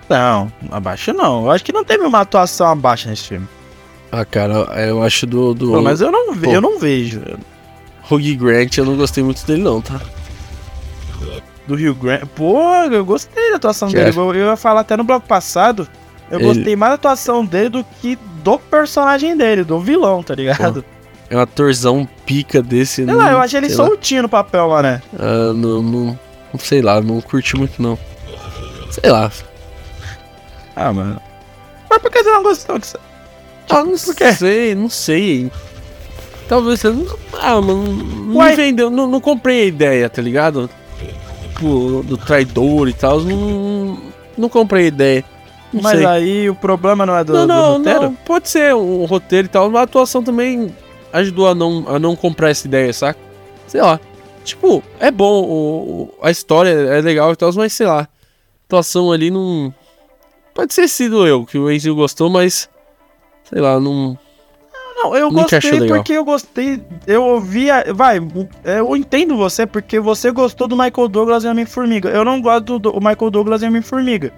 Não, 0.08 0.52
abaixo 0.70 1.12
não. 1.12 1.44
Eu 1.44 1.50
acho 1.50 1.64
que 1.64 1.72
não 1.72 1.84
teve 1.84 2.04
uma 2.04 2.20
atuação 2.20 2.66
abaixo 2.66 3.08
nesse 3.08 3.28
filme. 3.28 3.46
Ah, 4.10 4.24
cara, 4.24 4.54
eu 4.88 5.02
acho 5.02 5.24
do, 5.24 5.54
do 5.54 5.70
Pô, 5.70 5.82
mas 5.82 6.00
eu 6.00 6.10
não, 6.10 6.34
ve 6.34 6.46
Pô. 6.46 6.52
eu 6.52 6.60
não 6.60 6.78
vejo. 6.80 7.22
Hugh 8.10 8.36
Grant, 8.36 8.76
eu 8.76 8.84
não 8.84 8.96
gostei 8.96 9.22
muito 9.22 9.46
dele 9.46 9.62
não, 9.62 9.80
tá? 9.80 10.00
Do 11.68 11.76
Rio 11.76 11.94
Grande. 11.94 12.26
Pô, 12.34 12.60
eu 12.90 13.04
gostei 13.04 13.50
da 13.50 13.56
atuação 13.56 13.88
Que 13.88 13.94
dele. 13.94 14.10
é? 14.10 14.18
Eu, 14.20 14.34
eu 14.34 14.46
ia 14.48 14.56
falar 14.56 14.80
até 14.80 14.96
no 14.96 15.04
bloco 15.04 15.28
passado. 15.28 15.86
Eu 16.30 16.38
Ele- 16.38 16.46
gostei 16.46 16.76
mais 16.76 16.90
da 16.92 16.94
atuação 16.94 17.44
dele 17.44 17.68
do 17.70 17.84
que 18.00 18.16
do 18.42 18.58
personagem 18.58 19.36
dele, 19.36 19.64
do 19.64 19.78
vilão, 19.80 20.22
tá 20.22 20.34
ligado? 20.34 20.84
É 21.28 21.36
um 21.36 21.40
atorzão 21.40 22.08
pica 22.26 22.62
desse. 22.62 23.04
Sei 23.04 23.14
lá, 23.14 23.30
eu 23.32 23.38
achei 23.38 23.58
ele 23.60 23.70
soltinho 23.70 24.22
no 24.22 24.28
papel 24.28 24.66
lá, 24.66 24.82
né? 24.82 25.02
Ah, 25.18 25.52
não, 25.54 25.82
não, 25.82 26.18
não 26.52 26.58
sei 26.60 26.82
lá, 26.82 27.00
não 27.00 27.20
curti 27.20 27.56
muito 27.56 27.80
não. 27.80 27.98
Sei 28.90 29.10
lá. 29.10 29.30
Ah, 30.74 30.92
mano. 30.92 31.20
Mas 31.88 32.00
por 32.00 32.10
que 32.10 32.22
você 32.22 32.30
não 32.30 32.42
gostou 32.42 32.78
disso? 32.78 32.98
Ah, 33.68 33.84
não 33.84 33.96
por 33.96 34.14
quê? 34.14 34.32
sei, 34.32 34.74
não 34.74 34.88
sei. 34.90 35.50
Talvez 36.48 36.80
você 36.80 36.88
não. 36.90 37.06
Ah, 37.40 37.60
mano, 37.60 37.84
não 37.92 38.36
Uai. 38.36 38.50
me 38.50 38.56
vendeu, 38.56 38.90
não, 38.90 39.06
não 39.06 39.20
comprei 39.20 39.62
a 39.62 39.66
ideia, 39.66 40.08
tá 40.10 40.20
ligado? 40.20 40.68
Tipo, 41.52 42.02
do 42.04 42.16
traidor 42.16 42.88
e 42.88 42.92
tal, 42.92 43.20
não, 43.20 43.98
não 44.36 44.48
comprei 44.48 44.84
a 44.86 44.88
ideia. 44.88 45.24
Não 45.72 45.82
Mas 45.82 45.98
sei. 45.98 46.06
aí 46.06 46.50
o 46.50 46.54
problema 46.54 47.06
não 47.06 47.16
é 47.16 47.22
do, 47.22 47.32
não, 47.32 47.42
do 47.42 47.46
não, 47.46 47.72
roteiro? 47.76 48.02
não, 48.02 48.14
pode 48.14 48.48
ser 48.48 48.74
um 48.74 49.04
roteiro 49.04 49.46
e 49.46 49.48
tal, 49.48 49.70
mas 49.70 49.80
a 49.80 49.84
atuação 49.84 50.22
também 50.22 50.74
ajudou 51.12 51.48
a 51.48 51.54
não, 51.54 51.84
a 51.86 51.98
não 51.98 52.16
comprar 52.16 52.50
essa 52.50 52.66
ideia, 52.66 52.92
saca? 52.92 53.18
Sei 53.66 53.80
lá. 53.80 54.00
Tipo, 54.44 54.82
é 54.98 55.10
bom, 55.10 55.44
o, 55.44 56.14
a 56.22 56.30
história 56.30 56.70
é 56.70 57.00
legal 57.00 57.32
e 57.32 57.36
tal, 57.36 57.52
mas 57.54 57.72
sei 57.72 57.86
lá. 57.86 58.00
A 58.00 58.08
atuação 58.66 59.12
ali 59.12 59.30
não. 59.30 59.72
Pode 60.54 60.74
ter 60.74 60.88
sido 60.88 61.26
eu, 61.26 61.44
que 61.44 61.58
o 61.58 61.70
Enzo 61.70 61.94
gostou, 61.94 62.28
mas. 62.28 62.68
Sei 63.44 63.60
lá, 63.60 63.78
não. 63.78 64.18
Não, 64.96 65.16
eu 65.16 65.30
Não 65.30 65.42
gostei 65.42 65.88
porque 65.88 66.12
eu 66.12 66.24
gostei. 66.24 66.82
Eu 67.06 67.24
ouvia. 67.24 67.84
Vai, 67.94 68.18
eu 68.64 68.96
entendo 68.96 69.36
você 69.36 69.66
porque 69.66 69.98
você 69.98 70.30
gostou 70.30 70.68
do 70.68 70.76
Michael 70.76 71.08
Douglas 71.08 71.44
e 71.44 71.48
Homem-Formiga. 71.48 72.10
Eu 72.10 72.24
não 72.24 72.40
gosto 72.40 72.78
do, 72.78 72.92
do 72.92 72.98
Michael 72.98 73.30
Douglas 73.30 73.62
e 73.62 73.66
Homem-Formiga. 73.66 74.32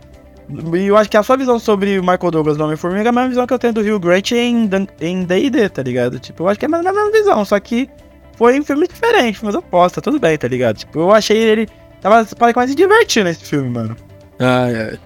E 0.75 0.87
eu 0.87 0.97
acho 0.97 1.09
que 1.09 1.17
a 1.17 1.23
sua 1.23 1.37
visão 1.37 1.59
sobre 1.59 1.99
o 1.99 2.03
Michael 2.03 2.31
Douglas 2.31 2.59
e 2.59 2.63
Homem-Formiga 2.63 3.09
é 3.09 3.11
a 3.11 3.13
mesma 3.13 3.29
visão 3.29 3.47
que 3.47 3.55
eu 3.55 3.59
tenho 3.59 3.73
do 3.73 3.81
Hugh 3.81 4.01
Grant 4.01 4.33
em 4.33 4.69
em 5.01 5.25
D&D, 5.25 5.69
tá 5.69 5.83
ligado? 5.83 6.19
Tipo, 6.19 6.43
eu 6.45 6.49
acho 6.49 6.59
que 6.59 6.65
é 6.65 6.69
a 6.69 6.71
mesma 6.71 6.91
a 6.91 6.93
mesma 6.93 7.11
visão, 7.13 7.45
só 7.45 7.59
que 7.61 7.89
foi 8.37 8.59
um 8.59 8.65
filme 8.65 8.87
diferente, 8.89 9.39
mas 9.43 9.55
eu 9.55 9.63
posso, 9.63 9.95
tá 9.97 10.01
tudo 10.01 10.19
bem, 10.19 10.37
tá 10.37 10.49
ligado? 10.49 10.77
Tipo, 10.79 10.99
eu 11.01 11.13
achei 11.13 11.37
ele. 11.39 11.69
Tava 12.01 12.27
quase 12.53 12.73
se 12.73 12.77
divertindo 12.77 13.27
nesse 13.27 13.45
filme, 13.45 13.71
mano. 13.71 13.97
Ah, 14.39 14.69
é. 14.69 14.99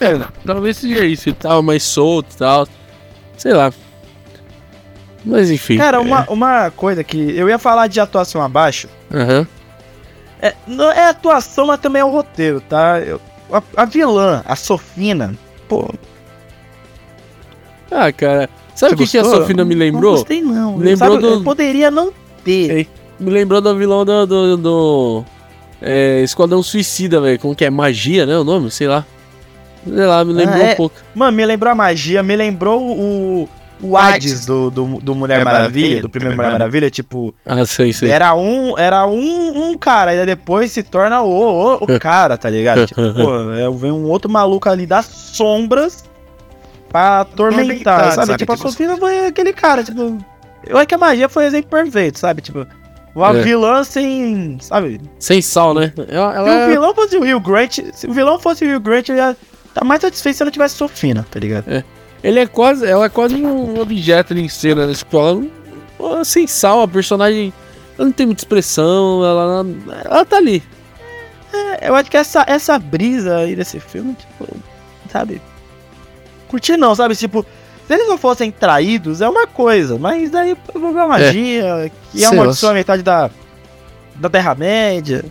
É, 0.00 0.20
talvez 0.44 0.76
seja 0.76 1.04
isso 1.04 1.28
e 1.28 1.32
tal, 1.32 1.62
mais 1.62 1.82
solto 1.82 2.32
e 2.32 2.36
tal. 2.36 2.68
Sei 3.36 3.52
lá. 3.52 3.72
Mas 5.24 5.50
enfim. 5.50 5.78
Cara, 5.78 6.00
uma, 6.00 6.24
uma 6.30 6.70
coisa 6.70 7.02
que 7.02 7.36
eu 7.36 7.48
ia 7.48 7.58
falar 7.58 7.86
de 7.86 7.98
atuação 7.98 8.42
abaixo. 8.42 8.88
Aham. 9.12 9.46
É, 10.40 10.54
não 10.66 10.90
é 10.90 11.08
atuação, 11.08 11.66
mas 11.66 11.80
também 11.80 12.02
é 12.02 12.04
o 12.04 12.10
roteiro, 12.10 12.60
tá? 12.60 13.00
Eu- 13.00 13.20
a, 13.52 13.62
a 13.76 13.84
vilã, 13.84 14.42
a 14.46 14.56
Sofina, 14.56 15.34
pô. 15.68 15.88
Ah, 17.90 18.12
cara. 18.12 18.48
Sabe 18.74 18.94
o 18.94 18.96
que, 18.96 19.06
que 19.06 19.18
a? 19.18 19.24
Sofina 19.24 19.64
me 19.64 19.74
Não 19.74 19.80
lembrou? 19.80 20.12
gostei, 20.16 20.40
não. 20.42 20.76
Lembrou 20.76 20.96
Sabe, 21.20 21.22
do- 21.22 21.44
Poderia 21.44 21.90
não 21.90 22.12
ter. 22.44 22.70
Ei. 22.70 22.88
Me 23.20 23.30
lembrou 23.30 23.60
do 23.60 23.76
vilão 23.76 24.04
do. 24.04 24.26
do, 24.26 24.56
do 24.56 25.24
é, 25.80 26.20
Esquadrão 26.22 26.62
Suicida, 26.62 27.20
velho. 27.20 27.38
Como 27.38 27.54
que 27.54 27.64
é? 27.64 27.70
Magia, 27.70 28.26
né? 28.26 28.36
O 28.36 28.42
nome? 28.44 28.70
Sei 28.70 28.88
lá. 28.88 29.06
Sei 29.86 30.06
lá, 30.06 30.24
me 30.24 30.32
lembrou 30.32 30.60
Ah, 30.62 30.66
é. 30.68 30.72
um 30.72 30.76
pouco. 30.76 30.96
Mano, 31.14 31.36
me 31.36 31.46
lembrou 31.46 31.70
a 31.70 31.74
magia, 31.74 32.22
me 32.22 32.34
lembrou 32.34 32.82
o. 32.82 33.48
O 33.82 33.96
Hades 33.96 34.46
do, 34.46 34.70
do, 34.70 34.84
do 35.00 35.14
Mulher 35.14 35.40
Mulher 35.40 35.44
Maravilha, 35.44 35.52
Maravilha, 35.60 36.02
do 36.02 36.08
primeiro 36.08 36.36
Mulher 36.36 36.52
Maravilha, 36.52 36.90
tipo, 36.90 37.34
Ah, 37.44 37.66
sei, 37.66 37.92
sei. 37.92 38.10
era 38.10 38.34
um, 38.34 38.78
era 38.78 39.06
um, 39.06 39.70
um 39.70 39.76
cara, 39.78 40.14
e 40.14 40.24
depois 40.24 40.70
se 40.72 40.82
torna 40.82 41.20
o, 41.22 41.28
o, 41.28 41.74
o 41.84 41.86
cara, 42.00 42.38
tá 42.38 42.48
ligado? 42.48 42.86
Tipo, 42.86 43.00
pô, 43.14 43.52
é, 43.52 43.68
vem 43.70 43.90
um 43.92 44.04
outro 44.04 44.30
maluco 44.30 44.68
ali 44.68 44.86
das 44.86 45.04
sombras 45.06 46.04
pra 46.88 47.20
atormentar, 47.20 48.12
sabe? 48.12 48.26
sabe? 48.28 48.38
Tipo, 48.38 48.52
a 48.52 48.56
Tipo, 48.56 48.68
Sofina 48.70 48.96
foi 48.96 49.26
aquele 49.26 49.52
cara, 49.52 49.82
tipo. 49.82 50.18
Eu 50.66 50.78
acho 50.78 50.86
que 50.86 50.94
a 50.94 50.98
magia 50.98 51.28
foi 51.28 51.44
o 51.44 51.46
exemplo 51.48 51.68
perfeito, 51.70 52.18
sabe? 52.18 52.40
Tipo, 52.40 52.66
uma 53.14 53.36
É. 53.36 53.42
vilã 53.42 53.84
sem. 53.84 54.56
Sabe? 54.60 55.00
Sem 55.18 55.42
sal, 55.42 55.74
né? 55.74 55.92
Ela, 56.08 56.32
Se 56.32 56.38
ela 56.38 56.44
o 56.44 56.48
é- 56.48 56.68
vilão 56.68 56.94
fosse 56.94 57.16
o 57.16 57.20
Will 57.20 57.40
Grant, 57.40 57.78
se 57.92 58.06
o 58.06 58.12
vilão 58.12 58.38
fosse 58.38 58.64
o 58.64 58.68
Will 58.68 58.80
Grant, 58.80 59.08
eu 59.08 59.16
ia 59.16 59.36
estar 59.68 59.84
mais 59.84 60.00
satisfeito 60.00 60.36
se 60.36 60.42
ela 60.42 60.50
tivesse 60.50 60.76
Sofina, 60.76 61.26
tá 61.30 61.38
ligado? 61.40 61.64
Ele 62.24 62.40
é 62.40 62.46
quase. 62.46 62.86
Ela 62.86 63.04
é 63.04 63.08
quase 63.10 63.36
um 63.36 63.78
objeto 63.78 64.32
ali 64.32 64.42
em 64.42 64.48
cena, 64.48 64.86
né? 64.86 64.94
Tipo, 64.94 65.18
ela, 65.18 65.42
ela 66.00 66.24
sem 66.24 66.46
sal, 66.46 66.80
a 66.80 66.88
personagem. 66.88 67.52
Ela 67.98 68.06
não 68.06 68.12
tem 68.12 68.24
muita 68.24 68.40
expressão, 68.40 69.22
ela, 69.22 69.64
ela 70.04 70.24
tá 70.24 70.38
ali. 70.38 70.62
É, 71.52 71.88
eu 71.88 71.94
acho 71.94 72.10
que 72.10 72.16
essa, 72.16 72.42
essa 72.48 72.78
brisa 72.78 73.36
aí 73.36 73.54
desse 73.54 73.78
filme, 73.78 74.14
tipo, 74.14 74.48
sabe? 75.12 75.40
Curti 76.48 76.76
não, 76.76 76.94
sabe? 76.94 77.14
Tipo, 77.14 77.46
se 77.86 77.94
eles 77.94 78.08
não 78.08 78.18
fossem 78.18 78.50
traídos, 78.50 79.20
é 79.20 79.28
uma 79.28 79.46
coisa, 79.46 79.98
mas 79.98 80.30
daí 80.30 80.56
envolveu 80.74 81.02
a 81.02 81.08
magia, 81.08 81.92
que 82.10 82.24
é 82.24 82.30
uma 82.30 82.46
pessoa 82.46 82.72
metade 82.72 83.02
da, 83.02 83.30
da 84.16 84.28
Terra-média, 84.28 85.24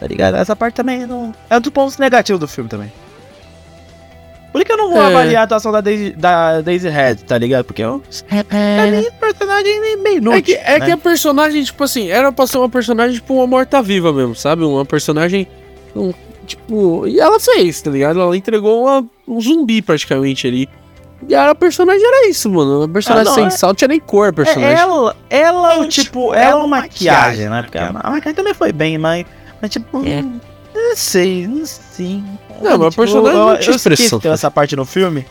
tá 0.00 0.06
ligado? 0.06 0.36
Essa 0.36 0.56
parte 0.56 0.74
também 0.74 1.06
não. 1.06 1.32
É 1.48 1.56
um 1.56 1.60
dos 1.60 1.70
pontos 1.70 1.98
negativos 1.98 2.40
do 2.40 2.48
filme 2.48 2.68
também. 2.68 2.90
Por 4.54 4.64
que 4.64 4.70
eu 4.70 4.76
não 4.76 4.88
vou 4.88 5.02
É. 5.02 5.06
avaliar 5.06 5.40
a 5.40 5.44
atuação 5.46 5.72
da 5.72 5.80
Daisy, 5.80 6.10
da 6.12 6.60
Daisy 6.60 6.88
Head, 6.88 7.24
tá 7.24 7.36
ligado? 7.36 7.64
Porque 7.64 7.82
eu, 7.82 8.00
é 8.30 8.88
nem 8.88 9.10
personagem 9.10 9.80
nem 9.80 10.00
bem 10.00 10.16
inútil. 10.18 10.38
É 10.38 10.42
que, 10.42 10.54
é 10.54 10.78
né? 10.78 10.86
que 10.86 10.92
a 10.92 10.96
personagem, 10.96 11.64
tipo 11.64 11.82
assim, 11.82 12.08
era 12.08 12.30
pra 12.30 12.46
ser 12.46 12.58
uma 12.58 12.68
personagem, 12.68 13.16
tipo, 13.16 13.34
uma 13.34 13.48
morta-viva 13.48 14.12
mesmo, 14.12 14.36
sabe? 14.36 14.62
Uma 14.62 14.84
personagem, 14.84 15.48
um, 15.96 16.12
tipo... 16.46 17.04
E 17.08 17.18
ela 17.18 17.40
fez, 17.40 17.82
tá 17.82 17.90
ligado? 17.90 18.20
Ela 18.20 18.36
entregou 18.36 18.84
uma- 18.84 19.04
um 19.26 19.40
zumbi, 19.40 19.82
praticamente, 19.82 20.46
ali. 20.46 20.68
E 21.28 21.34
a 21.34 21.52
personagem 21.52 22.06
era 22.06 22.28
isso, 22.28 22.48
mano. 22.48 22.78
Uma 22.82 22.88
personagem 22.88 23.26
Ah, 23.26 23.30
não, 23.30 23.34
sem 23.34 23.46
é- 23.46 23.50
sal, 23.50 23.70
não 23.70 23.74
tinha 23.74 23.88
nem 23.88 23.98
cor 23.98 24.26
a 24.26 24.28
É, 24.28 24.32
personagem. 24.32 24.78
ela, 24.78 25.16
ela, 25.28 25.88
tipo, 25.88 26.32
ela 26.32 26.50
é 26.50 26.54
uma 26.54 26.68
maquiagem, 26.68 27.48
né? 27.48 27.62
Porque 27.62 27.76
a 27.78 27.88
a 27.88 28.10
maquiagem 28.10 28.34
também 28.34 28.54
foi 28.54 28.70
bem, 28.72 28.98
mas, 28.98 29.26
mas 29.60 29.68
tipo, 29.72 30.00
É. 30.06 30.22
não 30.74 30.96
sei, 30.96 31.46
não 31.46 31.64
sei. 31.66 32.22
Não, 32.60 32.78
mas 32.78 32.94
a 32.94 32.96
personagem 32.96 33.40
eu, 33.40 33.46
não 33.46 33.58
tinha 33.58 33.76
expressão. 33.76 34.20
tem 34.20 34.30
essa 34.30 34.50
parte 34.50 34.74
no 34.76 34.84
filme. 34.84 35.24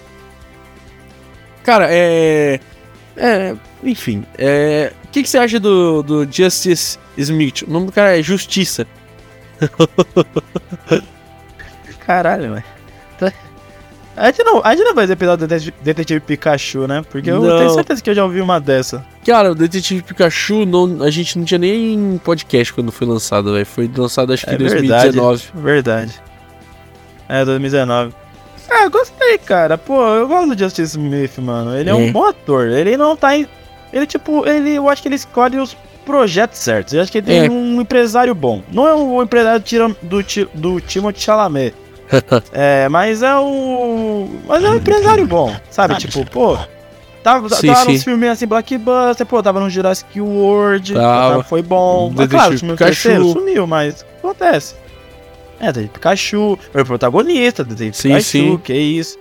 Cara, 1.63 1.87
é... 1.89 2.59
É... 3.15 3.55
Enfim, 3.83 4.25
é... 4.37 4.93
O 5.03 5.07
que, 5.09 5.21
que 5.21 5.29
você 5.29 5.37
acha 5.37 5.59
do, 5.59 6.01
do 6.01 6.31
Justice 6.31 6.97
Smith? 7.17 7.61
O 7.63 7.69
nome 7.71 7.87
do 7.87 7.91
cara 7.91 8.17
é 8.17 8.23
Justiça. 8.23 8.87
Caralho, 12.05 12.53
velho. 12.53 12.63
A 14.16 14.28
gente, 14.28 14.43
não, 14.43 14.61
a 14.64 14.76
gente 14.76 14.86
não 14.86 14.93
vai 14.93 15.07
ver 15.07 15.14
episódio 15.14 15.47
do 15.47 15.55
Detetive- 15.82 16.20
Pikachu, 16.20 16.86
né? 16.88 17.03
Porque 17.09 17.32
eu 17.32 17.41
Não. 17.41 17.57
tenho 17.57 17.70
certeza 17.72 18.01
que 18.03 18.09
eu 18.09 18.14
já 18.14 18.24
ouvi 18.24 18.41
uma 18.41 18.59
dessa. 18.59 19.03
Cara, 19.26 19.51
o 19.51 19.55
Detetive 19.55 20.03
Pikachu, 20.03 20.66
não, 20.68 21.01
a 21.03 21.09
gente 21.09 21.36
não 21.38 21.43
tinha 21.45 21.57
nem 21.57 22.22
podcast 22.24 22.72
quando 22.74 22.91
foi 22.91 23.07
lançado, 23.07 23.51
velho. 23.53 23.66
Foi 23.66 23.89
lançado 23.95 24.32
acho 24.32 24.45
que 24.45 24.51
É 24.51 24.53
em 24.55 24.57
2019. 24.59 25.43
Verdade. 25.55 26.22
É, 27.28 27.43
2019. 27.43 28.14
Ah, 28.70 28.84
eu 28.84 28.91
gostei, 28.91 29.38
cara. 29.39 29.78
Pô, 29.78 29.99
eu 30.16 30.28
gosto 30.28 30.53
do 30.55 30.59
Justice 30.59 30.91
Smith, 30.97 31.38
mano. 31.39 31.76
Ele 31.76 31.89
é, 31.89 31.93
É. 31.93 31.95
um 31.95 32.11
bom 32.11 32.26
ator. 32.26 32.68
Ele 32.68 32.95
não 32.95 33.16
tá 33.16 33.36
em... 33.36 33.47
Ele, 33.91 34.05
tipo, 34.05 34.47
ele... 34.47 34.72
Eu 34.76 34.89
acho 34.89 35.01
que 35.01 35.07
ele 35.07 35.16
escolhe 35.16 35.57
os 35.57 35.76
projetos 36.05 36.59
certos. 36.59 36.93
Eu 36.93 37.01
acho 37.01 37.11
que 37.11 37.18
ele 37.18 37.28
tem 37.28 37.45
É. 37.45 37.49
um 37.49 37.82
empresário 37.82 38.34
bom. 38.36 38.61
Não 38.72 38.88
é 38.88 38.93
o 38.93 39.22
empresário 39.24 39.64
do, 40.01 40.22
Ti- 40.22 40.47
do 40.53 40.80
Timothée 40.82 41.22
Chalamet. 41.22 41.74
é, 42.51 42.89
mas 42.89 43.22
é 43.24 43.36
o... 43.36 44.28
Mas 44.47 44.64
é 44.64 44.70
um 44.70 44.76
empresário 44.76 45.26
bom, 45.28 45.55
sabe? 45.70 45.97
Tipo, 45.97 46.26
pô... 46.26 46.57
Tava, 47.24 47.47
Sim, 47.55 47.68
tava 47.68 47.86
sim. 47.86 47.97
filmes 47.99 48.30
assim, 48.30 48.45
Blockbuster, 48.45 49.26
pô, 49.26 49.41
tava 49.41 49.61
no 49.61 49.70
Jurassic 49.70 50.20
World, 50.20 50.93
Tava. 50.93 51.41
foi 51.41 51.61
bom. 51.61 52.09
Mas 52.09 52.28
Detetive 52.28 52.36
claro, 52.38 52.55
o 52.55 52.59
filme 52.59 52.76
terceiro 52.76 53.32
sumiu, 53.32 53.66
mas 53.66 54.05
acontece. 54.20 54.76
É, 55.57 55.72
tem 55.72 55.88
Pikachu, 55.88 56.59
foi 56.74 56.82
o 56.82 56.86
protagonista, 56.86 57.64
Sim, 57.64 57.91
Pikachu, 57.91 58.22
sim. 58.22 58.57
que 58.57 58.74
isso. 58.74 59.18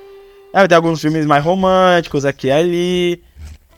É, 0.53 0.67
tem 0.67 0.75
alguns 0.75 1.01
filmes 1.01 1.25
mais 1.25 1.45
românticos 1.45 2.25
aqui 2.25 2.49
e 2.49 2.51
ali. 2.51 3.23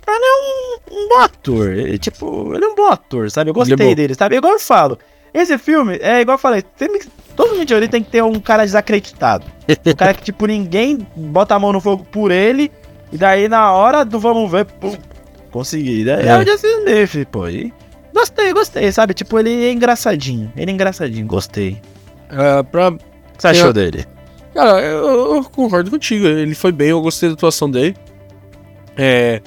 Mas 0.07 0.17
ele 0.17 0.25
é 0.25 0.33
um, 0.33 1.05
um 1.05 1.09
bom 1.09 1.19
ator, 1.21 1.69
ele, 1.69 1.99
tipo, 1.99 2.55
ele 2.55 2.65
é 2.65 2.69
um 2.69 2.75
bom 2.75 2.87
ator, 2.87 3.31
sabe? 3.31 3.51
Eu 3.51 3.53
é 3.53 3.55
gostei 3.55 3.77
bom. 3.77 3.95
dele, 3.95 4.15
sabe? 4.15 4.37
Igual 4.37 4.55
eu 4.55 4.59
falo, 4.61 4.99
esse 5.35 5.59
filme, 5.59 5.99
é 6.01 6.23
igual 6.23 6.37
eu 6.37 6.41
falei, 6.41 6.63
tem, 6.63 6.89
todo 7.37 7.57
mundo 7.57 7.75
ali 7.75 7.89
tem 7.89 8.03
que 8.03 8.11
ter 8.11 8.23
um 8.23 8.39
cara 8.41 8.65
desacreditado. 8.65 9.45
Um 9.87 9.95
cara 9.95 10.15
que, 10.15 10.23
tipo, 10.25 10.47
ninguém 10.47 11.07
bota 11.17 11.55
a 11.55 11.59
mão 11.59 11.73
no 11.73 11.81
fogo 11.81 12.05
por 12.05 12.31
ele, 12.31 12.71
e 13.13 13.17
daí 13.19 13.49
na 13.49 13.73
hora 13.73 14.05
do 14.05 14.19
vamos 14.21 14.51
ver, 14.51 14.65
pum, 14.67 14.97
consegui. 15.51 16.05
Daí 16.05 16.27
é, 16.27 16.29
É. 16.31 16.39
o 16.39 16.47
Justin 16.47 16.67
Smith, 16.85 17.27
pô. 17.31 17.49
E 17.49 17.73
gostei, 18.15 18.53
gostei, 18.53 18.93
sabe? 18.93 19.15
Tipo, 19.15 19.39
ele 19.39 19.65
é 19.67 19.73
engraçadinho. 19.73 20.53
Ele 20.57 20.71
é 20.71 20.75
engraçadinho, 20.75 21.27
gostei. 21.27 21.81
É, 22.31 22.63
pra, 22.63 22.89
O 22.91 22.97
que 22.97 23.03
você 23.39 23.49
achou 23.49 23.73
dele? 23.73 24.05
Cara, 24.55 24.81
eu, 24.81 25.35
eu 25.37 25.45
concordo 25.45 25.91
contigo. 25.91 26.27
Ele 26.27 26.55
foi 26.55 26.71
bem, 26.73 26.91
eu 26.91 27.01
gostei 27.01 27.29
da 27.29 27.35
atuação 27.35 27.69
dele. 27.71 27.97
É. 28.97 29.41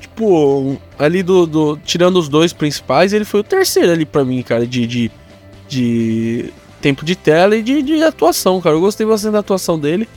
Tipo, 0.00 0.76
ali 0.98 1.22
do, 1.22 1.46
do- 1.46 1.76
Tirando 1.78 2.16
os 2.18 2.28
dois 2.28 2.52
principais, 2.52 3.12
ele 3.12 3.24
foi 3.24 3.40
o 3.40 3.44
terceiro 3.44 3.90
ali 3.92 4.04
pra 4.04 4.24
mim, 4.24 4.42
cara, 4.42 4.66
de. 4.66 4.86
de, 4.86 5.10
de 5.68 6.52
tempo 6.82 7.04
de 7.04 7.16
tela 7.16 7.56
e 7.56 7.62
de, 7.62 7.80
de 7.82 8.02
atuação, 8.02 8.60
cara. 8.60 8.76
Eu 8.76 8.80
gostei 8.80 9.06
bastante 9.06 9.32
da 9.32 9.38
atuação 9.38 9.78
dele. 9.78 10.08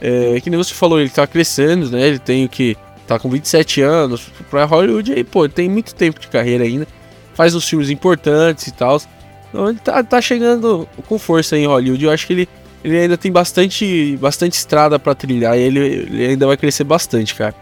É, 0.00 0.40
que 0.40 0.50
nem 0.50 0.58
você 0.58 0.74
falou, 0.74 1.00
ele 1.00 1.08
tá 1.08 1.26
crescendo, 1.26 1.90
né? 1.90 2.06
Ele 2.08 2.18
tem 2.18 2.44
o 2.44 2.48
que. 2.48 2.76
Tá 3.06 3.18
com 3.18 3.30
27 3.30 3.80
anos. 3.80 4.30
Pra 4.50 4.66
Hollywood 4.66 5.14
aí, 5.14 5.24
pô, 5.24 5.44
ele 5.44 5.54
tem 5.54 5.68
muito 5.68 5.94
tempo 5.94 6.20
de 6.20 6.28
carreira 6.28 6.64
ainda. 6.64 6.86
Faz 7.32 7.54
os 7.54 7.66
filmes 7.66 7.88
importantes 7.88 8.66
e 8.66 8.72
tal. 8.72 9.00
Então 9.48 9.70
ele 9.70 9.78
tá, 9.78 10.02
tá 10.02 10.20
chegando 10.20 10.86
com 11.06 11.18
força 11.18 11.56
em 11.56 11.66
Hollywood. 11.66 12.04
Eu 12.04 12.10
acho 12.10 12.26
que 12.26 12.34
ele 12.34 12.48
ele 12.82 12.96
ainda 12.96 13.16
tem 13.16 13.32
bastante, 13.32 14.16
bastante 14.18 14.54
estrada 14.54 14.98
pra 14.98 15.14
trilhar 15.14 15.58
e 15.58 15.62
ele, 15.62 15.78
ele 15.80 16.26
ainda 16.26 16.46
vai 16.46 16.56
crescer 16.56 16.84
bastante, 16.84 17.34
cara. 17.34 17.54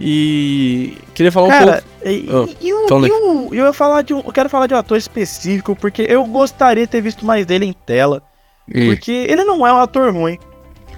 E 0.00 0.96
queria 1.14 1.32
falar 1.32 1.46
um 1.46 1.50
Cara, 1.50 1.72
pouco. 1.72 1.88
E, 2.04 2.28
Ah, 2.30 2.48
e 2.60 2.72
o- 2.72 2.88
fala 2.88 3.06
aí. 3.06 3.10
e 3.10 3.14
o- 3.14 3.48
eu, 3.54 3.64
ia 3.66 3.72
falar 3.72 4.02
de 4.02 4.14
um, 4.14 4.18
eu 4.20 4.32
quero 4.32 4.48
falar 4.48 4.66
de 4.66 4.74
um 4.74 4.78
ator 4.78 4.96
específico, 4.96 5.74
porque 5.76 6.02
eu 6.08 6.24
gostaria 6.24 6.84
de 6.84 6.90
ter 6.90 7.00
visto 7.00 7.24
mais 7.24 7.44
dele 7.46 7.66
em 7.66 7.72
tela. 7.72 8.22
Porque 8.86 9.10
ele 9.28 9.42
não 9.44 9.66
é 9.66 9.72
um 9.72 9.78
ator 9.78 10.12
ruim. 10.12 10.38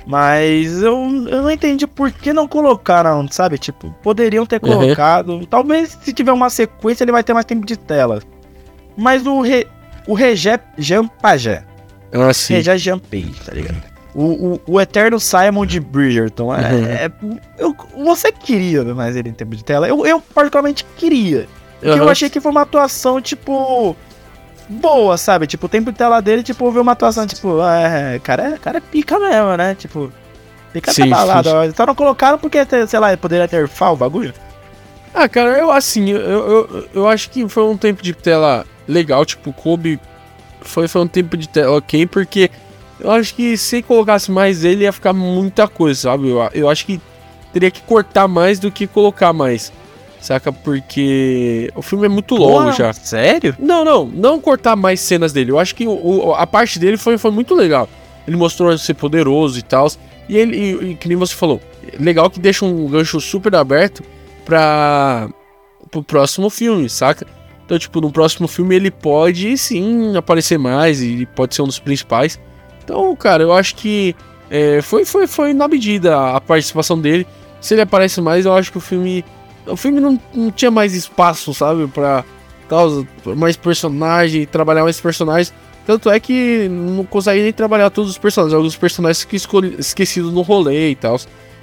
Mas 0.06 0.82
eu, 0.82 0.94
eu 1.28 1.42
não 1.42 1.50
entendi 1.50 1.86
por 1.86 2.10
que 2.10 2.32
não 2.32 2.48
colocaram, 2.48 3.26
sabe? 3.30 3.56
Tipo, 3.56 3.90
poderiam 4.02 4.44
ter 4.44 4.60
Uhum. 4.62 4.72
colocado. 4.72 5.46
Talvez 5.46 5.96
se 6.02 6.12
tiver 6.12 6.32
uma 6.32 6.50
sequência 6.50 7.04
ele 7.04 7.12
vai 7.12 7.22
ter 7.22 7.32
mais 7.32 7.46
tempo 7.46 7.64
de 7.64 7.76
tela. 7.76 8.20
Mas 8.96 9.24
o, 9.26 9.40
Re, 9.40 9.66
o 10.06 10.14
Regé 10.14 10.58
Jean 10.76 11.06
Pagé. 11.06 11.64
Ah, 12.12 12.32
sim. 12.34 12.54
Regé 12.54 12.76
Jean 12.76 12.98
Page, 12.98 13.32
tá 13.46 13.52
ligado? 13.54 13.91
O, 14.14 14.24
o, 14.24 14.60
o 14.74 14.80
eterno 14.80 15.18
Simon 15.18 15.64
de 15.64 15.80
Bridgerton. 15.80 16.54
É, 16.54 16.58
Uhum. 16.58 16.84
é- 16.86 17.10
eu- 17.58 17.76
você 18.04 18.30
queria 18.30 18.84
ver 18.84 18.94
mais 18.94 19.16
ele 19.16 19.30
em 19.30 19.32
tempo 19.32 19.56
de 19.56 19.64
tela? 19.64 19.88
Eu, 19.88 20.04
eu 20.04 20.20
particularmente 20.20 20.84
queria. 20.96 21.48
Porque 21.80 21.98
eu 21.98 22.08
achei 22.08 22.28
que 22.30 22.40
foi 22.40 22.50
uma 22.50 22.62
atuação, 22.62 23.20
tipo. 23.20 23.96
Boa, 24.68 25.16
sabe? 25.18 25.46
Tipo, 25.46 25.66
o 25.66 25.68
tempo 25.68 25.90
de 25.90 25.98
tela 25.98 26.20
dele, 26.22 26.42
tipo, 26.42 26.70
vi 26.70 26.78
uma 26.78 26.92
atuação, 26.92 27.26
tipo, 27.26 27.60
é, 27.62 28.18
cara, 28.20 28.54
é- 28.54 28.58
cara 28.58 28.78
é 28.78 28.80
pica 28.80 29.18
mesmo, 29.18 29.56
né? 29.56 29.74
Tipo, 29.74 30.12
pica 30.72 30.92
Sim, 30.92 31.08
balada. 31.10 31.66
sim. 31.66 31.74
Só 31.76 31.84
não 31.84 31.94
colocaram 31.94 32.38
porque, 32.38 32.58
sei 32.86 32.98
lá, 33.00 33.14
poderia 33.16 33.48
ter 33.48 33.66
fal 33.68 33.94
o 33.94 33.96
bagulho. 33.96 34.32
Ah, 35.14 35.28
cara, 35.28 35.58
eu 35.58 35.70
assim, 35.70 36.08
eu, 36.10 36.20
eu, 36.20 36.88
eu 36.94 37.08
acho 37.08 37.28
que 37.30 37.46
foi 37.48 37.64
um 37.64 37.76
tempo 37.76 38.02
de 38.02 38.14
tela 38.14 38.64
legal, 38.88 39.24
tipo, 39.26 39.52
Kobe 39.52 40.00
foi, 40.62 40.86
foi 40.88 41.02
um 41.02 41.08
tempo 41.08 41.36
de 41.36 41.48
tela 41.48 41.76
ok, 41.76 42.06
porque 42.06 42.50
eu 43.02 43.10
acho 43.10 43.34
que 43.34 43.56
se 43.56 43.82
colocasse 43.82 44.30
mais 44.30 44.64
ele 44.64 44.84
ia 44.84 44.92
ficar 44.92 45.12
muita 45.12 45.66
coisa, 45.68 46.00
sabe? 46.00 46.28
Eu, 46.30 46.38
eu 46.54 46.68
acho 46.68 46.86
que 46.86 47.00
teria 47.52 47.70
que 47.70 47.80
cortar 47.82 48.26
mais 48.28 48.58
do 48.58 48.70
que 48.70 48.86
colocar 48.86 49.32
mais, 49.32 49.72
saca? 50.20 50.52
Porque 50.52 51.70
o 51.74 51.82
filme 51.82 52.06
é 52.06 52.08
muito 52.08 52.34
longo 52.36 52.64
Porra, 52.64 52.72
já. 52.72 52.92
Sério? 52.92 53.54
Não, 53.58 53.84
não, 53.84 54.06
não 54.06 54.40
cortar 54.40 54.76
mais 54.76 55.00
cenas 55.00 55.32
dele. 55.32 55.50
Eu 55.52 55.58
acho 55.58 55.74
que 55.74 55.86
o- 55.86 56.34
a 56.34 56.46
parte 56.46 56.78
dele 56.78 56.96
foi, 56.96 57.18
foi 57.18 57.30
muito 57.30 57.54
legal. 57.54 57.88
Ele 58.26 58.36
mostrou 58.36 58.76
ser 58.78 58.94
poderoso 58.94 59.58
e 59.58 59.62
tal. 59.62 59.88
E 60.28 60.36
ele, 60.36 60.56
e, 60.56 60.90
e 60.90 60.94
que 60.94 61.08
nem 61.08 61.16
você 61.16 61.34
falou, 61.34 61.60
legal 61.98 62.30
que 62.30 62.38
deixa 62.40 62.64
um 62.64 62.86
gancho 62.86 63.20
super 63.20 63.54
aberto 63.56 64.02
pra 64.44 65.28
pro 65.90 66.02
próximo 66.02 66.48
filme, 66.48 66.88
saca? 66.88 67.26
Então, 67.66 67.78
tipo, 67.78 68.00
no 68.00 68.10
próximo 68.10 68.48
filme 68.48 68.74
ele 68.74 68.90
pode 68.90 69.58
sim 69.58 70.16
aparecer 70.16 70.58
mais 70.58 71.02
e 71.02 71.26
pode 71.34 71.54
ser 71.54 71.60
um 71.62 71.66
dos 71.66 71.78
principais. 71.78 72.40
Então, 72.82 73.14
cara, 73.16 73.42
eu 73.42 73.52
acho 73.52 73.74
que 73.76 74.14
é, 74.50 74.82
foi, 74.82 75.04
foi, 75.04 75.26
foi 75.26 75.52
na 75.54 75.66
medida 75.66 76.36
a 76.36 76.40
participação 76.40 77.00
dele. 77.00 77.26
Se 77.60 77.74
ele 77.74 77.80
aparece 77.80 78.20
mais, 78.20 78.44
eu 78.44 78.52
acho 78.52 78.70
que 78.70 78.78
o 78.78 78.80
filme. 78.80 79.24
O 79.66 79.76
filme 79.76 80.00
não, 80.00 80.20
não 80.34 80.50
tinha 80.50 80.70
mais 80.70 80.94
espaço, 80.94 81.54
sabe? 81.54 81.86
Pra 81.86 82.24
tal, 82.68 83.06
mais 83.36 83.56
personagem, 83.56 84.44
trabalhar 84.46 84.82
mais 84.82 85.00
personagens. 85.00 85.54
Tanto 85.86 86.10
é 86.10 86.18
que 86.20 86.68
não 86.68 87.04
consegue 87.04 87.42
nem 87.42 87.52
trabalhar 87.52 87.90
todos 87.90 88.10
os 88.10 88.18
personagens. 88.18 88.54
Alguns 88.54 88.76
personagens 88.76 89.24
que 89.24 89.36
esquecidos 89.78 90.32
no 90.32 90.42
rolê 90.42 90.90
e 90.90 90.94
tal. 90.96 91.16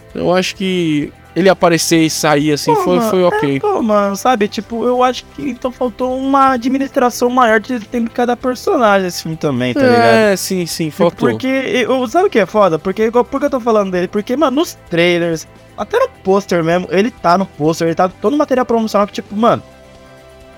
Então, 0.10 0.24
eu 0.24 0.34
acho 0.34 0.56
que 0.56 1.12
ele 1.36 1.50
aparecer 1.50 2.02
e 2.02 2.10
sair 2.10 2.52
assim 2.52 2.74
Pô, 2.74 2.84
foi, 2.84 2.98
mano, 2.98 3.10
foi 3.10 3.24
ok. 3.24 3.60
Pô, 3.60 3.82
mano, 3.82 4.16
sabe? 4.16 4.48
Tipo, 4.48 4.84
eu 4.84 5.04
acho 5.04 5.24
que 5.36 5.50
então 5.50 5.72
faltou 5.72 6.18
uma 6.18 6.54
administração 6.54 7.30
maior 7.30 7.60
de 7.60 7.80
tempo 7.80 8.10
de 8.10 8.16
cada 8.16 8.36
personagem 8.36 9.10
filme 9.12 9.38
também, 9.38 9.74
tá 9.74 9.82
ligado? 9.82 10.04
É, 10.04 10.36
sim, 10.36 10.66
sim, 10.66 10.90
faltou. 10.90 11.30
Porque, 11.30 11.48
eu, 11.48 12.08
sabe 12.08 12.28
o 12.28 12.30
que 12.30 12.40
é 12.40 12.46
foda? 12.46 12.80
Porque, 12.80 13.12
por 13.12 13.40
que 13.40 13.46
eu 13.46 13.50
tô 13.50 13.60
falando 13.60 13.92
dele? 13.92 14.08
Porque, 14.08 14.36
mano, 14.36 14.58
nos 14.58 14.78
trailers, 14.90 15.48
até 15.78 16.00
no 16.00 16.10
pôster 16.24 16.64
mesmo, 16.64 16.88
ele 16.92 17.12
tá 17.12 17.38
no 17.38 17.46
pôster, 17.46 17.88
ele 17.88 17.96
tá 17.96 18.10
todo 18.10 18.32
no 18.32 18.38
material 18.38 18.66
promocional 18.66 19.08
que, 19.08 19.14
tipo, 19.14 19.36
mano, 19.36 19.62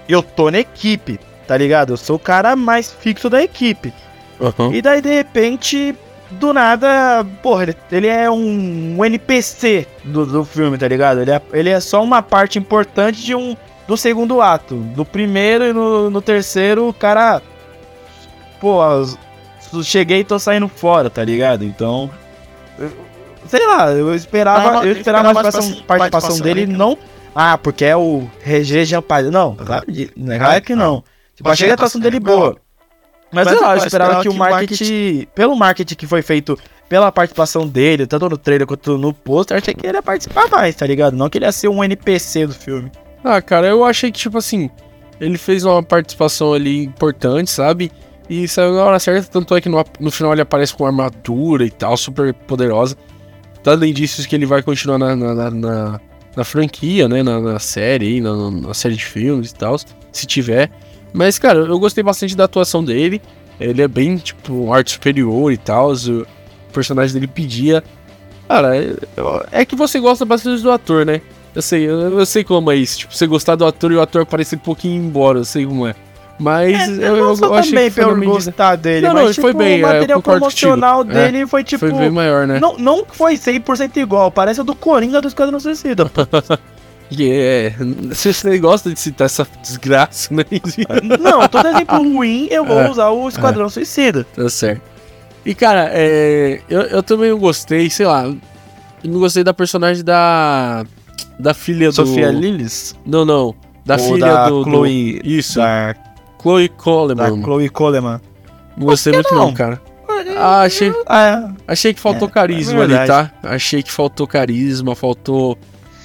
eu 0.08 0.24
tô 0.24 0.50
na 0.50 0.60
equipe, 0.60 1.20
tá 1.48 1.58
ligado? 1.58 1.94
Eu 1.94 1.98
sou 1.98 2.16
o 2.16 2.20
cara 2.20 2.56
mais 2.56 2.92
fixo 2.92 3.30
da 3.30 3.44
equipe. 3.44 3.94
Aham. 4.40 4.74
E 4.74 4.82
daí, 4.82 5.02
de 5.02 5.14
repente, 5.14 5.96
do 6.32 6.54
nada, 6.54 7.26
porra, 7.44 7.64
ele, 7.64 7.76
ele 7.92 8.08
é 8.08 8.30
um, 8.30 8.96
um 8.98 9.06
NPC 9.06 9.88
do, 10.04 10.26
do 10.26 10.46
filme, 10.46 10.78
tá 10.78 10.88
ligado? 10.88 11.22
Ele 11.22 11.32
é, 11.32 11.42
ele 11.54 11.70
é 11.70 11.80
só 11.80 12.04
uma 12.04 12.22
parte 12.22 12.58
importante 12.58 13.22
de 13.22 13.36
um 13.36 13.56
do 13.88 13.98
segundo 13.98 14.42
ato. 14.42 14.76
Do 14.76 15.04
primeiro 15.06 15.66
e 15.66 15.74
no, 15.74 16.10
no 16.10 16.22
terceiro, 16.22 16.88
o 16.88 16.94
cara. 16.94 17.42
Pô, 18.60 18.80
cheguei 19.84 20.20
e 20.20 20.24
tô 20.24 20.38
saindo 20.40 20.68
fora, 20.68 21.10
tá 21.10 21.24
ligado? 21.24 21.64
Então. 21.64 22.10
eu- 22.80 22.92
sei 23.48 23.66
lá, 23.68 23.92
eu 23.92 24.14
esperava, 24.16 24.86
eu 24.86 24.92
esperava 24.94 25.32
a 25.32 25.34
participação, 25.34 25.84
participação 25.86 26.30
dele 26.44 26.66
não. 26.78 26.98
Ah, 27.34 27.58
porque 27.58 27.86
é 27.86 27.96
o 27.96 28.30
RG 28.46 28.86
Jean. 28.86 29.04
Não, 29.32 29.56
claro, 29.56 29.86
claro 30.46 30.62
que 30.62 30.76
não. 30.76 31.04
Tipo, 31.36 31.50
achei 31.50 31.70
a 31.72 31.74
atuação 31.74 32.00
dele 32.02 32.20
boa. 32.20 32.58
Mas, 33.32 33.46
Mas 33.46 33.58
sei 33.58 33.66
lá, 33.66 33.76
eu 33.76 33.86
esperava 33.86 34.22
que 34.22 34.30
o 34.30 34.34
marketing, 34.34 35.28
pelo 35.34 35.56
marketing 35.56 35.96
que 35.96 36.06
foi 36.06 36.22
feito 36.22 36.58
pela 36.90 37.12
participação 37.12 37.66
dele, 37.66 38.06
tanto 38.06 38.28
no 38.28 38.38
trailer 38.38 38.68
quanto 38.68 38.98
no 38.98 39.14
pôster, 39.14 39.58
achei 39.58 39.74
que 39.74 39.88
ele 39.88 39.98
ia 39.98 40.04
participar 40.04 40.50
mais, 40.50 40.76
tá 40.76 40.86
ligado? 40.86 41.16
Não 41.16 41.30
que 41.30 41.38
ele 41.38 41.46
ia 41.46 41.52
ser 41.52 41.70
um 41.70 41.82
NPC 41.82 42.48
do 42.48 42.54
filme. 42.54 42.92
Ah, 43.24 43.42
cara, 43.42 43.68
eu 43.68 43.86
achei 43.86 44.12
que, 44.12 44.20
tipo 44.20 44.38
assim, 44.38 44.70
ele 45.20 45.38
fez 45.38 45.64
uma 45.64 45.82
participação 45.82 46.52
ali 46.52 46.84
importante, 46.84 47.50
sabe? 47.50 47.92
E 48.30 48.48
saiu 48.48 48.74
na 48.74 48.84
hora 48.84 49.00
certa, 49.00 49.30
tanto 49.30 49.56
é 49.56 49.62
que 49.62 49.70
no, 49.70 49.84
no 50.00 50.12
final 50.12 50.34
ele 50.34 50.42
aparece 50.42 50.74
com 50.74 50.86
armadura 50.86 51.66
e 51.66 51.70
tal, 51.70 51.96
super 51.96 52.34
poderosa. 52.34 52.98
Dando 53.64 53.86
indícios 53.86 54.26
que 54.26 54.36
ele 54.36 54.46
vai 54.46 54.64
continuar 54.64 54.98
na, 54.98 55.16
na, 55.16 55.52
na, 55.52 56.00
na 56.36 56.44
franquia, 56.44 57.08
né? 57.08 57.22
Na, 57.24 57.60
série, 57.60 58.20
na 58.20 58.74
série 58.74 58.96
de 58.96 59.06
filmes 59.06 59.52
e 59.52 59.56
tal, 59.56 59.78
se 60.12 60.26
tiver. 60.26 60.70
Mas, 61.14 61.38
cara, 61.38 61.60
eu 61.60 61.80
gostei 61.80 62.04
bastante 62.04 62.36
da 62.36 62.46
atuação 62.46 62.84
dele. 62.84 63.22
Ele 63.60 63.82
é 63.82 63.88
bem, 63.88 64.18
tipo, 64.18 64.54
um 64.54 64.74
arte 64.74 64.92
superior 64.92 65.52
e 65.52 65.58
tal. 65.58 65.92
O 65.94 66.26
personagem 66.74 67.14
dele 67.14 67.28
pedia. 67.28 67.84
Cara, 68.48 68.76
é, 68.76 68.94
é 69.52 69.66
que 69.66 69.76
você 69.76 70.00
gosta 70.00 70.26
bastante 70.26 70.62
do 70.62 70.72
ator, 70.72 71.06
né? 71.06 71.22
Eu 71.54 71.62
sei, 71.62 71.88
eu, 71.88 72.20
eu, 72.20 72.26
sei 72.26 72.44
como 72.44 72.72
é 72.72 72.76
isso. 72.76 73.00
Tipo, 73.00 73.16
você 73.16 73.28
gostar 73.28 73.56
do 73.56 73.66
ator 73.66 73.92
e 73.92 73.96
o 73.96 74.02
ator 74.02 74.22
aparecer 74.22 74.56
um 74.56 74.60
pouquinho 74.60 75.04
embora, 75.04 75.40
eu 75.40 75.46
sei 75.46 75.66
como 75.66 75.86
é. 75.86 75.96
Mas 76.40 77.00
é, 77.00 77.08
eu, 77.08 77.16
eu, 77.18 77.36
eu 77.40 77.54
achei 77.54 77.90
que 77.90 78.02
foi 78.02 78.26
gostar 78.26 78.76
dele, 78.76 79.06
não, 79.06 79.14
mas 79.14 79.24
não, 79.26 79.30
tipo, 79.32 79.42
foi 79.42 79.54
bem, 79.54 79.84
o 79.84 79.88
é, 79.88 79.94
material 79.94 80.22
promocional 80.22 81.04
dele 81.04 81.42
é, 81.42 81.48
foi 81.48 81.64
tipo. 81.64 81.80
Foi 81.80 81.94
bem 81.94 82.10
maior, 82.10 82.48
né? 82.48 82.60
Não, 82.60 82.78
não 82.78 83.06
foi 83.06 83.36
100% 83.36 83.98
igual, 83.98 84.32
parece 84.32 84.60
o 84.60 84.64
do 84.64 84.74
Coringa 84.74 85.22
do 85.22 85.28
Esquadrão 85.28 85.60
Suicida. 85.60 86.10
Yeah. 87.12 87.76
Você 88.10 88.58
gosta 88.58 88.90
de 88.90 89.00
citar 89.00 89.26
essa 89.26 89.46
desgraça, 89.62 90.34
né? 90.34 90.46
Não, 91.20 91.48
todo 91.48 91.68
exemplo 91.68 91.98
ruim 91.98 92.48
eu 92.50 92.66
vou 92.66 92.80
é, 92.80 92.90
usar 92.90 93.10
o 93.10 93.28
Esquadrão 93.28 93.66
é. 93.66 93.70
Suicida. 93.70 94.26
Tá 94.34 94.50
certo. 94.50 94.82
E 95.46 95.54
cara, 95.54 95.90
é, 95.92 96.62
eu, 96.70 96.82
eu 96.84 97.04
também 97.04 97.36
gostei, 97.38 97.90
sei 97.90 98.06
lá. 98.06 98.26
Eu 98.26 98.38
não 99.04 99.20
gostei 99.20 99.44
da 99.44 99.54
personagem 99.54 100.04
da. 100.04 100.86
Da 101.38 101.54
filha 101.54 101.92
Sofia 101.92 102.04
do. 102.04 102.10
Sofia 102.10 102.32
Lillis? 102.32 102.96
Não, 103.06 103.26
não. 103.26 103.56
Da 103.86 103.96
Ou 103.96 104.00
filha 104.00 104.28
da 104.28 104.50
do. 104.50 104.64
Chloe. 104.64 105.20
Do, 105.20 105.28
isso. 105.28 105.60
Da 105.60 105.96
Chloe 106.42 106.70
Coleman. 106.70 107.38
Da 107.38 107.44
Chloe 107.44 107.70
Coleman. 107.70 108.22
Não 108.78 108.86
gostei 108.86 109.12
muito, 109.12 109.34
não, 109.34 109.48
não 109.48 109.54
cara. 109.54 109.82
Ah, 110.38 110.62
achei, 110.62 110.94
ah, 111.08 111.54
é. 111.68 111.72
achei 111.72 111.94
que 111.94 112.00
faltou 112.00 112.28
é, 112.28 112.32
carisma 112.32 112.82
é 112.82 112.84
ali, 112.84 113.08
tá? 113.08 113.32
Achei 113.44 113.82
que 113.84 113.92
faltou 113.92 114.28
carisma, 114.28 114.96
faltou 114.96 115.58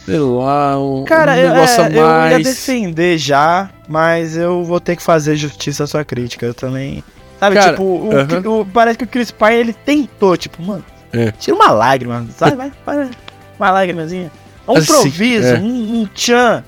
sei 0.07 0.19
lá, 0.19 0.81
um, 0.81 1.05
Cara, 1.05 1.33
um 1.33 1.37
negócio 1.37 1.83
é, 1.83 1.87
a 1.87 1.91
mais. 1.91 2.33
Eu 2.33 2.39
ia 2.39 2.45
defender 2.45 3.19
já, 3.19 3.69
mas 3.89 4.37
eu 4.37 4.65
vou 4.65 4.81
ter 4.81 4.97
que 4.97 5.03
fazer 5.03 5.37
justiça 5.37 5.85
à 5.85 5.87
sua 5.87 6.05
crítica. 6.05 6.47
Eu 6.47 6.55
também. 6.55 7.03
Sabe, 7.41 7.57
Cara, 7.57 7.73
tipo, 7.73 7.83
o, 7.83 8.09
uh 8.09 8.13
-huh. 8.13 8.61
o, 8.61 8.67
parece 8.67 8.97
que 8.97 9.05
o 9.05 9.09
Chris 9.09 9.31
Pine 9.31 9.55
ele 9.55 9.73
tentou, 9.73 10.37
tipo, 10.37 10.63
mano, 10.63 10.85
é. 11.13 11.33
tira 11.33 11.55
uma 11.55 11.71
lágrima, 11.71 12.25
sabe? 12.37 12.57
Vai, 12.57 12.73
vai, 12.87 13.11
uma 13.59 13.71
lágrimazinha. 13.71 14.31
Um 14.67 14.77
assim, 14.77 14.93
improviso, 14.93 15.47
é. 15.47 15.59
um, 15.59 16.01
um 16.01 16.07
tchan. 16.15 16.65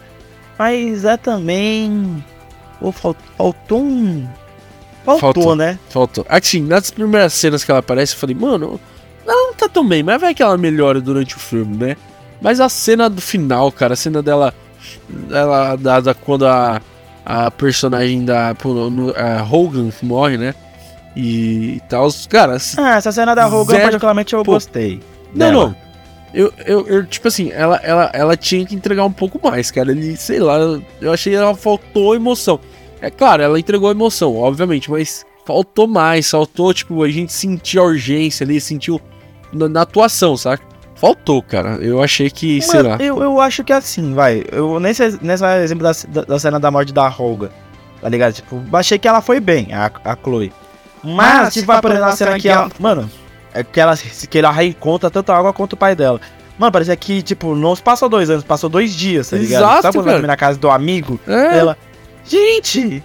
Mas 0.58 1.04
é 1.04 1.16
também. 1.16 2.22
Oh, 2.80 2.92
faltou 2.92 3.80
um. 3.80 4.28
Faltou, 5.04 5.20
faltou, 5.20 5.56
né? 5.56 5.78
Faltou. 5.88 6.26
Assim, 6.28 6.60
nas 6.60 6.90
primeiras 6.90 7.32
cenas 7.32 7.64
que 7.64 7.70
ela 7.70 7.80
aparece, 7.80 8.14
eu 8.14 8.18
falei, 8.18 8.34
mano, 8.34 8.78
ela 9.26 9.46
não 9.46 9.54
tá 9.54 9.68
tão 9.68 9.86
bem, 9.86 10.02
mas 10.02 10.20
vai 10.20 10.34
que 10.34 10.42
ela 10.42 10.58
melhora 10.58 11.00
durante 11.00 11.36
o 11.36 11.38
filme, 11.38 11.76
né? 11.76 11.96
Mas 12.40 12.60
a 12.60 12.68
cena 12.68 13.08
do 13.08 13.20
final, 13.20 13.70
cara, 13.72 13.94
a 13.94 13.96
cena 13.96 14.22
dela. 14.22 14.54
Ela, 15.30 15.76
da, 15.76 16.00
da 16.00 16.14
quando 16.14 16.46
a, 16.46 16.80
a 17.24 17.50
personagem 17.50 18.24
da. 18.24 18.50
A 18.50 19.42
Hogan 19.42 19.90
morre, 20.02 20.36
né? 20.36 20.54
E, 21.16 21.76
e 21.76 21.82
tal. 21.88 22.08
Cara. 22.28 22.56
Ah, 22.76 22.96
essa 22.96 23.10
cena 23.12 23.34
da 23.34 23.46
Hogan, 23.46 23.72
zero, 23.72 23.82
particularmente, 23.82 24.34
eu 24.34 24.42
pô, 24.44 24.52
gostei. 24.52 25.00
Não, 25.34 25.50
dela. 25.50 25.52
não. 25.52 25.88
Eu, 26.32 26.52
eu, 26.66 26.86
eu, 26.86 27.06
tipo 27.06 27.26
assim, 27.26 27.50
ela, 27.52 27.76
ela, 27.76 28.10
ela 28.12 28.36
tinha 28.36 28.64
que 28.64 28.74
entregar 28.74 29.04
um 29.04 29.12
pouco 29.12 29.40
mais, 29.42 29.70
cara. 29.70 29.90
Ele, 29.90 30.16
sei 30.16 30.38
lá, 30.38 30.58
eu 31.00 31.12
achei 31.12 31.32
que 31.32 31.38
ela 31.38 31.54
faltou 31.54 32.14
emoção. 32.14 32.60
É 33.00 33.10
claro, 33.10 33.42
ela 33.42 33.58
entregou 33.58 33.90
emoção, 33.90 34.36
obviamente, 34.36 34.90
mas 34.90 35.24
faltou 35.46 35.86
mais, 35.86 36.30
faltou, 36.30 36.74
tipo, 36.74 37.02
a 37.02 37.08
gente 37.08 37.32
sentiu 37.32 37.82
a 37.82 37.86
urgência 37.86 38.44
ali, 38.44 38.60
sentiu 38.60 39.00
na, 39.52 39.68
na 39.68 39.82
atuação, 39.82 40.36
saca? 40.36 40.62
Faltou, 41.00 41.40
cara. 41.40 41.76
Eu 41.76 42.02
achei 42.02 42.28
que, 42.28 42.56
Mas 42.56 42.66
sei 42.66 42.82
lá. 42.82 42.96
Eu, 42.98 43.22
eu 43.22 43.40
acho 43.40 43.62
que 43.62 43.72
é 43.72 43.76
assim, 43.76 44.14
vai. 44.14 44.44
Eu 44.50 44.80
nesse, 44.80 45.16
nesse 45.22 45.44
exemplo 45.62 45.84
da, 45.84 46.22
da 46.22 46.38
cena 46.38 46.58
da 46.58 46.70
morte 46.72 46.92
da 46.92 47.06
Roga, 47.06 47.50
tá 48.00 48.08
ligado? 48.08 48.32
Tipo, 48.32 48.60
achei 48.72 48.98
que 48.98 49.06
ela 49.06 49.20
foi 49.20 49.38
bem, 49.38 49.72
a, 49.72 49.90
a 50.04 50.16
Chloe. 50.16 50.52
Mas, 51.02 51.14
Mas 51.14 51.54
tipo, 51.54 51.66
vai 51.68 51.80
por 51.80 51.92
exemplo, 51.92 52.08
a 52.08 52.16
cena 52.16 52.38
que 52.38 52.48
ela. 52.48 52.68
Mano, 52.80 53.08
é 53.54 53.62
que 53.62 53.78
ela, 53.80 53.96
que 53.96 54.38
ela 54.38 54.50
reencontra 54.50 55.08
tanto 55.08 55.30
a 55.30 55.36
água 55.36 55.52
quanto 55.52 55.74
o 55.74 55.76
pai 55.76 55.94
dela. 55.94 56.20
Mano, 56.58 56.72
parecia 56.72 56.96
que, 56.96 57.22
tipo, 57.22 57.54
não 57.54 57.76
passou 57.76 58.08
dois 58.08 58.28
anos, 58.28 58.42
passou 58.42 58.68
dois 58.68 58.92
dias, 58.92 59.30
tá 59.30 59.36
ligado? 59.36 59.62
Exato, 59.62 59.82
sabe 59.82 59.98
quando 59.98 60.08
ela 60.08 60.26
na 60.26 60.36
casa 60.36 60.58
do 60.58 60.68
amigo? 60.68 61.20
É. 61.28 61.58
Ela. 61.58 61.78
Gente! 62.24 63.02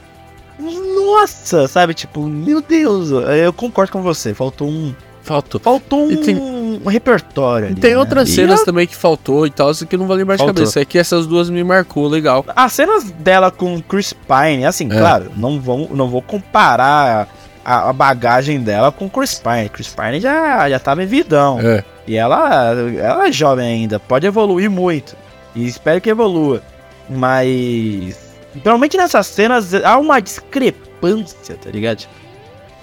Nossa! 0.59 1.67
Sabe, 1.67 1.93
tipo, 1.93 2.27
meu 2.27 2.59
Deus! 2.59 3.11
Eu 3.11 3.53
concordo 3.53 3.91
com 3.91 4.01
você, 4.01 4.33
faltou 4.33 4.67
um 4.67 4.95
Faltou. 5.23 5.59
Faltou 5.59 6.03
um, 6.03 6.17
tem... 6.17 6.35
um 6.83 6.89
repertório 6.89 7.67
ali, 7.67 7.75
Tem 7.75 7.91
né? 7.91 7.97
outras 7.97 8.29
e 8.29 8.35
cenas 8.35 8.63
também 8.63 8.87
que 8.87 8.95
faltou 8.95 9.45
e 9.45 9.49
tal, 9.49 9.71
isso 9.71 9.85
que 9.85 9.97
não 9.97 10.07
vou 10.07 10.15
lembrar 10.15 10.35
de 10.35 10.45
cabeça. 10.45 10.81
É 10.81 10.85
que 10.85 10.97
essas 10.97 11.27
duas 11.27 11.49
me 11.49 11.63
marcou, 11.63 12.07
legal. 12.07 12.45
As 12.55 12.73
cenas 12.73 13.11
dela 13.11 13.51
com 13.51 13.81
Chris 13.81 14.13
Pine, 14.13 14.65
assim, 14.65 14.85
é. 14.91 14.97
claro, 14.97 15.31
não 15.35 15.59
vou, 15.59 15.89
não 15.93 16.07
vou 16.07 16.21
comparar 16.21 17.27
a, 17.63 17.89
a, 17.89 17.93
bagagem 17.93 18.59
dela 18.59 18.91
com 18.91 19.09
Chris 19.09 19.39
Pine. 19.39 19.69
Chris 19.69 19.89
Pine 19.89 20.19
já, 20.19 20.69
já 20.69 20.79
tava 20.79 21.03
em 21.03 21.07
vidão. 21.07 21.59
É. 21.61 21.83
E 22.07 22.15
ela, 22.15 22.73
ela 22.73 23.27
é 23.27 23.31
jovem 23.31 23.65
ainda, 23.65 23.99
pode 23.99 24.27
evoluir 24.27 24.69
muito. 24.69 25.15
E 25.55 25.65
espero 25.67 26.01
que 26.01 26.09
evolua. 26.09 26.61
Mas. 27.09 28.17
Normalmente 28.55 28.97
nessas 28.97 29.27
cenas 29.27 29.73
há 29.73 29.97
uma 29.97 30.19
discrepância, 30.19 31.55
tá 31.55 31.71
ligado? 31.71 32.05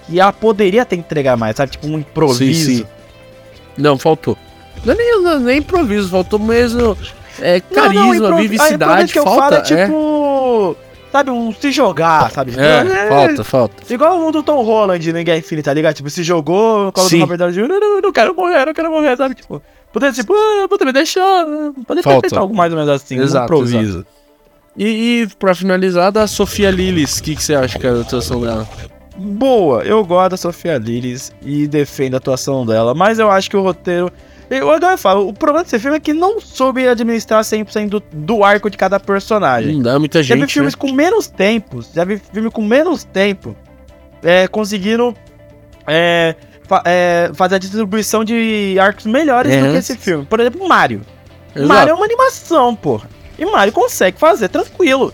E 0.09 0.19
ela 0.19 0.33
poderia 0.33 0.85
ter 0.85 0.97
entregar 0.97 1.37
mais, 1.37 1.55
sabe? 1.55 1.71
Tipo 1.71 1.87
um 1.87 1.99
improviso. 1.99 2.69
Sim, 2.69 2.77
sim. 2.77 2.85
Não, 3.77 3.97
faltou. 3.97 4.37
Não 4.85 4.93
é 4.93 4.97
nem, 4.97 5.21
não, 5.21 5.31
é 5.33 5.39
nem 5.39 5.57
improviso, 5.59 6.09
faltou 6.09 6.39
mesmo 6.39 6.97
é, 7.39 7.59
carisma, 7.59 8.15
não, 8.15 8.29
não, 8.31 8.37
vivacidade. 8.37 9.11
que 9.11 9.19
eu 9.19 9.23
falta, 9.23 9.57
é 9.57 9.61
tipo. 9.61 10.77
Sabe, 11.11 11.29
um 11.29 11.51
se 11.51 11.73
jogar, 11.73 12.31
sabe? 12.31 12.53
É, 12.57 13.05
é, 13.05 13.09
falta, 13.09 13.43
falta. 13.43 13.93
Igual 13.93 14.27
o 14.27 14.31
do 14.31 14.41
Tom 14.41 14.63
Holland 14.63 15.11
no 15.11 15.23
Guerra 15.23 15.39
Infinita, 15.39 15.69
tá 15.69 15.73
ligado? 15.73 15.95
Tipo, 15.95 16.09
se 16.09 16.23
jogou, 16.23 16.89
colo 16.93 17.09
do 17.09 17.19
Robert 17.19 17.37
Downey 17.37 17.53
Jr., 17.53 17.67
não, 17.67 17.79
não, 17.79 18.01
não 18.01 18.11
quero 18.13 18.33
morrer, 18.33 18.65
não 18.65 18.73
quero 18.73 18.89
morrer, 18.89 19.17
sabe? 19.17 19.35
Tipo, 19.35 19.61
poder, 19.91 20.13
tipo, 20.13 20.33
ah, 20.33 20.67
poder 20.69 20.85
me 20.85 20.93
deixar, 20.93 21.45
poder 21.85 22.01
ter 22.01 22.37
algo 22.37 22.55
mais 22.55 22.71
ou 22.71 22.79
menos 22.79 22.93
assim, 22.93 23.19
exato, 23.19 23.41
um 23.41 23.57
improviso. 23.57 23.97
Exato. 23.97 24.07
E, 24.77 25.23
e 25.23 25.27
pra 25.37 25.53
finalizar, 25.53 26.13
da 26.13 26.25
Sofia 26.27 26.71
Lillis, 26.71 27.17
o 27.17 27.23
que, 27.23 27.35
que 27.35 27.43
você 27.43 27.55
acha 27.55 27.77
que 27.77 27.85
é 27.85 27.89
a 27.89 27.99
atuação 27.99 28.39
dela? 28.39 28.65
Boa. 29.17 29.83
Eu 29.83 30.03
gosto 30.05 30.31
da 30.31 30.37
Sofia 30.37 30.77
Lillis 30.77 31.31
e 31.41 31.67
defendo 31.67 32.15
a 32.15 32.17
atuação 32.17 32.65
dela, 32.65 32.93
mas 32.93 33.19
eu 33.19 33.29
acho 33.29 33.49
que 33.49 33.57
o 33.57 33.61
roteiro. 33.61 34.11
Eu 34.49 34.69
agora 34.69 34.97
falo, 34.97 35.29
o 35.29 35.33
problema 35.33 35.63
desse 35.63 35.79
filme 35.79 35.95
é 35.95 35.99
que 35.99 36.11
não 36.11 36.41
soube 36.41 36.85
administrar 36.85 37.41
100% 37.41 37.87
do, 37.87 38.03
do 38.11 38.43
arco 38.43 38.69
de 38.69 38.77
cada 38.77 38.99
personagem. 38.99 39.75
Não 39.75 39.81
dá 39.81 39.97
muita 39.97 40.21
gente. 40.21 40.37
Já 40.37 40.45
vi 40.45 40.51
filmes 40.51 40.73
né? 40.73 40.77
com 40.77 40.91
menos 40.91 41.27
tempo, 41.27 41.81
já 41.93 42.03
vi 42.03 42.17
filme 42.17 42.51
com 42.51 42.61
menos 42.61 43.05
tempo, 43.05 43.55
é, 44.21 44.49
conseguindo 44.49 45.15
é, 45.87 46.35
fa 46.67 46.81
é, 46.85 47.31
fazer 47.33 47.55
a 47.55 47.57
distribuição 47.59 48.25
de 48.25 48.77
arcos 48.77 49.05
melhores 49.05 49.53
é. 49.53 49.61
do 49.61 49.71
que 49.71 49.77
esse 49.77 49.95
filme. 49.95 50.25
Por 50.25 50.41
exemplo, 50.41 50.67
Mario. 50.67 51.01
Exato. 51.55 51.67
Mario 51.67 51.91
é 51.91 51.93
uma 51.93 52.05
animação, 52.05 52.75
porra. 52.75 53.09
E 53.39 53.45
Mario 53.45 53.73
consegue 53.73 54.19
fazer 54.19 54.49
tranquilo. 54.49 55.13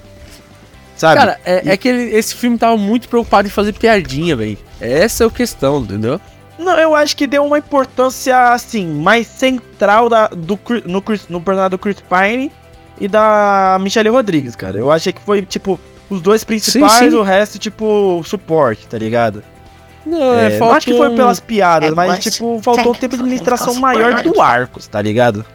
Sabe? 0.98 1.20
Cara, 1.20 1.40
é, 1.46 1.62
e... 1.64 1.70
é 1.70 1.78
que 1.78 1.88
ele, 1.88 2.16
esse 2.16 2.34
filme 2.34 2.58
tava 2.58 2.76
muito 2.76 3.08
preocupado 3.08 3.48
em 3.48 3.52
fazer 3.52 3.74
piadinha, 3.74 4.36
velho. 4.36 4.58
Essa 4.82 5.24
é 5.24 5.28
a 5.28 5.30
questão, 5.30 5.80
entendeu? 5.80 6.20
Não, 6.58 6.78
eu 6.78 6.96
acho 6.96 7.16
que 7.16 7.28
deu 7.28 7.46
uma 7.46 7.60
importância, 7.60 8.52
assim, 8.52 8.88
mais 8.88 9.28
central 9.28 10.10
da, 10.10 10.28
do, 10.28 10.60
no, 10.86 11.04
no 11.30 11.42
personagem 11.42 11.70
do 11.70 11.78
Chris 11.78 11.98
Pine 12.02 12.52
e 13.00 13.08
da 13.08 13.78
Michelle 13.80 14.10
Rodrigues, 14.10 14.56
cara. 14.56 14.80
Eu 14.80 14.92
achei 14.92 15.14
que 15.14 15.22
foi, 15.22 15.44
tipo, 15.44 15.80
os 16.10 16.20
dois 16.20 16.44
principais, 16.44 16.94
sim, 16.94 17.12
sim. 17.12 17.16
o 17.16 17.22
resto, 17.22 17.60
tipo, 17.60 18.24
suporte, 18.26 18.88
tá 18.88 18.98
ligado? 18.98 19.44
Não, 20.04 20.34
é, 20.34 20.56
é, 20.56 20.60
não 20.60 20.72
acho 20.72 20.88
que 20.88 20.98
foi 20.98 21.16
pelas 21.16 21.40
piadas, 21.40 21.92
é, 21.92 21.94
mas, 21.94 22.10
mas, 22.10 22.24
tipo, 22.24 22.60
faltou 22.64 22.92
um 22.92 22.96
tempo 22.96 23.16
de 23.16 23.22
administração 23.22 23.76
maior 23.76 24.24
do 24.24 24.42
Arcos, 24.42 24.88
tá 24.88 25.00
ligado? 25.00 25.46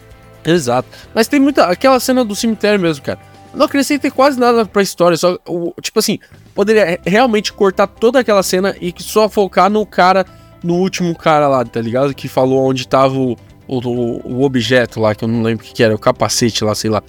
Exato. 0.45 0.89
Mas 1.13 1.27
tem 1.27 1.41
muita. 1.41 1.65
Aquela 1.67 1.99
cena 1.99 2.25
do 2.25 2.35
cemitério 2.37 2.79
mesmo, 2.79 3.03
cara 3.03 3.32
não 3.55 3.67
acrescentei 3.67 4.11
quase 4.11 4.39
nada 4.39 4.65
pra 4.65 4.83
história, 4.83 5.17
só, 5.17 5.39
o, 5.47 5.73
tipo 5.81 5.99
assim, 5.99 6.19
poderia 6.55 6.99
realmente 7.05 7.53
cortar 7.53 7.87
toda 7.87 8.21
aquela 8.21 8.43
cena 8.43 8.75
e 8.81 8.93
só 8.99 9.29
focar 9.29 9.71
no 9.71 9.85
cara, 9.85 10.25
no 10.63 10.75
último 10.75 11.15
cara 11.17 11.49
lá, 11.49 11.65
tá 11.65 11.81
ligado? 11.81 12.15
Que 12.15 12.29
falou 12.29 12.65
onde 12.65 12.87
tava 12.87 13.15
o, 13.15 13.37
o, 13.67 13.79
o, 14.25 14.43
objeto 14.43 15.01
lá, 15.01 15.15
que 15.15 15.25
eu 15.25 15.29
não 15.29 15.43
lembro 15.43 15.65
o 15.65 15.69
que, 15.69 15.75
que 15.75 15.83
era, 15.83 15.95
o 15.95 15.99
capacete 15.99 16.65
lá, 16.65 16.75
sei 16.75 16.91
lá. 16.91 17.03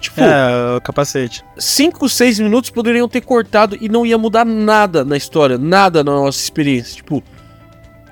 Tipo, 0.00 0.20
é, 0.20 0.76
o 0.76 0.80
capacete. 0.80 1.44
5, 1.56 2.08
6 2.08 2.40
minutos 2.40 2.70
poderiam 2.70 3.08
ter 3.08 3.22
cortado 3.22 3.76
e 3.80 3.88
não 3.88 4.04
ia 4.04 4.18
mudar 4.18 4.44
nada 4.44 5.04
na 5.04 5.16
história, 5.16 5.56
nada 5.56 6.04
na 6.04 6.12
nossa 6.12 6.38
experiência. 6.38 6.96
Tipo, 6.96 7.22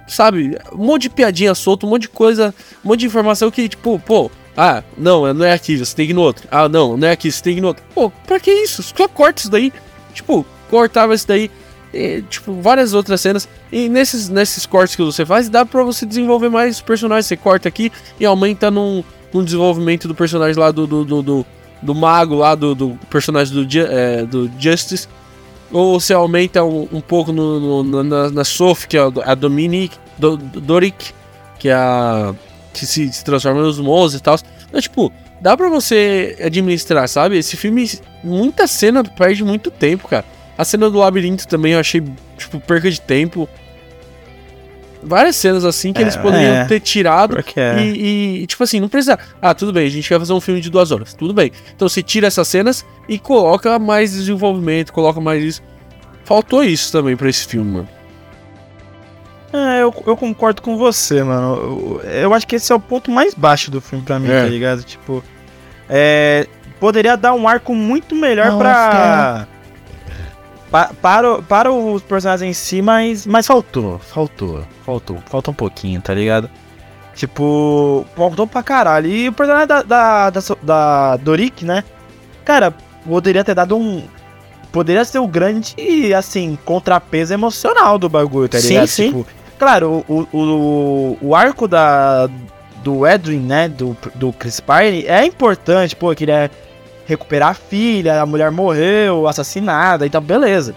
sabe, 0.06 0.56
um 0.72 0.84
monte 0.84 1.02
de 1.02 1.10
piadinha 1.10 1.54
solta, 1.54 1.86
um 1.86 1.90
monte 1.90 2.02
de 2.02 2.08
coisa, 2.08 2.54
um 2.84 2.88
monte 2.88 3.00
de 3.00 3.06
informação 3.06 3.50
que, 3.50 3.68
tipo, 3.68 3.98
pô, 3.98 4.30
ah, 4.56 4.82
não, 4.96 5.32
não 5.34 5.44
é 5.44 5.52
aqui, 5.52 5.76
você 5.76 5.94
tem 5.94 6.06
que 6.06 6.12
ir 6.12 6.14
no 6.14 6.22
outro. 6.22 6.46
Ah, 6.50 6.68
não, 6.68 6.96
não 6.96 7.08
é 7.08 7.12
aqui, 7.12 7.30
você 7.30 7.42
tem 7.42 7.54
que 7.54 7.58
ir 7.58 7.62
no 7.62 7.68
outro. 7.68 7.82
Pô, 7.94 8.10
pra 8.10 8.38
que 8.38 8.50
isso? 8.50 8.82
Só 8.82 9.08
corta 9.08 9.40
isso 9.40 9.50
daí. 9.50 9.72
Tipo, 10.12 10.46
cortava 10.70 11.14
isso 11.14 11.26
daí. 11.26 11.50
E, 11.92 12.22
tipo, 12.22 12.60
várias 12.60 12.94
outras 12.94 13.20
cenas. 13.20 13.48
E 13.72 13.88
nesses, 13.88 14.28
nesses 14.28 14.64
cortes 14.64 14.94
que 14.94 15.02
você 15.02 15.26
faz, 15.26 15.48
dá 15.48 15.64
pra 15.64 15.82
você 15.82 16.06
desenvolver 16.06 16.48
mais 16.48 16.80
personagens. 16.80 17.26
Você 17.26 17.36
corta 17.36 17.68
aqui 17.68 17.90
e 18.18 18.24
aumenta 18.24 18.70
num, 18.70 19.02
num 19.32 19.42
desenvolvimento 19.42 20.06
do 20.06 20.14
personagem 20.14 20.60
lá 20.60 20.70
do, 20.70 20.86
do, 20.86 21.04
do, 21.04 21.22
do, 21.22 21.46
do 21.82 21.94
mago 21.94 22.36
lá, 22.36 22.54
do, 22.54 22.74
do 22.74 22.98
personagem 23.10 23.54
do, 23.54 23.78
é, 23.78 24.24
do 24.24 24.50
Justice. 24.58 25.08
Ou 25.72 25.98
você 25.98 26.14
aumenta 26.14 26.62
um, 26.62 26.88
um 26.92 27.00
pouco 27.00 27.32
no, 27.32 27.82
no, 27.82 28.04
na, 28.04 28.30
na 28.30 28.44
Sophie, 28.44 28.86
que 28.86 28.96
é 28.96 29.00
a 29.24 29.34
Dominique, 29.34 29.96
do, 30.16 30.36
Doric, 30.36 31.12
que 31.58 31.68
é 31.68 31.74
a 31.74 32.32
que 32.74 32.84
se, 32.86 33.10
se 33.12 33.24
transforma 33.24 33.62
nos 33.62 33.78
monstros 33.78 34.20
e 34.20 34.22
tal. 34.22 34.38
Então, 34.68 34.80
tipo, 34.80 35.12
dá 35.40 35.56
pra 35.56 35.68
você 35.68 36.36
administrar, 36.44 37.08
sabe? 37.08 37.38
Esse 37.38 37.56
filme, 37.56 37.90
muita 38.22 38.66
cena 38.66 39.02
perde 39.02 39.44
muito 39.44 39.70
tempo, 39.70 40.08
cara. 40.08 40.24
A 40.58 40.64
cena 40.64 40.90
do 40.90 40.98
labirinto 40.98 41.48
também 41.48 41.72
eu 41.72 41.80
achei, 41.80 42.02
tipo, 42.36 42.60
perca 42.60 42.90
de 42.90 43.00
tempo. 43.00 43.48
Várias 45.02 45.36
cenas 45.36 45.64
assim 45.64 45.92
que 45.92 45.98
é, 45.98 46.02
eles 46.02 46.16
poderiam 46.16 46.54
é, 46.56 46.64
ter 46.64 46.80
tirado. 46.80 47.36
É. 47.56 47.82
E, 47.82 48.42
e, 48.42 48.46
tipo 48.46 48.62
assim, 48.64 48.80
não 48.80 48.88
precisa. 48.88 49.18
Ah, 49.40 49.54
tudo 49.54 49.72
bem, 49.72 49.86
a 49.86 49.90
gente 49.90 50.08
quer 50.08 50.18
fazer 50.18 50.32
um 50.32 50.40
filme 50.40 50.60
de 50.60 50.70
duas 50.70 50.90
horas. 50.90 51.12
Tudo 51.12 51.34
bem. 51.34 51.52
Então 51.74 51.88
você 51.88 52.02
tira 52.02 52.26
essas 52.26 52.48
cenas 52.48 52.84
e 53.08 53.18
coloca 53.18 53.78
mais 53.78 54.12
desenvolvimento, 54.12 54.92
coloca 54.92 55.20
mais 55.20 55.42
isso. 55.42 55.62
Faltou 56.24 56.64
isso 56.64 56.90
também 56.90 57.16
pra 57.16 57.28
esse 57.28 57.46
filme, 57.46 57.70
mano. 57.70 57.88
É, 59.54 59.82
eu, 59.82 59.94
eu 60.04 60.16
concordo 60.16 60.60
com 60.60 60.76
você, 60.76 61.22
mano. 61.22 62.00
Eu, 62.02 62.10
eu, 62.10 62.34
acho 62.34 62.44
que 62.44 62.56
esse 62.56 62.72
é 62.72 62.74
o 62.74 62.80
ponto 62.80 63.08
mais 63.08 63.34
baixo 63.34 63.70
do 63.70 63.80
filme 63.80 64.04
pra 64.04 64.18
mim, 64.18 64.28
é. 64.28 64.42
tá 64.42 64.48
ligado? 64.48 64.82
Tipo, 64.82 65.22
é, 65.88 66.48
poderia 66.80 67.16
dar 67.16 67.34
um 67.34 67.46
arco 67.46 67.72
muito 67.72 68.16
melhor 68.16 68.50
Não, 68.50 68.58
pra, 68.58 69.46
pa, 70.72 70.90
para, 71.00 71.42
para 71.42 71.72
os 71.72 72.02
personagens 72.02 72.50
em 72.50 72.52
si, 72.52 72.82
mas, 72.82 73.24
mas 73.26 73.46
faltou, 73.46 74.00
faltou, 74.00 74.64
faltou, 74.84 75.22
faltou 75.26 75.52
um 75.52 75.56
pouquinho, 75.56 76.00
tá 76.00 76.12
ligado? 76.12 76.50
Tipo, 77.14 78.04
faltou 78.16 78.48
pra 78.48 78.60
caralho. 78.60 79.06
E 79.06 79.28
o 79.28 79.32
personagem 79.32 79.68
da, 79.68 79.82
da, 79.82 80.30
da, 80.30 80.40
da 80.60 81.16
Doric, 81.18 81.64
né? 81.64 81.84
Cara, 82.44 82.74
poderia 83.06 83.44
ter 83.44 83.54
dado 83.54 83.76
um, 83.76 84.02
poderia 84.72 85.04
ser 85.04 85.20
o 85.20 85.28
grande, 85.28 86.12
assim, 86.12 86.58
contrapeso 86.64 87.32
emocional 87.32 87.96
do 88.00 88.08
bagulho, 88.08 88.48
tá 88.48 88.58
ligado? 88.58 88.88
Sim, 88.88 89.06
tipo, 89.06 89.24
Claro, 89.64 90.04
o, 90.06 90.28
o, 90.30 91.18
o 91.22 91.34
arco 91.34 91.66
da, 91.66 92.28
do 92.82 93.06
Edwin, 93.06 93.38
né, 93.38 93.66
do, 93.66 93.96
do 94.14 94.30
Chris 94.30 94.60
Pine, 94.60 95.06
é 95.06 95.24
importante, 95.24 95.96
pô, 95.96 96.14
que 96.14 96.24
ele 96.24 96.32
é 96.32 96.50
recuperar 97.06 97.48
a 97.48 97.54
filha, 97.54 98.20
a 98.20 98.26
mulher 98.26 98.50
morreu, 98.50 99.26
assassinada, 99.26 100.06
então 100.06 100.20
beleza. 100.20 100.74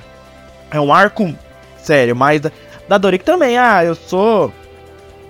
É 0.72 0.80
um 0.80 0.94
arco 0.94 1.36
sério, 1.78 2.16
mas 2.16 2.40
da, 2.40 2.50
da 2.88 2.98
Doric 2.98 3.26
também, 3.26 3.58
ah, 3.58 3.84
eu 3.84 3.94
sou... 3.94 4.54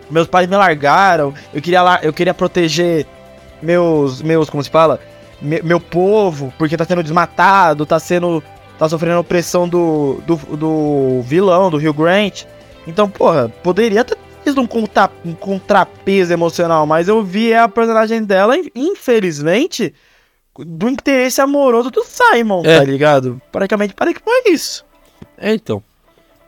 Meus 0.07 0.27
pais 0.27 0.47
me 0.47 0.55
largaram, 0.55 1.33
eu 1.51 1.59
queria, 1.59 1.81
lá, 1.81 1.99
eu 2.03 2.13
queria 2.13 2.35
proteger 2.35 3.07
meus, 3.59 4.21
meus, 4.21 4.51
como 4.51 4.63
se 4.63 4.69
fala? 4.69 4.99
Me, 5.41 5.63
meu 5.63 5.79
povo, 5.79 6.53
porque 6.59 6.77
tá 6.77 6.85
sendo 6.85 7.01
desmatado, 7.01 7.87
tá 7.87 7.97
sendo... 7.97 8.43
tá 8.77 8.87
sofrendo 8.87 9.19
opressão 9.19 9.67
do, 9.67 10.21
do, 10.27 10.35
do 10.55 11.21
vilão, 11.23 11.71
do 11.71 11.77
Rio 11.77 11.91
Grant. 11.91 12.45
Então, 12.87 13.09
porra, 13.09 13.49
poderia 13.61 14.03
ter 14.03 14.17
sido 14.43 14.61
um, 14.61 14.65
contra, 14.65 15.11
um 15.25 15.33
contrapeso 15.33 16.31
emocional, 16.31 16.87
mas 16.87 17.07
eu 17.07 17.21
vi 17.21 17.53
a 17.53 17.67
personagem 17.67 18.23
dela, 18.23 18.55
infelizmente, 18.73 19.93
do 20.57 20.89
interesse 20.89 21.41
amoroso 21.41 21.91
do 21.91 22.03
Simon, 22.03 22.63
é. 22.65 22.79
tá 22.79 22.83
ligado? 22.85 23.41
Praticamente 23.51 23.93
parece 23.93 24.17
que 24.17 24.23
foi 24.23 24.53
isso. 24.53 24.85
É, 25.37 25.53
então. 25.53 25.83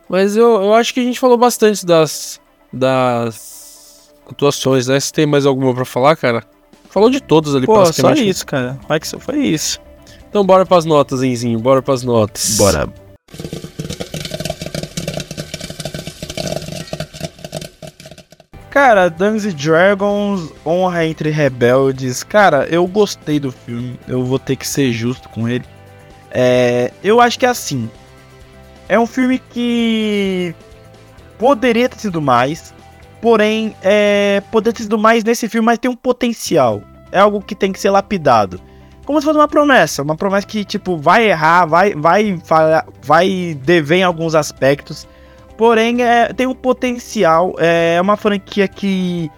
Mas 0.08 0.36
eu, 0.36 0.62
eu 0.62 0.74
acho 0.74 0.92
que 0.92 1.00
a 1.00 1.04
gente 1.04 1.20
falou 1.20 1.36
bastante 1.36 1.86
das. 1.86 2.40
das 2.72 4.12
atuações, 4.28 4.88
né? 4.88 4.98
Se 4.98 5.12
tem 5.12 5.26
mais 5.26 5.46
alguma 5.46 5.74
pra 5.74 5.84
falar, 5.84 6.16
cara? 6.16 6.42
Falou 6.88 7.10
de 7.10 7.20
todas 7.20 7.54
ali, 7.54 7.66
Pô, 7.66 7.86
só 7.92 8.12
isso, 8.12 8.44
cara. 8.44 8.78
Vai 8.88 8.98
que 8.98 9.06
foi 9.06 9.38
isso. 9.38 9.80
Então 10.28 10.44
bora 10.44 10.66
pras 10.66 10.84
notas, 10.84 11.22
Enzinho. 11.22 11.58
Bora 11.60 11.80
pras 11.80 12.02
notas. 12.02 12.56
Bora. 12.56 12.88
Cara, 18.82 19.10
Dungeons 19.10 19.52
Dragons, 19.52 20.50
Honra 20.64 21.04
entre 21.04 21.28
Rebeldes. 21.28 22.22
Cara, 22.22 22.66
eu 22.70 22.86
gostei 22.86 23.38
do 23.38 23.52
filme. 23.52 24.00
Eu 24.08 24.24
vou 24.24 24.38
ter 24.38 24.56
que 24.56 24.66
ser 24.66 24.90
justo 24.90 25.28
com 25.28 25.46
ele. 25.46 25.66
É, 26.30 26.90
eu 27.04 27.20
acho 27.20 27.38
que 27.38 27.44
é 27.44 27.50
assim. 27.50 27.90
É 28.88 28.98
um 28.98 29.06
filme 29.06 29.38
que 29.38 30.54
poderia 31.38 31.90
ter 31.90 31.98
sido 31.98 32.22
mais. 32.22 32.72
Porém, 33.20 33.76
é, 33.82 34.42
poderia 34.50 34.72
ter 34.74 34.84
sido 34.84 34.96
mais 34.96 35.22
nesse 35.24 35.46
filme, 35.46 35.66
mas 35.66 35.78
tem 35.78 35.90
um 35.90 35.94
potencial. 35.94 36.80
É 37.12 37.20
algo 37.20 37.42
que 37.42 37.54
tem 37.54 37.72
que 37.72 37.78
ser 37.78 37.90
lapidado. 37.90 38.58
Como 39.04 39.20
se 39.20 39.26
fosse 39.26 39.38
uma 39.38 39.46
promessa. 39.46 40.02
Uma 40.02 40.16
promessa 40.16 40.46
que, 40.46 40.64
tipo, 40.64 40.96
vai 40.96 41.28
errar, 41.28 41.66
vai, 41.66 41.94
vai, 41.94 42.40
vai, 42.46 42.82
vai 43.02 43.58
dever 43.62 43.98
em 43.98 44.04
alguns 44.04 44.34
aspectos. 44.34 45.06
Porém, 45.60 46.00
é, 46.00 46.32
tem 46.32 46.46
um 46.46 46.54
potencial. 46.54 47.54
É, 47.58 47.96
é 47.96 48.00
uma 48.00 48.16
franquia 48.16 48.66
que, 48.66 49.30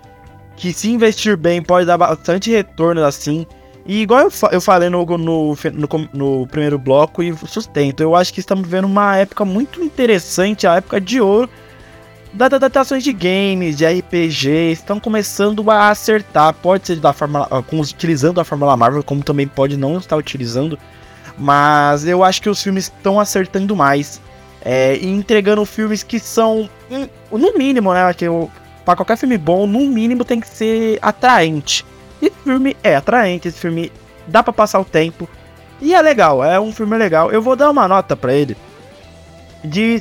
que, 0.54 0.72
se 0.72 0.88
investir 0.88 1.36
bem, 1.36 1.60
pode 1.60 1.84
dar 1.84 1.98
bastante 1.98 2.48
retorno 2.48 3.04
assim. 3.04 3.44
E 3.84 4.02
igual 4.02 4.20
eu, 4.20 4.30
eu 4.52 4.60
falei 4.60 4.88
no, 4.88 5.04
no, 5.04 5.56
no, 5.56 6.08
no, 6.14 6.46
primeiro 6.46 6.78
bloco 6.78 7.24
e 7.24 7.36
sustento, 7.48 8.04
eu 8.04 8.14
acho 8.14 8.32
que 8.32 8.38
estamos 8.38 8.62
vivendo 8.62 8.84
uma 8.84 9.16
época 9.16 9.44
muito 9.44 9.82
interessante, 9.82 10.64
a 10.64 10.76
época 10.76 11.00
de 11.00 11.20
ouro 11.20 11.50
das 12.32 12.52
adaptações 12.52 13.02
de 13.02 13.12
games, 13.12 13.76
de 13.76 13.84
RPG, 13.84 14.70
estão 14.70 15.00
começando 15.00 15.68
a 15.72 15.88
acertar. 15.88 16.54
Pode 16.54 16.86
ser 16.86 17.00
da 17.00 17.12
forma, 17.12 17.48
utilizando 17.72 18.40
a 18.40 18.44
Fórmula 18.44 18.76
Marvel, 18.76 19.02
como 19.02 19.24
também 19.24 19.48
pode 19.48 19.76
não 19.76 19.98
estar 19.98 20.16
utilizando. 20.16 20.78
Mas 21.36 22.06
eu 22.06 22.22
acho 22.22 22.40
que 22.40 22.48
os 22.48 22.62
filmes 22.62 22.84
estão 22.84 23.18
acertando 23.18 23.74
mais 23.74 24.20
é, 24.64 24.96
e 24.96 25.06
entregando 25.06 25.64
filmes 25.64 26.02
que 26.02 26.18
são, 26.18 26.68
no 27.30 27.58
mínimo, 27.58 27.92
né? 27.92 28.12
Que 28.14 28.26
para 28.84 28.96
qualquer 28.96 29.16
filme 29.16 29.36
bom, 29.36 29.66
no 29.66 29.80
mínimo 29.80 30.24
tem 30.24 30.40
que 30.40 30.48
ser 30.48 30.98
atraente. 31.02 31.84
E 32.20 32.26
esse 32.26 32.36
filme 32.44 32.76
é 32.82 32.96
atraente, 32.96 33.48
esse 33.48 33.58
filme 33.58 33.92
dá 34.26 34.42
para 34.42 34.52
passar 34.52 34.80
o 34.80 34.84
tempo. 34.84 35.28
E 35.80 35.94
é 35.94 36.00
legal, 36.00 36.44
é 36.44 36.60
um 36.60 36.72
filme 36.72 36.96
legal. 36.96 37.30
Eu 37.32 37.42
vou 37.42 37.56
dar 37.56 37.70
uma 37.70 37.88
nota 37.88 38.16
para 38.16 38.32
ele 38.32 38.56
de 39.64 40.00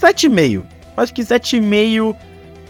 7,5. 0.00 0.64
Acho 0.96 1.14
que 1.14 1.22
7,5 1.22 2.16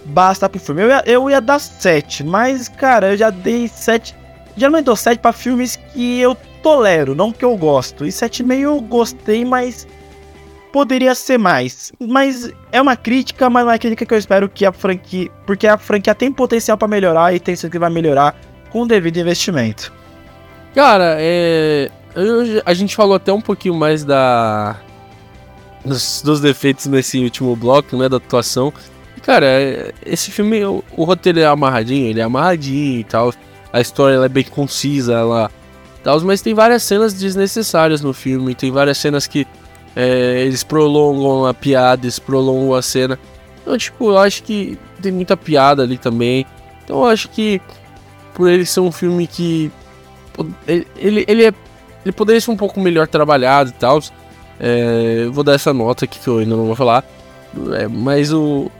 basta 0.04 0.48
pro 0.48 0.60
filme. 0.60 0.82
Eu 0.82 0.88
ia, 0.88 1.02
eu 1.06 1.30
ia 1.30 1.40
dar 1.40 1.58
7, 1.58 2.22
mas, 2.22 2.68
cara, 2.68 3.12
eu 3.12 3.16
já 3.16 3.30
dei 3.30 3.66
7. 3.66 4.14
Geralmente 4.56 4.84
dou 4.84 4.96
7 4.96 5.18
pra 5.18 5.32
filmes 5.32 5.76
que 5.76 6.20
eu 6.20 6.36
tolero, 6.62 7.14
não 7.14 7.32
que 7.32 7.44
eu 7.44 7.56
gosto. 7.56 8.04
E 8.04 8.08
7,5 8.08 8.60
eu 8.60 8.80
gostei, 8.80 9.44
mas 9.44 9.86
poderia 10.72 11.14
ser 11.14 11.38
mais. 11.38 11.92
Mas 12.00 12.50
é 12.72 12.80
uma 12.80 12.96
crítica, 12.96 13.50
mas 13.50 13.62
é 13.62 13.64
uma 13.66 13.78
crítica 13.78 14.06
que 14.06 14.14
eu 14.14 14.18
espero 14.18 14.48
que 14.48 14.64
a 14.64 14.72
franquia. 14.72 15.30
Porque 15.46 15.66
a 15.66 15.76
franquia 15.76 16.14
tem 16.14 16.32
potencial 16.32 16.76
para 16.76 16.88
melhorar 16.88 17.34
e 17.34 17.40
tem 17.40 17.54
certeza 17.56 17.70
que 17.70 17.78
vai 17.78 17.90
melhorar 17.90 18.34
com 18.70 18.82
o 18.82 18.86
devido 18.86 19.18
investimento. 19.18 19.92
Cara, 20.74 21.16
é. 21.18 21.90
Eu, 22.14 22.62
a 22.64 22.74
gente 22.74 22.96
falou 22.96 23.14
até 23.14 23.32
um 23.32 23.40
pouquinho 23.40 23.74
mais 23.74 24.04
da. 24.04 24.76
Dos, 25.84 26.22
dos, 26.22 26.40
defeitos 26.40 26.86
nesse 26.86 27.18
último 27.22 27.56
bloco, 27.56 27.96
né? 27.96 28.08
Da 28.08 28.18
atuação. 28.18 28.72
Cara, 29.22 29.46
é, 29.46 29.92
esse 30.04 30.30
filme, 30.30 30.64
o, 30.64 30.82
o, 30.96 31.04
roteiro 31.04 31.40
é 31.40 31.46
amarradinho, 31.46 32.08
ele 32.08 32.20
é 32.20 32.22
amarradinho 32.22 33.00
e 33.00 33.04
tal. 33.04 33.32
A 33.72 33.80
história 33.80 34.16
é 34.24 34.28
bem 34.28 34.44
concisa, 34.44 35.14
ela. 35.14 35.50
Tal, 36.02 36.18
mas 36.22 36.40
tem 36.40 36.54
várias 36.54 36.82
cenas 36.82 37.12
desnecessárias 37.12 38.00
no 38.00 38.14
filme, 38.14 38.54
tem 38.54 38.70
várias 38.70 38.96
cenas 38.96 39.26
que 39.26 39.46
é, 39.94 40.42
eles 40.42 40.62
prolongam 40.62 41.46
a 41.46 41.54
piada, 41.54 42.04
eles 42.04 42.18
prolongam 42.18 42.74
a 42.74 42.82
cena. 42.82 43.18
Então, 43.62 43.76
tipo, 43.76 44.10
eu 44.10 44.18
acho 44.18 44.42
que 44.42 44.78
tem 45.00 45.12
muita 45.12 45.36
piada 45.36 45.82
ali 45.82 45.98
também. 45.98 46.46
Então, 46.84 46.98
eu 46.98 47.06
acho 47.06 47.28
que 47.28 47.60
por 48.34 48.48
ele 48.48 48.64
ser 48.64 48.80
um 48.80 48.92
filme 48.92 49.26
que. 49.26 49.70
Ele, 50.66 50.86
ele, 51.28 51.44
é, 51.44 51.52
ele 52.04 52.12
poderia 52.12 52.40
ser 52.40 52.50
um 52.50 52.56
pouco 52.56 52.80
melhor 52.80 53.06
trabalhado 53.06 53.70
e 53.70 53.74
tal. 53.74 54.00
É, 54.58 55.26
vou 55.30 55.44
dar 55.44 55.54
essa 55.54 55.72
nota 55.72 56.04
aqui 56.04 56.18
que 56.18 56.28
eu 56.28 56.38
ainda 56.38 56.56
não 56.56 56.66
vou 56.66 56.76
falar. 56.76 57.04
É, 57.74 57.88
mas 57.88 58.32
o. 58.32 58.70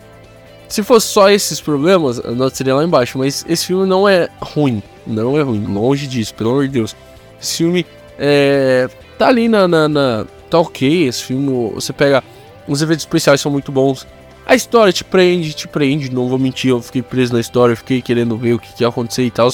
Se 0.69 0.83
fosse 0.85 1.09
só 1.09 1.29
esses 1.29 1.61
problemas, 1.61 2.21
a 2.25 2.31
nota 2.31 2.55
seria 2.55 2.75
lá 2.75 2.85
embaixo. 2.85 3.19
Mas 3.19 3.45
esse 3.49 3.67
filme 3.67 3.87
não 3.87 4.09
é 4.09 4.29
ruim. 4.41 4.83
Não 5.07 5.37
é 5.37 5.43
ruim. 5.43 5.65
Longe 5.67 6.07
disso, 6.07 6.35
pelo 6.35 6.51
amor 6.51 6.67
de 6.67 6.75
Deus. 6.75 6.97
Esse 7.41 7.59
filme 7.59 7.85
é, 8.19 8.89
tá 9.19 9.29
ali 9.29 9.49
na, 9.49 9.67
na, 9.67 9.89
na. 9.89 10.27
Tá 10.51 10.59
ok. 10.59 11.07
Esse 11.07 11.24
filme. 11.24 11.70
Você 11.74 11.92
pega. 11.92 12.22
Os 12.68 12.82
efeitos 12.82 13.05
especiais 13.05 13.40
são 13.40 13.51
muito 13.51 13.72
bons. 13.72 14.07
A 14.46 14.55
história 14.55 14.92
te 14.92 15.05
prende, 15.05 15.53
te 15.55 15.68
prende. 15.68 16.12
Não 16.12 16.28
vou 16.28 16.38
mentir, 16.38 16.70
eu 16.70 16.82
fiquei 16.82 17.03
preso 17.03 17.32
na 17.32 17.40
história. 17.40 17.76
Fiquei 17.76 18.03
querendo 18.03 18.36
ver 18.36 18.55
o 18.55 18.59
que, 18.59 18.72
que 18.72 18.82
ia 18.82 18.88
acontecer 18.88 19.24
e 19.24 19.30
tal. 19.30 19.48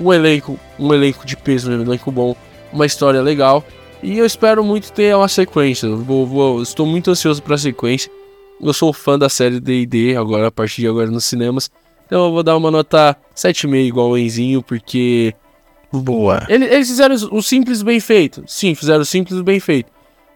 Um 0.00 0.12
elenco, 0.12 0.58
um 0.78 0.92
elenco 0.92 1.24
de 1.24 1.36
peso, 1.36 1.70
um 1.70 1.80
elenco 1.80 2.10
bom. 2.10 2.36
Uma 2.72 2.84
história 2.84 3.22
legal. 3.22 3.64
E 4.02 4.18
eu 4.18 4.26
espero 4.26 4.64
muito 4.64 4.92
ter 4.92 5.14
uma 5.14 5.28
sequência. 5.28 5.88
Vou, 5.88 6.26
vou, 6.26 6.60
estou 6.60 6.84
muito 6.84 7.10
ansioso 7.10 7.40
pra 7.40 7.56
sequência. 7.56 8.10
Eu 8.60 8.72
sou 8.72 8.92
fã 8.92 9.18
da 9.18 9.28
série 9.28 9.60
D&D, 9.60 10.16
agora 10.16 10.48
a 10.48 10.50
partir 10.50 10.82
de 10.82 10.88
agora 10.88 11.10
nos 11.10 11.24
cinemas. 11.24 11.70
Então 12.06 12.26
eu 12.26 12.32
vou 12.32 12.42
dar 12.42 12.56
uma 12.56 12.70
nota 12.70 13.16
7,5 13.34 13.76
igual 13.76 14.10
o 14.10 14.18
Enzinho, 14.18 14.62
porque... 14.62 15.34
Boa. 15.92 16.46
Eles, 16.48 16.88
fizeram 16.88 17.14
o 17.30 17.42
simples 17.42 17.82
bem 17.82 18.00
feito. 18.00 18.42
Sim, 18.46 18.74
fizeram 18.74 19.02
o 19.02 19.04
simples 19.04 19.40
bem 19.40 19.60
feito. 19.60 19.90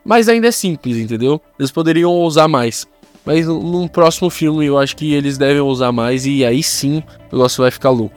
Mas 0.06 0.28
ainda 0.28 0.46
é 0.46 0.52
simples, 0.52 0.96
entendeu? 0.96 1.42
Eles 1.58 1.72
poderiam 1.72 2.12
ousar 2.12 2.46
mais. 2.46 2.86
Mas 3.24 3.48
num 3.48 3.88
próximo 3.88 4.30
filme 4.30 4.64
eu 4.64 4.78
acho 4.78 4.96
que 4.96 5.12
eles 5.12 5.36
devem 5.36 5.60
ousar 5.60 5.90
mais 5.92 6.24
e 6.24 6.44
aí 6.44 6.62
sim 6.62 7.02
o 7.32 7.36
negócio 7.36 7.60
vai 7.60 7.72
ficar 7.72 7.90
louco. 7.90 8.14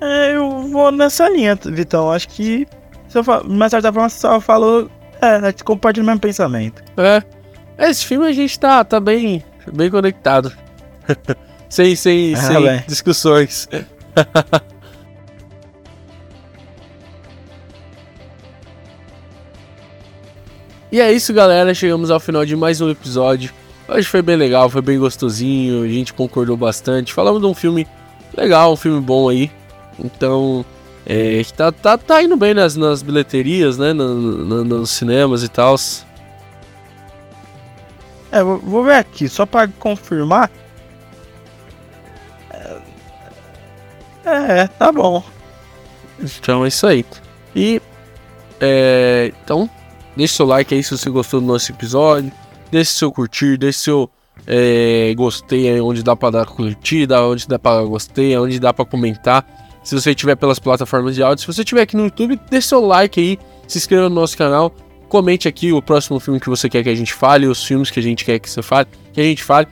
É, 0.00 0.34
eu 0.34 0.66
vou 0.68 0.90
nessa 0.90 1.28
linha, 1.28 1.56
Vitão. 1.66 2.10
Acho 2.10 2.28
que. 2.28 2.66
Falo, 3.22 3.48
mais 3.48 3.70
certa 3.70 3.92
forma, 3.92 4.08
você 4.08 4.18
só 4.18 4.40
falou. 4.40 4.90
É, 5.22 5.36
a 5.36 5.50
gente 5.50 5.62
compartilha 5.62 6.02
o 6.02 6.06
mesmo 6.06 6.20
pensamento. 6.20 6.82
É. 6.96 7.22
Esse 7.78 8.04
filme 8.04 8.26
a 8.26 8.32
gente 8.32 8.58
tá, 8.58 8.82
tá 8.82 8.98
bem, 8.98 9.44
bem 9.72 9.88
conectado. 9.88 10.52
sem 11.68 11.94
sem, 11.94 12.34
ah, 12.34 12.38
sem 12.38 12.62
bem. 12.62 12.84
discussões. 12.88 13.68
e 20.90 21.00
é 21.00 21.12
isso, 21.12 21.32
galera. 21.32 21.74
Chegamos 21.74 22.10
ao 22.10 22.20
final 22.20 22.44
de 22.44 22.56
mais 22.56 22.80
um 22.80 22.90
episódio. 22.90 23.52
Hoje 23.88 24.06
foi 24.06 24.22
bem 24.22 24.36
legal, 24.36 24.68
foi 24.68 24.82
bem 24.82 24.98
gostosinho. 24.98 25.84
A 25.84 25.88
gente 25.88 26.12
concordou 26.12 26.56
bastante. 26.56 27.12
Falamos 27.12 27.40
de 27.40 27.46
um 27.46 27.54
filme 27.54 27.86
legal, 28.36 28.72
um 28.72 28.76
filme 28.76 29.00
bom 29.00 29.28
aí. 29.28 29.50
Então, 29.98 30.64
é, 31.06 31.42
tá, 31.56 31.72
tá, 31.72 31.98
tá 31.98 32.22
indo 32.22 32.36
bem 32.36 32.54
nas, 32.54 32.76
nas 32.76 33.02
bilheterias, 33.02 33.78
né? 33.78 33.92
No, 33.92 34.14
no, 34.14 34.64
nos 34.64 34.90
cinemas 34.90 35.42
e 35.42 35.48
tal. 35.48 35.76
É, 38.32 38.42
vou 38.42 38.84
ver 38.84 38.94
aqui, 38.94 39.28
só 39.28 39.44
para 39.44 39.68
confirmar. 39.68 40.50
É, 44.24 44.66
tá 44.68 44.92
bom. 44.92 45.22
Então 46.20 46.64
é 46.64 46.68
isso 46.68 46.86
aí. 46.86 47.04
E. 47.54 47.80
É, 48.60 49.32
então, 49.42 49.68
deixe 50.16 50.34
seu 50.34 50.46
like 50.46 50.74
aí 50.74 50.82
se 50.82 50.96
você 50.96 51.10
gostou 51.10 51.40
do 51.40 51.46
nosso 51.46 51.70
episódio. 51.72 52.32
Deixe 52.70 52.92
seu 52.92 53.10
curtir, 53.10 53.56
deixe 53.56 53.78
seu 53.80 54.10
é, 54.46 55.12
gostei 55.16 55.68
aí 55.68 55.80
onde 55.80 56.02
dá 56.02 56.16
para 56.16 56.30
dar 56.30 56.46
curtida, 56.46 57.22
onde 57.22 57.46
dá 57.46 57.58
para 57.58 57.84
gostei, 57.84 58.36
onde 58.36 58.58
dá 58.58 58.72
para 58.72 58.84
comentar. 58.84 59.46
Se 59.82 59.94
você 59.94 60.10
estiver 60.10 60.36
pelas 60.36 60.58
plataformas 60.58 61.14
de 61.14 61.22
áudio, 61.22 61.40
se 61.40 61.46
você 61.46 61.62
estiver 61.62 61.82
aqui 61.82 61.96
no 61.96 62.04
YouTube, 62.04 62.38
deixe 62.50 62.68
seu 62.68 62.80
like 62.80 63.18
aí, 63.18 63.38
se 63.66 63.78
inscreva 63.78 64.08
no 64.08 64.14
nosso 64.14 64.36
canal 64.36 64.72
Comente 65.10 65.48
aqui 65.48 65.72
o 65.72 65.82
próximo 65.82 66.20
filme 66.20 66.38
que 66.38 66.48
você 66.48 66.68
quer 66.68 66.84
que 66.84 66.88
a 66.88 66.94
gente 66.94 67.12
fale, 67.12 67.48
os 67.48 67.64
filmes 67.64 67.90
que 67.90 67.98
a 67.98 68.02
gente 68.02 68.24
quer 68.24 68.38
que 68.38 68.48
você 68.48 68.62
fale, 68.62 68.86
que 69.12 69.20
a 69.20 69.24
gente 69.24 69.42
fale. 69.42 69.66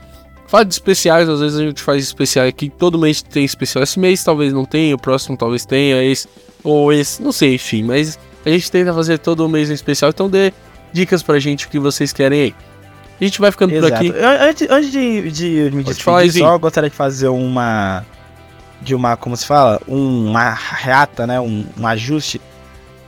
Fale 0.49 0.65
de 0.65 0.75
especiais, 0.75 1.29
às 1.29 1.39
vezes 1.39 1.61
a 1.61 1.63
gente 1.63 1.81
faz 1.81 2.03
especial 2.03 2.45
aqui, 2.45 2.69
todo 2.69 2.99
mês 2.99 3.23
tem 3.23 3.45
especial. 3.45 3.85
Esse 3.85 4.01
mês 4.01 4.25
talvez 4.25 4.53
não 4.53 4.65
tenha, 4.65 4.97
o 4.97 4.99
próximo 4.99 5.37
talvez 5.37 5.65
tenha, 5.65 6.03
esse 6.03 6.27
ou 6.65 6.93
esse, 6.93 7.23
não 7.23 7.31
sei, 7.31 7.55
enfim, 7.55 7.85
mas 7.85 8.19
a 8.45 8.51
gente 8.51 8.71
tenta 8.71 8.93
fazer 8.93 9.19
todo 9.19 9.49
mês 9.49 9.71
um 9.71 9.75
especial, 9.75 10.11
então 10.11 10.29
dê 10.29 10.53
dicas 10.93 11.23
pra 11.23 11.39
gente 11.39 11.67
o 11.67 11.69
que 11.69 11.79
vocês 11.79 12.13
querem 12.13 12.41
aí. 12.41 12.55
A 13.21 13.25
gente 13.25 13.41
vai 13.41 13.51
ficando 13.51 13.75
Exato. 13.75 13.91
por 13.91 13.97
aqui. 13.97 14.15
Antes, 14.19 14.71
antes 14.71 14.93
de, 14.93 15.31
de 15.31 15.71
me 15.75 15.83
despedir, 15.83 16.41
só 16.41 16.53
eu 16.53 16.59
gostaria 16.59 16.89
de 16.89 16.97
fazer 16.97 17.29
uma. 17.29 18.05
De 18.81 18.95
uma, 18.95 19.17
como 19.17 19.37
se 19.37 19.45
fala? 19.45 19.81
Uma 19.89 20.55
reata, 20.55 21.27
né? 21.27 21.41
Um, 21.41 21.67
um 21.77 21.87
ajuste 21.87 22.41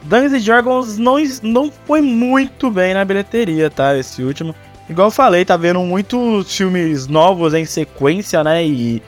Dungeons 0.02 0.44
Dragons 0.44 0.98
não, 0.98 1.16
não 1.42 1.72
foi 1.86 2.00
muito 2.00 2.70
bem 2.70 2.94
na 2.94 3.04
bilheteria, 3.04 3.70
tá? 3.70 3.96
Esse 3.96 4.22
último. 4.22 4.54
Igual 4.88 5.08
eu 5.08 5.12
falei, 5.12 5.44
tá 5.44 5.56
vendo 5.56 5.80
muitos 5.80 6.56
filmes 6.56 7.06
novos 7.06 7.54
em 7.54 7.64
sequência, 7.64 8.42
né? 8.42 8.64
E, 8.64 9.02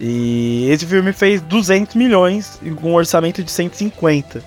e 0.00 0.68
esse 0.70 0.84
filme 0.84 1.12
fez 1.12 1.40
200 1.40 1.94
milhões 1.94 2.60
com 2.80 2.90
um 2.90 2.94
orçamento 2.94 3.42
de 3.42 3.50
150. 3.50 4.42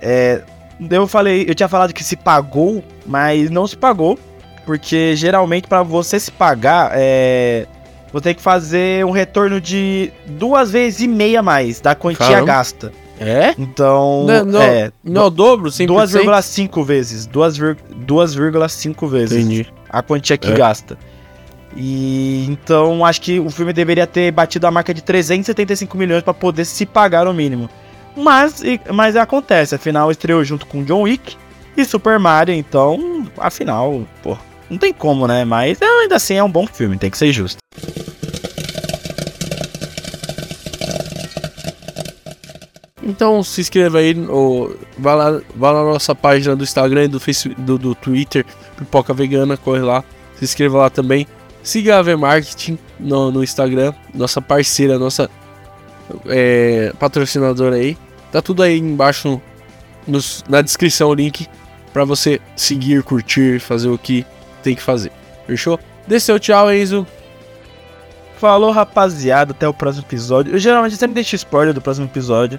É, 0.00 0.42
eu 0.90 1.06
falei, 1.06 1.44
eu 1.48 1.54
tinha 1.54 1.68
falado 1.68 1.92
que 1.92 2.04
se 2.04 2.16
pagou, 2.16 2.82
mas 3.06 3.50
não 3.50 3.66
se 3.66 3.76
pagou, 3.76 4.18
porque 4.64 5.14
geralmente 5.16 5.68
para 5.68 5.82
você 5.82 6.18
se 6.18 6.30
pagar, 6.30 6.92
é, 6.94 7.66
você 8.12 8.22
tem 8.22 8.34
que 8.34 8.42
fazer 8.42 9.04
um 9.04 9.10
retorno 9.10 9.60
de 9.60 10.12
duas 10.26 10.70
vezes 10.70 11.00
e 11.00 11.08
meia 11.08 11.42
mais 11.42 11.80
da 11.80 11.94
quantia 11.94 12.26
Caramba. 12.26 12.46
gasta. 12.46 12.92
É? 13.18 13.54
Então. 13.58 14.24
Não, 14.26 14.44
não, 14.44 14.62
é, 14.62 14.92
não 15.02 15.26
é 15.26 15.30
dobro? 15.30 15.70
2,5 15.70 16.84
vezes. 16.84 17.28
2,5 17.28 19.08
vezes. 19.08 19.38
Entendi. 19.38 19.72
A 19.88 20.02
quantia 20.02 20.36
que 20.36 20.50
é. 20.50 20.54
gasta. 20.54 20.98
E 21.76 22.46
então 22.48 23.04
acho 23.04 23.20
que 23.20 23.40
o 23.40 23.50
filme 23.50 23.72
deveria 23.72 24.06
ter 24.06 24.30
batido 24.30 24.66
a 24.66 24.70
marca 24.70 24.94
de 24.94 25.02
375 25.02 25.96
milhões 25.96 26.22
para 26.22 26.34
poder 26.34 26.64
se 26.64 26.86
pagar 26.86 27.26
o 27.26 27.34
mínimo. 27.34 27.68
Mas, 28.16 28.62
mas 28.92 29.16
acontece, 29.16 29.74
afinal 29.74 30.10
estreou 30.10 30.44
junto 30.44 30.66
com 30.66 30.84
John 30.84 31.02
Wick 31.02 31.36
e 31.76 31.84
Super 31.84 32.18
Mario, 32.18 32.54
então, 32.54 33.26
afinal, 33.36 34.06
pô, 34.22 34.36
não 34.70 34.78
tem 34.78 34.92
como, 34.92 35.26
né? 35.26 35.44
Mas 35.44 35.82
ainda 35.82 36.16
assim 36.16 36.34
é 36.34 36.44
um 36.44 36.50
bom 36.50 36.66
filme, 36.66 36.96
tem 36.96 37.10
que 37.10 37.18
ser 37.18 37.32
justo. 37.32 37.58
Então 43.06 43.42
se 43.42 43.60
inscreva 43.60 43.98
aí, 43.98 44.18
ou 44.28 44.74
vá 44.98 45.14
lá, 45.14 45.40
vá 45.54 45.70
lá 45.70 45.84
na 45.84 45.92
nossa 45.92 46.14
página 46.14 46.56
do 46.56 46.64
Instagram 46.64 47.04
e 47.04 47.08
do, 47.08 47.20
Facebook, 47.20 47.60
do, 47.60 47.76
do 47.76 47.94
Twitter, 47.94 48.46
Pipoca 48.78 49.12
Vegana, 49.12 49.56
corre 49.56 49.82
lá, 49.82 50.02
se 50.36 50.44
inscreva 50.44 50.78
lá 50.78 50.90
também. 50.90 51.26
Siga 51.62 51.98
a 51.98 52.02
V 52.02 52.16
Marketing 52.16 52.78
no, 52.98 53.30
no 53.30 53.42
Instagram, 53.42 53.92
nossa 54.14 54.40
parceira, 54.40 54.98
nossa 54.98 55.30
é, 56.26 56.92
patrocinadora 56.98 57.76
aí. 57.76 57.96
Tá 58.32 58.42
tudo 58.42 58.62
aí 58.62 58.78
embaixo 58.78 59.40
nos, 60.06 60.44
na 60.48 60.60
descrição 60.60 61.08
o 61.08 61.14
link 61.14 61.46
para 61.92 62.04
você 62.04 62.40
seguir, 62.56 63.02
curtir, 63.02 63.60
fazer 63.60 63.88
o 63.88 63.98
que 63.98 64.26
tem 64.62 64.74
que 64.74 64.82
fazer. 64.82 65.12
Fechou? 65.46 65.78
Dê 66.06 66.18
seu 66.18 66.38
tchau, 66.38 66.72
Enzo. 66.72 67.06
Falou, 68.38 68.72
rapaziada. 68.72 69.52
Até 69.52 69.68
o 69.68 69.72
próximo 69.72 70.04
episódio. 70.06 70.54
Eu 70.54 70.58
geralmente 70.58 70.96
sempre 70.96 71.14
deixo 71.14 71.36
spoiler 71.36 71.72
do 71.72 71.80
próximo 71.80 72.06
episódio. 72.06 72.58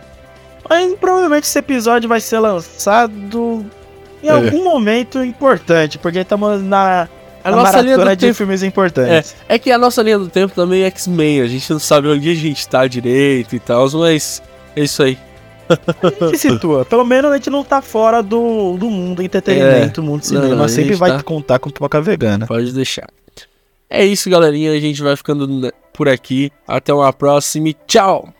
Mas 0.67 0.95
provavelmente 0.95 1.43
esse 1.43 1.59
episódio 1.59 2.09
vai 2.09 2.19
ser 2.19 2.39
lançado 2.39 3.65
em 4.23 4.27
é. 4.27 4.31
algum 4.31 4.63
momento 4.63 5.23
importante, 5.23 5.99
porque 5.99 6.19
estamos 6.19 6.63
na, 6.63 7.07
a 7.45 7.51
na 7.51 7.57
nossa 7.57 7.81
linha 7.81 7.97
do 7.97 8.09
de 8.09 8.17
tempo... 8.17 8.33
filmes 8.33 8.63
importantes. 8.63 9.35
É, 9.47 9.55
é 9.55 9.59
que 9.59 9.71
a 9.71 9.77
nossa 9.77 10.01
linha 10.01 10.17
do 10.17 10.27
tempo 10.27 10.55
também 10.55 10.81
é 10.81 10.87
X-Men, 10.87 11.41
a 11.41 11.47
gente 11.47 11.71
não 11.71 11.79
sabe 11.79 12.07
onde 12.07 12.29
a 12.29 12.33
gente 12.33 12.67
tá 12.67 12.87
direito 12.87 13.55
e 13.55 13.59
tal, 13.59 13.87
mas 13.91 14.41
é 14.75 14.83
isso 14.83 15.03
aí. 15.03 15.17
A 15.69 16.25
gente 16.27 16.37
situa. 16.39 16.85
Pelo 16.85 17.05
menos 17.05 17.31
a 17.31 17.35
gente 17.35 17.49
não 17.49 17.63
tá 17.63 17.81
fora 17.81 18.21
do, 18.21 18.77
do 18.77 18.89
mundo 18.89 19.21
entretenimento, 19.21 20.01
é, 20.01 20.03
mundo 20.03 20.23
cinema. 20.23 20.55
Não, 20.55 20.67
sempre 20.67 20.95
vai 20.95 21.11
tá... 21.11 21.23
contar 21.23 21.59
com 21.59 21.69
pipoca 21.69 22.01
vegana. 22.01 22.47
Pode 22.47 22.71
deixar. 22.71 23.07
É 23.89 24.03
isso, 24.03 24.29
galerinha. 24.29 24.71
A 24.71 24.79
gente 24.79 25.01
vai 25.01 25.15
ficando 25.15 25.71
por 25.93 26.09
aqui. 26.09 26.51
Até 26.67 26.93
uma 26.93 27.11
próxima 27.13 27.69
e 27.69 27.75
tchau! 27.87 28.33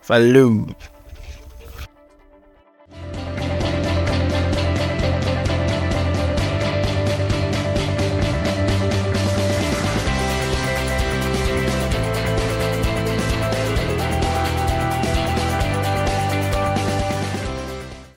Falou! 0.00 0.66